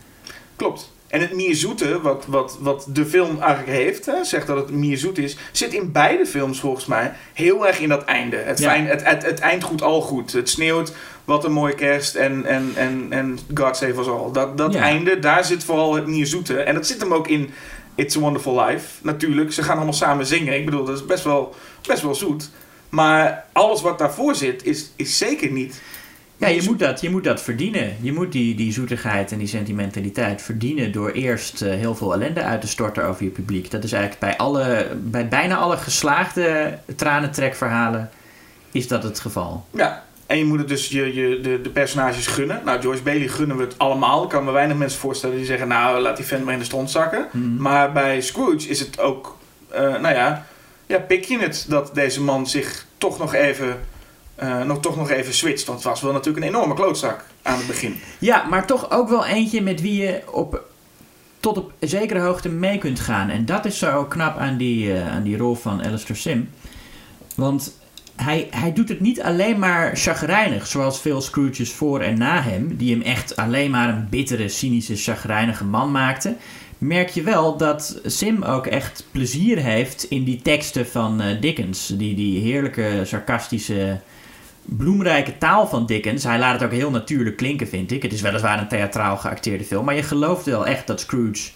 Klopt. 0.55 0.91
En 1.07 1.21
het 1.21 1.33
meer 1.35 1.55
zoete, 1.55 2.01
wat, 2.01 2.25
wat, 2.27 2.57
wat 2.61 2.87
de 2.89 3.05
film 3.05 3.39
eigenlijk 3.41 3.77
heeft, 3.77 4.05
hè, 4.05 4.23
zegt 4.23 4.47
dat 4.47 4.57
het 4.57 4.71
meer 4.71 4.97
zoet 4.97 5.17
is, 5.17 5.37
zit 5.51 5.73
in 5.73 5.91
beide 5.91 6.25
films 6.25 6.59
volgens 6.59 6.85
mij 6.85 7.11
heel 7.33 7.67
erg 7.67 7.79
in 7.79 7.89
dat 7.89 8.03
einde. 8.05 8.35
Het, 8.37 8.59
Ja. 8.59 8.69
fijn, 8.69 8.87
het, 8.87 9.03
het, 9.03 9.25
het 9.25 9.39
eind 9.39 9.63
goed 9.63 9.81
al 9.81 10.01
goed. 10.01 10.31
Het 10.33 10.49
sneeuwt, 10.49 10.93
wat 11.25 11.45
een 11.45 11.51
mooie 11.51 11.75
kerst 11.75 12.15
en, 12.15 12.45
en, 12.45 12.71
en, 12.75 13.07
en 13.09 13.39
God 13.53 13.77
Save 13.77 13.99
Us 13.99 14.07
All. 14.07 14.31
Dat, 14.31 14.57
dat 14.57 14.73
Ja. 14.73 14.81
einde, 14.81 15.19
daar 15.19 15.45
zit 15.45 15.63
vooral 15.63 15.95
het 15.95 16.07
meer 16.07 16.27
zoete. 16.27 16.57
En 16.59 16.73
dat 16.73 16.87
zit 16.87 17.01
hem 17.01 17.13
ook 17.13 17.27
in 17.27 17.49
It's 17.95 18.15
a 18.15 18.19
Wonderful 18.19 18.65
Life. 18.65 18.87
Natuurlijk, 19.01 19.53
ze 19.53 19.63
gaan 19.63 19.75
allemaal 19.75 19.93
samen 19.93 20.25
zingen. 20.25 20.55
Ik 20.55 20.65
bedoel, 20.65 20.85
dat 20.85 20.95
is 20.95 21.05
best 21.05 21.23
wel, 21.23 21.55
best 21.87 22.01
wel 22.01 22.15
zoet. 22.15 22.49
Maar 22.89 23.45
alles 23.51 23.81
wat 23.81 23.97
daarvoor 23.97 24.35
zit, 24.35 24.65
is, 24.65 24.91
is 24.95 25.17
zeker 25.17 25.51
niet. 25.51 25.81
Ja, 26.37 26.47
je 26.47 26.61
moet 26.63 26.79
dat, 26.79 27.01
je 27.01 27.09
moet 27.09 27.23
dat 27.23 27.41
verdienen. 27.41 27.95
Je 28.01 28.13
moet 28.13 28.31
die, 28.31 28.55
die 28.55 28.73
zoetigheid 28.73 29.31
en 29.31 29.37
die 29.37 29.47
sentimentaliteit 29.47 30.41
verdienen 30.41 30.91
door 30.91 31.11
eerst 31.11 31.61
eh, 31.61 31.73
heel 31.73 31.95
veel 31.95 32.13
ellende 32.13 32.41
uit 32.43 32.61
te 32.61 32.67
storten 32.67 33.05
over 33.05 33.23
je 33.23 33.29
publiek. 33.29 33.71
Dat 33.71 33.83
is 33.83 33.91
eigenlijk 33.91 34.21
bij, 34.21 34.37
alle, 34.37 34.87
bij 35.03 35.27
bijna 35.27 35.57
alle 35.57 35.77
geslaagde 35.77 36.77
tranentrekverhalen 36.95 38.09
is 38.71 38.87
dat 38.87 39.03
het 39.03 39.19
geval. 39.19 39.65
Ja, 39.71 40.03
en 40.33 40.39
je 40.39 40.45
moet 40.45 40.59
het 40.59 40.67
dus 40.67 40.87
je, 40.87 41.13
je, 41.13 41.39
de, 41.41 41.61
de 41.61 41.69
personages 41.69 42.27
gunnen. 42.27 42.61
Nou, 42.65 42.81
George 42.81 43.01
Bailey 43.01 43.27
gunnen 43.27 43.57
we 43.57 43.63
het 43.63 43.77
allemaal. 43.77 44.23
Ik 44.23 44.29
kan 44.29 44.43
me 44.43 44.51
weinig 44.51 44.77
mensen 44.77 44.99
voorstellen 44.99 45.35
die 45.35 45.45
zeggen... 45.45 45.67
nou, 45.67 45.99
laat 45.99 46.17
die 46.17 46.25
vent 46.25 46.43
maar 46.43 46.53
in 46.53 46.59
de 46.59 46.65
stront 46.65 46.91
zakken. 46.91 47.27
Mhm. 47.31 47.61
Maar 47.61 47.91
bij 47.91 48.21
Scrooge 48.21 48.67
is 48.67 48.79
het 48.79 48.99
ook... 48.99 49.37
eh, 49.67 49.81
nou 49.81 50.15
ja, 50.15 50.45
ja, 50.85 50.99
pik 50.99 51.23
je 51.23 51.39
het 51.39 51.65
dat 51.69 51.91
deze 51.93 52.21
man 52.21 52.47
zich 52.47 52.85
toch 52.97 53.19
nog 53.19 53.33
even... 53.33 53.79
eh, 54.35 54.61
nog, 54.61 54.79
toch 54.79 54.95
nog 54.95 55.09
even 55.09 55.33
switcht. 55.33 55.65
Want 55.65 55.79
het 55.79 55.87
was 55.87 56.01
wel 56.01 56.13
natuurlijk 56.13 56.45
een 56.45 56.51
enorme 56.51 56.73
klootzak 56.73 57.25
aan 57.41 57.57
het 57.57 57.67
begin. 57.67 57.99
Ja, 58.19 58.45
maar 58.49 58.65
toch 58.65 58.91
ook 58.91 59.09
wel 59.09 59.25
eentje 59.25 59.61
met 59.61 59.81
wie 59.81 60.01
je 60.01 60.21
op, 60.31 60.61
tot 61.39 61.57
op 61.57 61.71
zekere 61.79 62.19
hoogte 62.19 62.49
mee 62.49 62.77
kunt 62.77 62.99
gaan. 62.99 63.29
En 63.29 63.45
dat 63.45 63.65
is 63.65 63.77
zo 63.77 64.05
knap 64.05 64.37
aan 64.37 64.57
die, 64.57 64.93
eh, 64.93 65.11
aan 65.15 65.23
die 65.23 65.37
rol 65.37 65.55
van 65.55 65.83
Alistair 65.83 66.19
Sim. 66.19 66.49
Want 67.35 67.81
hij, 68.15 68.47
hij 68.51 68.73
doet 68.73 68.89
het 68.89 68.99
niet 68.99 69.21
alleen 69.21 69.59
maar 69.59 69.95
chagrijnig, 69.95 70.67
zoals 70.67 71.01
veel 71.01 71.21
Scrooges 71.21 71.71
voor 71.71 72.01
en 72.01 72.17
na 72.17 72.41
hem, 72.41 72.75
die 72.75 72.91
hem 72.91 73.01
echt 73.01 73.35
alleen 73.35 73.71
maar 73.71 73.89
een 73.89 74.07
bittere, 74.09 74.47
cynische, 74.47 74.95
chagrijnige 74.95 75.65
man 75.65 75.91
maakten. 75.91 76.37
Merk 76.77 77.09
je 77.09 77.21
wel 77.21 77.57
dat 77.57 77.99
Sim 78.05 78.43
ook 78.43 78.67
echt 78.67 79.05
plezier 79.11 79.57
heeft 79.57 80.03
in 80.03 80.23
die 80.23 80.41
teksten 80.41 80.87
van 80.87 81.21
eh, 81.21 81.41
Dickens. 81.41 81.87
Die, 81.87 82.15
die 82.15 82.39
heerlijke, 82.39 83.01
sarcastische, 83.03 83.99
bloemrijke 84.65 85.37
taal 85.37 85.67
van 85.67 85.85
Dickens. 85.85 86.23
Hij 86.23 86.39
laat 86.39 86.53
het 86.53 86.63
ook 86.63 86.77
heel 86.77 86.91
natuurlijk 86.91 87.37
klinken, 87.37 87.67
vind 87.67 87.91
ik. 87.91 88.03
Het 88.03 88.13
is 88.13 88.21
weliswaar 88.21 88.59
een 88.59 88.67
theatraal 88.67 89.17
geacteerde 89.17 89.63
film, 89.63 89.85
maar 89.85 89.95
je 89.95 90.03
gelooft 90.03 90.45
wel 90.45 90.65
echt 90.65 90.87
dat 90.87 90.99
Scrooge 90.99 91.51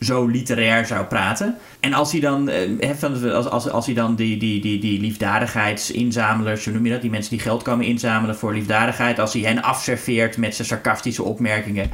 zo 0.00 0.26
literair 0.26 0.86
zou 0.86 1.04
praten. 1.04 1.56
En 1.80 1.92
als 1.92 2.12
hij 2.12 2.20
dan, 2.20 2.48
eh, 2.48 2.68
hè, 2.78 2.94
van- 2.94 3.32
als, 3.32 3.46
als, 3.46 3.68
als 3.70 3.86
hij 3.86 3.94
dan 3.94 4.14
die, 4.14 4.36
die, 4.36 4.60
die, 4.60 4.78
die 4.78 5.00
liefdadigheidsinzamelaars, 5.00 6.64
hoe 6.64 6.74
noem 6.74 6.84
je 6.86 6.92
dat? 6.92 7.00
Die 7.00 7.10
mensen 7.10 7.30
die 7.30 7.40
geld 7.40 7.62
komen 7.62 7.86
inzamelen 7.86 8.36
voor 8.36 8.52
liefdadigheid, 8.52 9.18
als 9.18 9.32
hij 9.32 9.42
hen 9.42 9.62
afserveert 9.62 10.36
met 10.36 10.54
zijn 10.54 10.68
sarcastische 10.68 11.22
opmerkingen, 11.22 11.90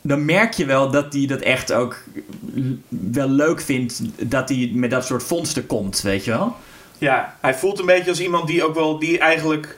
dan 0.00 0.24
merk 0.24 0.52
je 0.52 0.64
wel 0.64 0.90
dat 0.90 1.12
hij 1.12 1.26
dat 1.26 1.40
echt 1.40 1.72
ook 1.72 2.02
wel 2.88 3.28
leuk 3.28 3.60
vindt 3.60 4.02
dat 4.30 4.48
hij 4.48 4.70
met 4.74 4.90
dat 4.90 5.06
soort 5.06 5.22
vondsten 5.22 5.66
komt, 5.66 6.00
weet 6.00 6.24
je 6.24 6.30
wel? 6.30 6.56
Ja, 6.98 7.36
hij 7.40 7.54
voelt 7.54 7.78
een 7.78 7.86
beetje 7.86 8.10
als 8.10 8.20
iemand 8.20 8.46
die 8.46 8.64
ook 8.64 8.74
wel... 8.74 8.98
die 8.98 9.18
eigenlijk... 9.18 9.76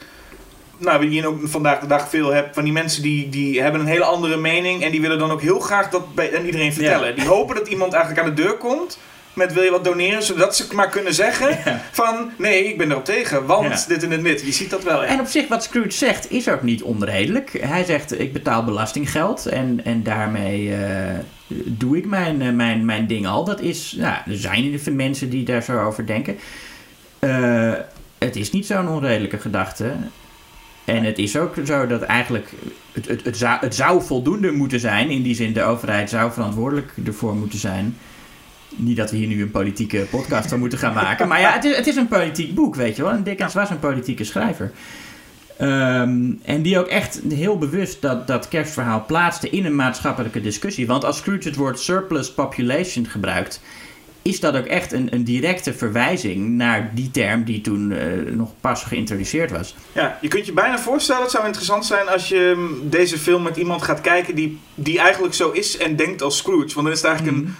Nou, 0.85 1.01
wie 1.01 1.11
je 1.11 1.27
ook 1.27 1.39
vandaag 1.45 1.81
de 1.81 1.87
dag 1.87 2.09
veel 2.09 2.33
hebt... 2.33 2.55
van 2.55 2.65
die 2.65 2.73
mensen 2.73 3.03
die, 3.03 3.29
die 3.29 3.63
hebben 3.63 3.81
een 3.81 3.87
hele 3.87 4.05
andere 4.05 4.37
mening... 4.37 4.83
en 4.83 4.91
die 4.91 5.01
willen 5.01 5.19
dan 5.19 5.31
ook 5.31 5.41
heel 5.43 5.59
graag 5.59 5.91
dat 5.91 6.15
bij 6.15 6.37
aan 6.39 6.45
iedereen 6.45 6.73
vertellen. 6.73 7.15
Die 7.17 7.27
hopen 7.27 7.55
dat 7.55 7.69
iemand 7.69 7.93
eigenlijk 7.93 8.27
aan 8.27 8.35
de 8.35 8.43
deur 8.43 8.57
komt... 8.57 8.99
met 9.33 9.53
wil 9.53 9.63
je 9.63 9.71
wat 9.71 9.85
doneren... 9.85 10.23
zodat 10.23 10.57
ze 10.57 10.67
maar 10.75 10.89
kunnen 10.89 11.15
zeggen 11.15 11.49
Ja. 11.65 11.81
van... 11.93 12.31
nee, 12.37 12.65
ik 12.69 12.79
ben 12.79 12.91
erop 12.91 13.05
tegen, 13.05 13.47
want 13.47 13.69
Ja. 13.69 13.85
dit 13.95 14.03
en 14.03 14.09
dit 14.09 14.19
en 14.19 14.25
dit. 14.25 14.41
Je 14.41 14.53
ziet 14.53 14.71
dat 14.71 14.83
wel. 14.83 15.05
En 15.05 15.21
op 15.21 15.27
zich, 15.27 15.49
wat 15.49 15.63
Scrooge 15.63 15.91
zegt, 15.91 16.31
is 16.31 16.49
ook 16.49 16.63
niet 16.63 16.83
onredelijk. 16.83 17.59
Hij 17.61 17.85
zegt, 17.85 18.21
ik 18.21 18.33
betaal 18.33 18.65
belastinggeld 18.65 19.47
en, 19.47 19.81
en 19.85 20.03
daarmee 20.03 20.75
eh, 20.75 21.19
doe 21.65 21.97
ik 21.97 22.07
mijn, 22.07 22.43
eh, 22.43 22.53
mijn, 22.53 22.85
mijn 22.85 23.07
ding 23.07 23.27
al. 23.27 23.45
Dat 23.45 23.61
is, 23.61 23.95
nou, 23.99 24.15
er 24.27 24.37
zijn 24.39 24.81
veel 24.81 24.93
mensen 24.95 25.31
die 25.31 25.45
daar 25.45 25.63
zo 25.63 25.79
over 25.85 26.07
denken. 26.07 26.39
Eh, 27.19 27.73
het 28.19 28.37
is 28.37 28.51
niet 28.51 28.67
zo'n 28.67 28.89
onredelijke 28.89 29.39
gedachte. 29.39 29.93
En 30.85 31.05
het 31.05 31.19
is 31.19 31.37
ook 31.37 31.55
zo 31.65 31.87
dat 31.87 32.03
eigenlijk, 32.03 32.53
het, 32.93 33.09
het, 33.09 33.25
het, 33.25 33.37
zou, 33.37 33.59
het 33.61 33.75
zou 33.75 34.03
voldoende 34.03 34.51
moeten 34.51 34.81
zijn. 34.81 35.11
In 35.11 35.23
die 35.23 35.35
zin, 35.35 35.53
de 35.53 35.63
overheid 35.63 36.11
zou 36.11 36.33
verantwoordelijk 36.33 36.93
ervoor 37.07 37.35
moeten 37.35 37.59
zijn. 37.59 37.97
Niet 38.77 38.97
dat 38.97 39.11
we 39.11 39.17
hier 39.17 39.27
nu 39.27 39.43
een 39.43 39.51
politieke 39.51 40.07
podcast 40.11 40.49
van 40.49 40.59
moeten 40.59 40.79
gaan 40.79 40.95
maken. 40.95 41.29
Maar 41.29 41.41
ja, 41.41 41.53
het 41.53 41.65
is, 41.65 41.77
het 41.77 41.87
is 41.87 41.97
een 41.97 42.09
politiek 42.09 42.55
boek, 42.55 42.75
weet 42.75 42.97
je 42.97 43.03
wel. 43.03 43.13
En 43.13 43.23
Dickens 43.23 43.55
was 43.55 43.71
een 43.71 43.79
politieke 43.79 44.25
schrijver. 44.25 44.73
Ehm, 45.59 46.31
en 46.43 46.63
die 46.63 46.79
ook 46.79 46.87
echt 46.87 47.21
heel 47.29 47.59
bewust 47.59 48.03
dat, 48.03 48.27
dat 48.27 48.49
kerstverhaal 48.49 49.05
plaatste 49.07 49.51
in 49.51 49.65
een 49.65 49.75
maatschappelijke 49.75 50.41
discussie. 50.41 50.87
Want 50.87 51.05
als 51.05 51.17
Scrooge 51.17 51.49
het 51.49 51.57
woord 51.57 51.81
surplus 51.81 52.33
population 52.33 53.07
gebruikt, 53.07 53.61
is 54.25 54.41
dat 54.41 54.57
ook 54.57 54.65
echt 54.65 54.93
een, 54.93 55.15
een 55.15 55.25
directe 55.25 55.75
verwijzing 55.75 56.49
naar 56.49 56.91
die 56.95 57.11
term 57.11 57.45
die 57.45 57.61
toen 57.61 57.93
eh, 57.93 58.07
nog 58.33 58.51
pas 58.61 58.83
geïntroduceerd 58.83 59.51
was. 59.51 59.75
Ja, 59.93 60.19
je 60.21 60.29
kunt 60.29 60.47
je 60.47 60.53
bijna 60.53 60.79
voorstellen, 60.79 61.23
het 61.23 61.31
zou 61.31 61.47
interessant 61.47 61.87
zijn 61.87 62.09
als 62.09 62.29
je 62.29 62.55
mm, 62.57 62.91
deze 62.91 63.19
film 63.19 63.43
met 63.43 63.57
iemand 63.57 63.83
gaat 63.83 64.01
kijken 64.01 64.35
die, 64.35 64.59
die 64.75 64.99
eigenlijk 64.99 65.35
zo 65.35 65.51
is 65.51 65.77
en 65.77 65.97
denkt 65.97 66.23
als 66.23 66.37
Scrooge. 66.37 66.75
Want 66.75 66.87
dan 66.87 66.91
is 66.91 67.03
het 67.03 67.07
eigenlijk, 67.07 67.37
een, 67.37 67.55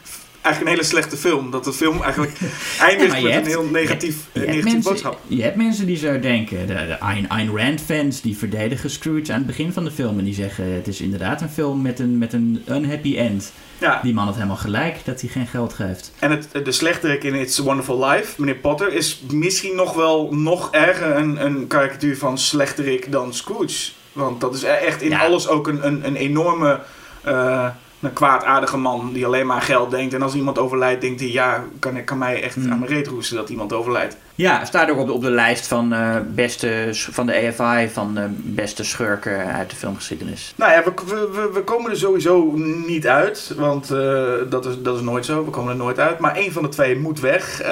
eigenlijk 0.45 0.61
een 0.61 0.67
hele 0.81 0.83
slechte 0.95 1.17
film. 1.17 1.51
Dat 1.51 1.65
de 1.65 1.73
film 1.73 2.03
eigenlijk 2.03 2.39
eindigt 2.81 3.23
met 3.23 3.33
hebt- 3.33 3.45
een 3.47 3.51
heel 3.53 3.65
negatief, 3.71 4.17
Je 4.33 4.41
negatief 4.41 4.65
mensen, 4.65 4.83
boodschap. 4.83 5.21
je 5.27 5.43
hebt 5.43 5.57
mensen 5.57 5.87
die 5.87 5.97
zo 5.97 6.21
denken. 6.21 6.67
De, 6.67 6.75
de 6.75 7.01
Ayn, 7.01 7.29
Ayn 7.29 7.57
Rand 7.57 7.81
fans 7.81 8.21
die 8.21 8.37
verdedigen 8.37 8.91
Scrooge 8.91 9.33
aan 9.33 9.39
het 9.39 9.47
begin 9.47 9.73
van 9.73 9.85
de 9.85 9.91
film. 9.91 10.19
En 10.19 10.25
die 10.25 10.35
zeggen 10.35 10.75
het 10.75 10.87
is 10.89 11.01
inderdaad 11.01 11.41
een 11.41 11.49
film 11.49 11.83
met 11.83 11.99
een, 11.99 12.19
met 12.19 12.33
een 12.33 12.63
unhappy 12.69 13.17
end. 13.17 13.53
Ja, 13.79 14.01
Die 14.03 14.15
man 14.15 14.25
had 14.27 14.35
helemaal 14.35 14.57
gelijk 14.57 14.97
dat 15.05 15.21
hij 15.21 15.31
geen 15.31 15.47
geld 15.47 15.73
geeft. 15.73 16.13
en 16.19 16.31
het, 16.31 16.49
de 16.65 16.73
slechterik 16.73 17.25
in 17.25 17.35
It's 17.35 17.61
a 17.61 17.63
Wonderful 17.63 18.05
Life, 18.09 18.41
meneer 18.41 18.55
Potter, 18.57 18.93
is 18.93 19.23
misschien 19.33 19.75
nog 19.77 19.93
wel 19.95 20.35
nog 20.35 20.71
erger 20.71 21.17
een, 21.17 21.45
een 21.45 21.67
karikatuur 21.67 22.19
van 22.19 22.39
slechterik 22.39 23.13
dan 23.13 23.35
Scrooge. 23.35 23.91
Want 24.13 24.41
dat 24.41 24.55
is 24.55 24.63
e- 24.63 24.67
echt 24.67 25.03
in 25.03 25.11
Ja. 25.11 25.19
alles 25.19 25.49
ook 25.49 25.69
een, 25.69 25.87
een, 25.87 26.07
een 26.07 26.17
enorme, 26.17 26.81
eh, 27.23 27.67
een 28.05 28.13
kwaadaardige 28.13 28.77
man 28.77 29.13
die 29.13 29.27
alleen 29.27 29.47
maar 29.47 29.57
aan 29.57 29.63
geld 29.63 29.91
denkt. 29.91 30.15
En 30.15 30.23
als 30.23 30.35
iemand 30.35 30.59
overlijdt, 30.59 31.01
denkt 31.01 31.21
hij, 31.21 31.31
ja, 31.31 31.65
kan, 31.79 32.05
kan 32.05 32.19
mij 32.19 32.43
echt 32.43 32.55
Hmm. 32.55 32.73
aan 32.73 32.79
mijn 32.79 32.91
reet 32.91 33.07
roesten 33.07 33.37
dat 33.37 33.49
iemand 33.49 33.73
overlijdt. 33.73 34.17
Ja, 34.35 34.65
staat 34.65 34.91
ook 34.91 34.99
op 34.99 35.07
de, 35.07 35.13
op 35.13 35.23
de 35.23 35.31
lijst 35.31 35.67
van, 35.67 35.93
eh, 35.93 36.17
beste, 36.27 36.89
van 36.93 37.27
de 37.27 37.33
EFI 37.35 37.89
van 37.93 38.15
de 38.15 38.27
beste 38.31 38.85
schurken 38.85 39.53
uit 39.53 39.71
de 39.71 39.77
filmgeschiedenis. 39.77 40.53
Nou 40.57 40.73
ja, 40.73 40.83
we, 40.85 40.93
we, 41.33 41.51
we- 41.53 41.63
komen 41.65 41.91
er 41.91 41.97
sowieso 41.97 42.53
niet 42.87 43.07
uit, 43.07 43.53
want 43.57 43.91
eh, 43.91 44.23
dat, 44.49 44.67
is, 44.67 44.75
dat 44.83 44.97
is 44.97 45.03
nooit 45.03 45.25
zo. 45.25 45.45
We 45.45 45.51
komen 45.51 45.71
er 45.71 45.77
nooit 45.79 45.99
uit. 45.99 46.19
Maar 46.19 46.37
één 46.37 46.53
van 46.53 46.63
de 46.63 46.69
twee 46.69 46.99
moet 46.99 47.21
weg. 47.21 47.61
Eh, 47.61 47.71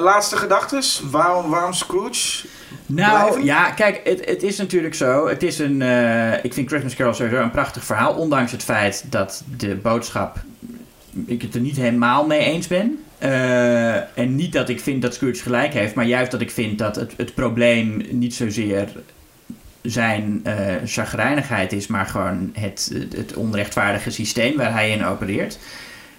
laatste 0.00 0.36
gedachtes. 0.36 1.02
Waarom, 1.10 1.50
waarom 1.50 1.72
Scrooge? 1.72 2.46
Nou, 2.94 3.20
Blijven? 3.20 3.44
ja, 3.44 3.70
kijk, 3.70 4.00
het, 4.04 4.24
het 4.24 4.42
is 4.42 4.56
natuurlijk 4.56 4.94
zo. 4.94 5.28
Het 5.28 5.42
is 5.42 5.58
een, 5.58 5.82
eh, 5.82 6.44
ik 6.44 6.54
vind 6.54 6.68
Christmas 6.68 6.94
Carol 6.94 7.14
sowieso 7.14 7.42
een 7.42 7.50
prachtig 7.50 7.84
verhaal. 7.84 8.14
Ondanks 8.14 8.52
het 8.52 8.62
feit 8.62 9.04
dat 9.08 9.44
de 9.56 9.74
boodschap, 9.74 10.36
ik 11.26 11.42
het 11.42 11.54
er 11.54 11.60
niet 11.60 11.76
helemaal 11.76 12.26
mee 12.26 12.40
eens 12.40 12.66
ben. 12.66 13.04
Eh, 13.18 14.18
en 14.18 14.34
niet 14.34 14.52
dat 14.52 14.68
ik 14.68 14.80
vind 14.80 15.02
dat 15.02 15.14
Scrooge 15.14 15.42
gelijk 15.42 15.72
heeft, 15.72 15.94
maar 15.94 16.06
juist 16.06 16.30
dat 16.30 16.40
ik 16.40 16.50
vind 16.50 16.78
dat 16.78 16.96
het, 16.96 17.14
het 17.16 17.34
probleem 17.34 18.02
niet 18.10 18.34
zozeer 18.34 18.88
zijn 19.82 20.40
eh 20.44 20.74
chagrijnigheid 20.84 21.72
is, 21.72 21.86
maar 21.86 22.06
gewoon 22.06 22.50
het, 22.52 22.92
het 23.16 23.34
onrechtvaardige 23.34 24.10
systeem 24.10 24.56
waar 24.56 24.72
hij 24.72 24.90
in 24.90 25.04
opereert. 25.04 25.58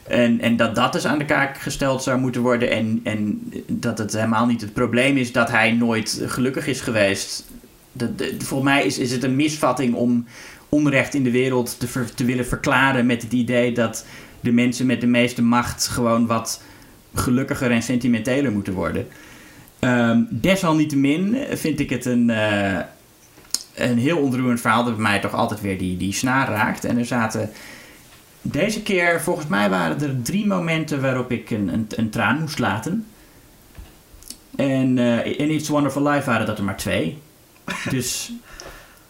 En, 0.08 0.42
en 0.42 0.58
dat 0.58 0.76
dat 0.76 0.94
dus 0.94 1.06
aan 1.06 1.18
de 1.18 1.26
kaak 1.26 1.58
gesteld 1.58 2.04
zou 2.04 2.20
moeten 2.20 2.42
worden. 2.42 2.72
En, 2.72 3.00
en 3.04 3.52
dat 3.68 3.98
het 3.98 4.14
helemaal 4.14 4.46
niet 4.46 4.62
het 4.62 4.74
probleem 4.74 5.18
is 5.18 5.32
dat 5.32 5.50
hij 5.50 5.72
nooit 5.72 6.22
gelukkig 6.26 6.68
is 6.68 6.82
geweest. 6.82 7.46
Dat, 7.92 8.10
volgens 8.38 8.70
mij 8.70 8.86
is, 8.86 8.98
is 8.98 9.12
het 9.12 9.24
een 9.24 9.36
misvatting 9.36 9.94
om 9.94 10.26
onrecht 10.70 11.14
in 11.14 11.24
de 11.24 11.32
wereld 11.32 11.80
te, 11.80 12.06
te 12.16 12.26
willen 12.26 12.46
verklaren 12.46 13.06
met 13.06 13.22
het 13.22 13.34
idee 13.34 13.72
dat 13.72 14.06
de 14.40 14.52
mensen 14.52 14.86
met 14.86 15.02
de 15.02 15.08
meeste 15.08 15.42
macht 15.42 15.88
gewoon 15.88 16.26
wat 16.26 16.62
gelukkiger 17.14 17.72
en 17.72 17.84
sentimenteler 17.84 18.52
moeten 18.52 18.74
worden. 18.74 19.08
Ehm, 19.80 20.22
desalniettemin 20.30 21.38
vind 21.52 21.80
ik 21.80 21.90
het 21.90 22.06
een, 22.06 22.30
eh, 22.30 22.80
een 23.76 23.98
heel 23.98 24.18
ontroerend 24.18 24.62
verhaal 24.62 24.84
dat 24.84 24.94
bij 24.94 25.04
mij 25.04 25.20
toch 25.20 25.34
altijd 25.34 25.62
weer 25.62 25.78
die, 25.78 25.98
die 25.98 26.14
snaar 26.14 26.50
raakt. 26.50 26.86
En 26.86 26.98
er 26.98 27.06
zaten 27.06 27.50
deze 28.44 28.82
keer, 28.82 29.22
volgens 29.22 29.48
mij 29.48 29.70
waren 29.70 30.02
er 30.02 30.22
drie 30.22 30.48
momenten 30.48 31.02
waarop 31.02 31.32
ik 31.32 31.50
een, 31.50 31.68
een, 31.74 31.88
een 31.90 32.10
traan 32.10 32.40
moest 32.40 32.60
laten. 32.60 33.06
En 34.56 34.98
eh, 34.98 35.40
in 35.40 35.50
It's 35.50 35.70
Wonderful 35.70 36.08
Life 36.08 36.30
waren 36.30 36.46
dat 36.46 36.58
er 36.58 36.64
maar 36.64 36.78
twee. 36.78 37.18
Dus 37.90 38.32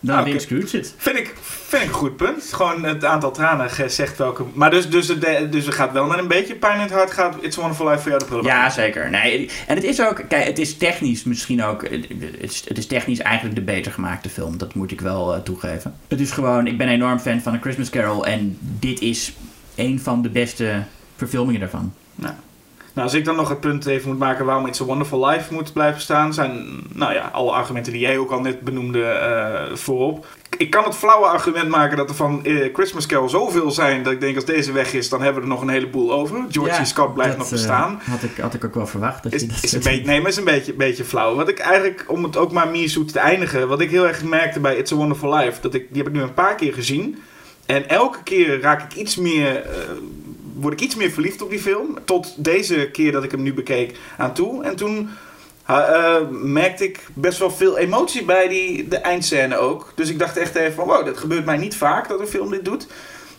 dan 0.04 0.24
wint 0.24 0.36
oké. 0.36 0.46
Scrooge 0.46 0.78
het. 0.78 0.94
Vind 0.98 1.18
ik, 1.18 1.36
vind 1.42 1.84
ik 1.84 1.88
een 1.88 1.94
goed 1.94 2.16
punt. 2.16 2.54
Gewoon 2.54 2.84
het 2.84 3.06
aantal 3.06 3.32
tranen 3.32 3.92
zegt 3.92 4.18
welke... 4.18 4.44
Maar 4.54 4.72
dus, 4.72 4.90
dus, 4.90 5.08
het, 5.08 5.52
dus 5.52 5.66
er 5.66 5.74
gaat 5.74 5.92
wel 5.92 6.08
met 6.08 6.18
een 6.18 6.28
beetje 6.28 6.56
pijn 6.56 6.76
in 6.76 6.82
het 6.82 6.92
hart. 6.92 7.12
Gaat 7.12 7.36
It's 7.42 7.58
a 7.58 7.60
Wonderful 7.60 7.90
Life 7.90 8.02
voor 8.02 8.10
jou 8.10 8.20
de 8.20 8.26
prullenbak? 8.26 8.56
Ja, 8.56 8.70
zeker. 8.70 9.10
Nee, 9.10 9.50
en 9.68 9.76
het 9.76 9.84
is 9.84 10.02
ook, 10.02 10.24
kijk, 10.28 10.46
het 10.46 10.60
is 10.60 10.78
technisch 10.78 11.24
misschien 11.24 11.64
ook, 11.64 11.90
het 11.90 12.08
is, 12.38 12.64
het 12.68 12.78
is 12.78 12.88
technisch 12.88 13.20
eigenlijk 13.20 13.56
de 13.56 13.62
beter 13.62 13.92
gemaakte 13.92 14.30
film. 14.30 14.58
Dat 14.58 14.74
moet 14.74 14.92
ik 14.92 15.02
wel 15.02 15.36
eh, 15.36 15.42
toegeven. 15.42 15.96
Het 16.08 16.20
is 16.20 16.32
gewoon, 16.32 16.68
ik 16.68 16.78
ben 16.78 16.88
enorm 16.88 17.20
fan 17.20 17.42
van 17.42 17.54
A 17.54 17.60
Christmas 17.62 17.90
Carol 17.90 18.26
en 18.26 18.58
dit 18.60 19.02
is 19.02 19.34
een 19.76 20.00
van 20.00 20.22
de 20.22 20.30
beste 20.30 20.84
verfilmingen 21.16 21.60
daarvan. 21.60 21.94
Nou, 22.16 22.34
als 23.02 23.14
ik 23.14 23.26
dan 23.26 23.36
nog 23.36 23.50
het 23.50 23.60
punt 23.60 23.86
even 23.86 24.10
moet 24.10 24.20
maken 24.20 24.46
waarom 24.46 24.66
It's 24.66 24.82
a 24.82 24.86
Wonderful 24.86 25.28
Life 25.28 25.54
moet 25.54 25.74
blijven 25.74 26.02
staan, 26.02 26.34
zijn, 26.34 26.82
nou 26.94 27.14
ja, 27.14 27.30
alle 27.34 27.52
argumenten 27.52 27.92
die 27.92 28.02
jij 28.02 28.18
ook 28.18 28.32
al 28.32 28.42
net 28.42 28.62
benoemde 28.62 29.04
eh, 29.04 29.76
voorop. 29.76 30.26
Ik 30.58 30.70
kan 30.70 30.84
het 30.84 30.96
flauwe 30.96 31.26
argument 31.26 31.70
maken 31.70 31.98
dat 31.98 32.10
er 32.10 32.16
van 32.16 32.46
eh, 32.46 32.74
Christmas 32.74 33.06
Carol 33.06 33.30
zoveel 33.30 33.72
zijn 33.72 34.04
dat 34.04 34.14
ik 34.14 34.20
denk 34.22 34.36
als 34.36 34.46
deze 34.46 34.72
weg 34.72 34.94
is, 34.94 35.10
dan 35.10 35.22
hebben 35.22 35.42
we 35.42 35.48
er 35.48 35.54
nog 35.54 35.62
een 35.62 35.70
heleboel 35.70 36.14
over. 36.14 36.46
George 36.50 36.74
Ja. 36.74 36.86
Scott 36.86 37.14
blijft 37.14 37.32
dat, 37.32 37.40
nog 37.40 37.48
eh, 37.48 37.54
bestaan. 37.54 38.02
had, 38.04 38.24
ik, 38.24 38.38
had 38.38 38.54
ik 38.54 38.66
ook 38.66 38.76
wel 38.76 38.88
verwacht. 38.88 39.24
Dat 39.24 39.34
Is, 39.34 39.42
je 39.42 39.48
dat 39.48 39.64
is 39.64 39.74
een 39.74 39.82
beetje, 39.84 40.06
nee, 40.06 40.22
maar 40.22 40.30
is 40.30 40.38
een 40.38 40.44
beetje, 40.44 40.74
beetje 40.74 41.04
flauw. 41.04 41.36
Wat 41.36 41.50
ik 41.50 41.60
eigenlijk, 41.60 42.06
om 42.08 42.24
het 42.24 42.38
ook 42.38 42.52
maar 42.52 42.68
meer 42.68 42.90
zoet 42.90 43.12
te 43.12 43.20
eindigen, 43.20 43.68
wat 43.68 43.82
ik 43.82 43.90
heel 43.90 44.08
erg 44.08 44.24
merkte 44.24 44.60
bij 44.60 44.76
It's 44.76 44.92
a 44.92 44.96
Wonderful 44.96 45.36
Life, 45.36 45.62
dat 45.62 45.74
ik, 45.74 45.88
die 45.90 45.98
heb 46.04 46.08
ik 46.12 46.18
nu 46.18 46.22
een 46.22 46.34
paar 46.34 46.56
keer 46.56 46.74
gezien. 46.74 47.18
En 47.66 47.90
elke 47.90 48.24
keer 48.24 48.62
raak 48.62 48.92
ik 48.92 48.98
iets 48.98 49.16
meer, 49.16 49.64
word 50.54 50.74
ik 50.74 50.82
iets 50.82 50.96
meer 50.96 51.12
verliefd 51.12 51.42
op 51.42 51.50
die 51.50 51.60
film. 51.60 51.98
Tot 52.06 52.44
deze 52.44 52.90
keer 52.92 53.12
dat 53.12 53.24
ik 53.24 53.32
hem 53.32 53.42
nu 53.42 53.54
bekeek 53.54 53.98
aan 54.18 54.34
toe. 54.34 54.64
En 54.64 54.76
toen 54.76 55.10
eh, 55.66 56.16
merkte 56.30 56.84
ik 56.84 57.08
best 57.14 57.40
wel 57.40 57.52
veel 57.52 57.78
emotie 57.78 58.26
bij 58.26 58.48
die, 58.48 58.88
de 58.88 58.98
eindscène 58.98 59.58
ook. 59.58 59.92
Dus 59.96 60.10
ik 60.10 60.20
dacht 60.20 60.38
echt 60.38 60.56
even 60.56 60.74
van, 60.74 60.88
wow, 60.88 61.06
dat 61.06 61.18
gebeurt 61.18 61.46
mij 61.46 61.58
niet 61.58 61.76
vaak 61.76 62.08
dat 62.08 62.20
een 62.20 62.28
film 62.28 62.50
dit 62.50 62.66
doet. 62.66 62.88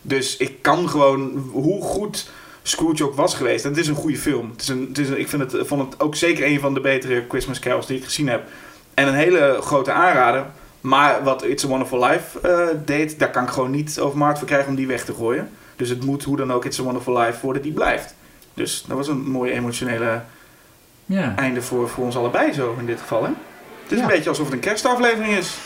Dus 0.03 0.37
ik 0.37 0.63
kan 0.63 0.89
gewoon, 0.89 1.51
hoe 1.53 1.83
goed 1.83 2.31
Scrooge 2.63 3.05
ook 3.05 3.15
was 3.15 3.35
geweest. 3.35 3.65
En 3.65 3.71
het 3.71 3.81
is 3.81 3.89
een 3.89 3.95
goede 3.95 4.19
film. 4.19 4.51
Het 4.51 4.61
is 4.61 4.69
een, 4.69 4.87
het 4.89 4.99
is 4.99 5.09
ik 5.09 5.29
vind 5.29 5.53
het, 5.53 5.67
vond 5.67 5.91
het 5.91 6.01
ook 6.01 6.15
zeker 6.15 6.47
een 6.47 6.61
van 6.61 6.75
de 6.75 6.81
betere 6.81 7.25
Christmas 7.29 7.59
carols 7.59 7.87
die 7.87 7.97
ik 7.97 8.05
gezien 8.05 8.29
heb. 8.29 8.49
En 8.95 9.09
een 9.09 9.15
hele 9.15 9.59
grote 9.61 9.93
aanrader. 9.93 10.47
Maar 10.81 11.25
wat 11.25 11.45
It's 11.45 11.65
a 11.65 11.69
Wonderful 11.69 12.05
Life 12.05 12.41
eh, 12.41 12.67
deed, 12.85 13.19
daar 13.19 13.31
kan 13.31 13.43
ik 13.43 13.49
gewoon 13.49 13.71
niet 13.71 14.01
over 14.01 14.19
markt 14.19 14.39
voor 14.39 14.47
krijgen 14.47 14.69
om 14.69 14.75
die 14.75 14.87
weg 14.87 15.05
te 15.05 15.15
gooien. 15.15 15.51
Dus 15.77 15.89
het 15.89 16.05
moet 16.05 16.23
hoe 16.25 16.37
dan 16.37 16.53
ook 16.53 16.65
It's 16.65 16.79
a 16.81 16.83
Wonderful 16.83 17.19
Life 17.19 17.39
worden 17.43 17.63
die 17.63 17.73
blijft. 17.73 18.15
Dus 18.55 18.85
dat 18.89 18.97
was 18.97 19.09
een 19.09 19.31
mooi 19.31 19.53
emotionele 19.53 20.23
Ja. 21.07 21.37
einde 21.37 21.63
voor, 21.63 21.89
voor 21.89 22.05
ons 22.05 22.17
allebei 22.17 22.53
zo 22.53 22.77
in 22.79 22.87
dit 22.87 23.01
geval. 23.01 23.23
Hè? 23.25 23.31
Het 23.83 23.93
is 23.93 23.97
Ja. 23.99 24.03
een 24.05 24.11
beetje 24.11 24.29
alsof 24.29 24.45
het 24.45 24.55
een 24.55 24.61
kerstaflevering 24.61 25.33
is. 25.37 25.57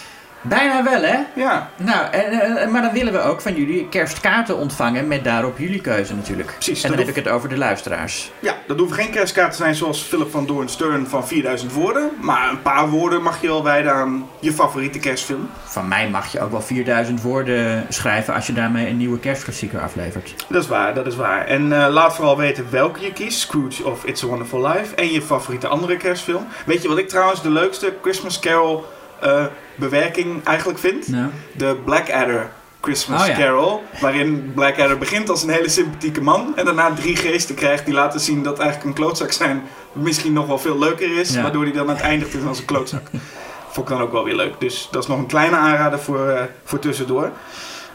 Bijna 0.43 0.83
wel, 0.85 1.03
hè? 1.03 1.19
Ja, 1.35 1.71
Nou, 1.77 2.11
en, 2.11 2.57
eh, 2.57 2.69
maar 2.69 2.83
dan 2.83 2.93
willen 2.93 3.13
we 3.13 3.21
ook 3.21 3.41
van 3.41 3.55
jullie 3.55 3.89
kerstkaarten 3.89 4.57
ontvangen 4.57 5.09
met 5.09 5.25
daarop 5.25 5.59
jullie 5.59 5.81
keuze 5.81 6.15
natuurlijk. 6.15 6.53
Precies, 6.53 6.83
En 6.83 6.89
dan 6.89 6.99
heb 6.99 7.09
ik 7.09 7.15
het 7.15 7.29
over 7.29 7.49
de 7.49 7.57
luisteraars. 7.57 8.31
ja, 8.39 8.55
dat 8.67 8.79
hoeven 8.79 8.97
geen 8.97 9.11
kerstkaarten 9.11 9.57
te 9.57 9.63
zijn 9.63 9.75
zoals 9.75 10.03
Philip 10.03 10.31
van 10.31 10.47
Doorn 10.47 10.69
Stern 10.69 11.07
van 11.07 11.27
4000 11.27 11.73
woorden. 11.73 12.11
Maar 12.21 12.51
een 12.51 12.63
paar 12.63 12.89
woorden 12.89 13.23
mag 13.23 13.41
je 13.41 13.47
wel 13.47 13.65
wijden 13.65 13.93
aan 13.95 14.27
je 14.41 14.53
favoriete 14.53 14.99
kerstfilm. 14.99 15.49
Van 15.65 15.89
mij 15.89 16.09
mag 16.09 16.33
je 16.33 16.41
ook 16.41 16.51
wel 16.51 16.63
4000 16.63 17.23
woorden 17.23 17.87
schrijven 17.89 18.35
als 18.35 18.47
je 18.47 18.53
daarmee 18.53 18.89
een 18.89 18.97
nieuwe 18.97 19.19
kerstklassieker 19.19 19.81
aflevert. 19.81 20.35
Dat 20.49 20.63
is 20.63 20.69
waar, 20.69 20.95
dat 20.95 21.07
is 21.07 21.17
waar. 21.17 21.47
En 21.47 21.73
eh, 21.83 21.89
laat 21.93 22.15
vooral 22.15 22.37
weten 22.37 22.67
welke 22.71 23.01
je 23.01 23.13
kiest, 23.13 23.39
Scrooge 23.41 23.85
of 23.85 24.05
It's 24.05 24.23
a 24.25 24.27
Wonderful 24.27 24.69
Life. 24.69 24.95
En 24.95 25.13
je 25.13 25.23
favoriete 25.23 25.67
andere 25.69 25.97
kerstfilm. 25.97 26.47
Weet 26.67 26.83
je 26.83 26.89
wat 26.89 26.99
ik 26.99 27.09
trouwens 27.09 27.43
de 27.43 27.51
leukste 27.51 27.95
Christmas 28.03 28.39
Carol 28.41 28.85
eh, 29.21 29.45
bewerking 29.79 30.45
eigenlijk 30.45 30.79
vind? 30.79 31.09
Nou, 31.09 31.31
De 31.57 31.77
Blackadder 31.85 32.51
Christmas 32.81 33.21
Oh 33.21 33.27
ja. 33.27 33.35
Carol. 33.37 33.83
Waarin 34.01 34.53
Blackadder 34.55 34.99
begint 34.99 35.29
als 35.31 35.43
een 35.43 35.49
hele 35.51 35.69
sympathieke 35.69 36.21
man. 36.21 36.53
En 36.57 36.65
daarna 36.65 36.93
drie 36.95 37.17
geesten 37.17 37.55
krijgt 37.55 37.85
die 37.85 37.95
laten 37.95 38.21
zien 38.21 38.43
dat 38.43 38.59
eigenlijk 38.59 38.89
een 38.89 39.03
klootzak 39.05 39.33
zijn 39.33 39.63
misschien 39.93 40.33
nog 40.33 40.47
wel 40.47 40.59
veel 40.59 40.79
leuker 40.79 41.19
is. 41.19 41.33
Ja. 41.35 41.43
Waardoor 41.43 41.63
hij 41.63 41.73
dan 41.73 41.97
eindigt 41.97 42.35
is 42.35 42.45
als 42.45 42.59
een 42.59 42.65
klootzak. 42.65 43.03
Vond 43.71 43.89
ik 43.91 43.97
dan 43.97 44.07
ook 44.07 44.13
wel 44.13 44.25
weer 44.25 44.35
leuk. 44.35 44.61
Dus 44.61 44.89
dat 44.91 45.03
is 45.03 45.09
nog 45.09 45.19
een 45.19 45.27
kleine 45.27 45.57
aanrader 45.57 45.99
voor, 45.99 46.29
eh, 46.29 46.43
voor 46.65 46.79
tussendoor. 46.79 47.31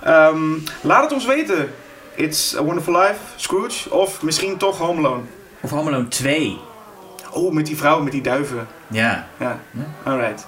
Ehm, 0.04 0.38
laat 0.82 1.04
het 1.04 1.14
ons 1.14 1.26
weten. 1.26 1.74
It's 2.16 2.56
a 2.58 2.64
Wonderful 2.64 2.94
Life, 2.94 3.16
Scrooge 3.36 3.90
of 3.94 4.22
misschien 4.22 4.58
toch 4.58 4.78
Home 4.78 4.98
Alone. 5.00 5.22
of 5.62 5.70
Home 5.70 5.90
Alone 5.90 6.08
2. 6.08 6.60
Oh, 7.32 7.54
met 7.54 7.66
die 7.66 7.78
vrouw 7.78 8.02
met 8.02 8.12
die 8.12 8.22
duiven. 8.22 8.68
Ja, 8.88 9.28
Ja, 9.40 9.60
Ja. 9.72 10.12
alright. 10.12 10.48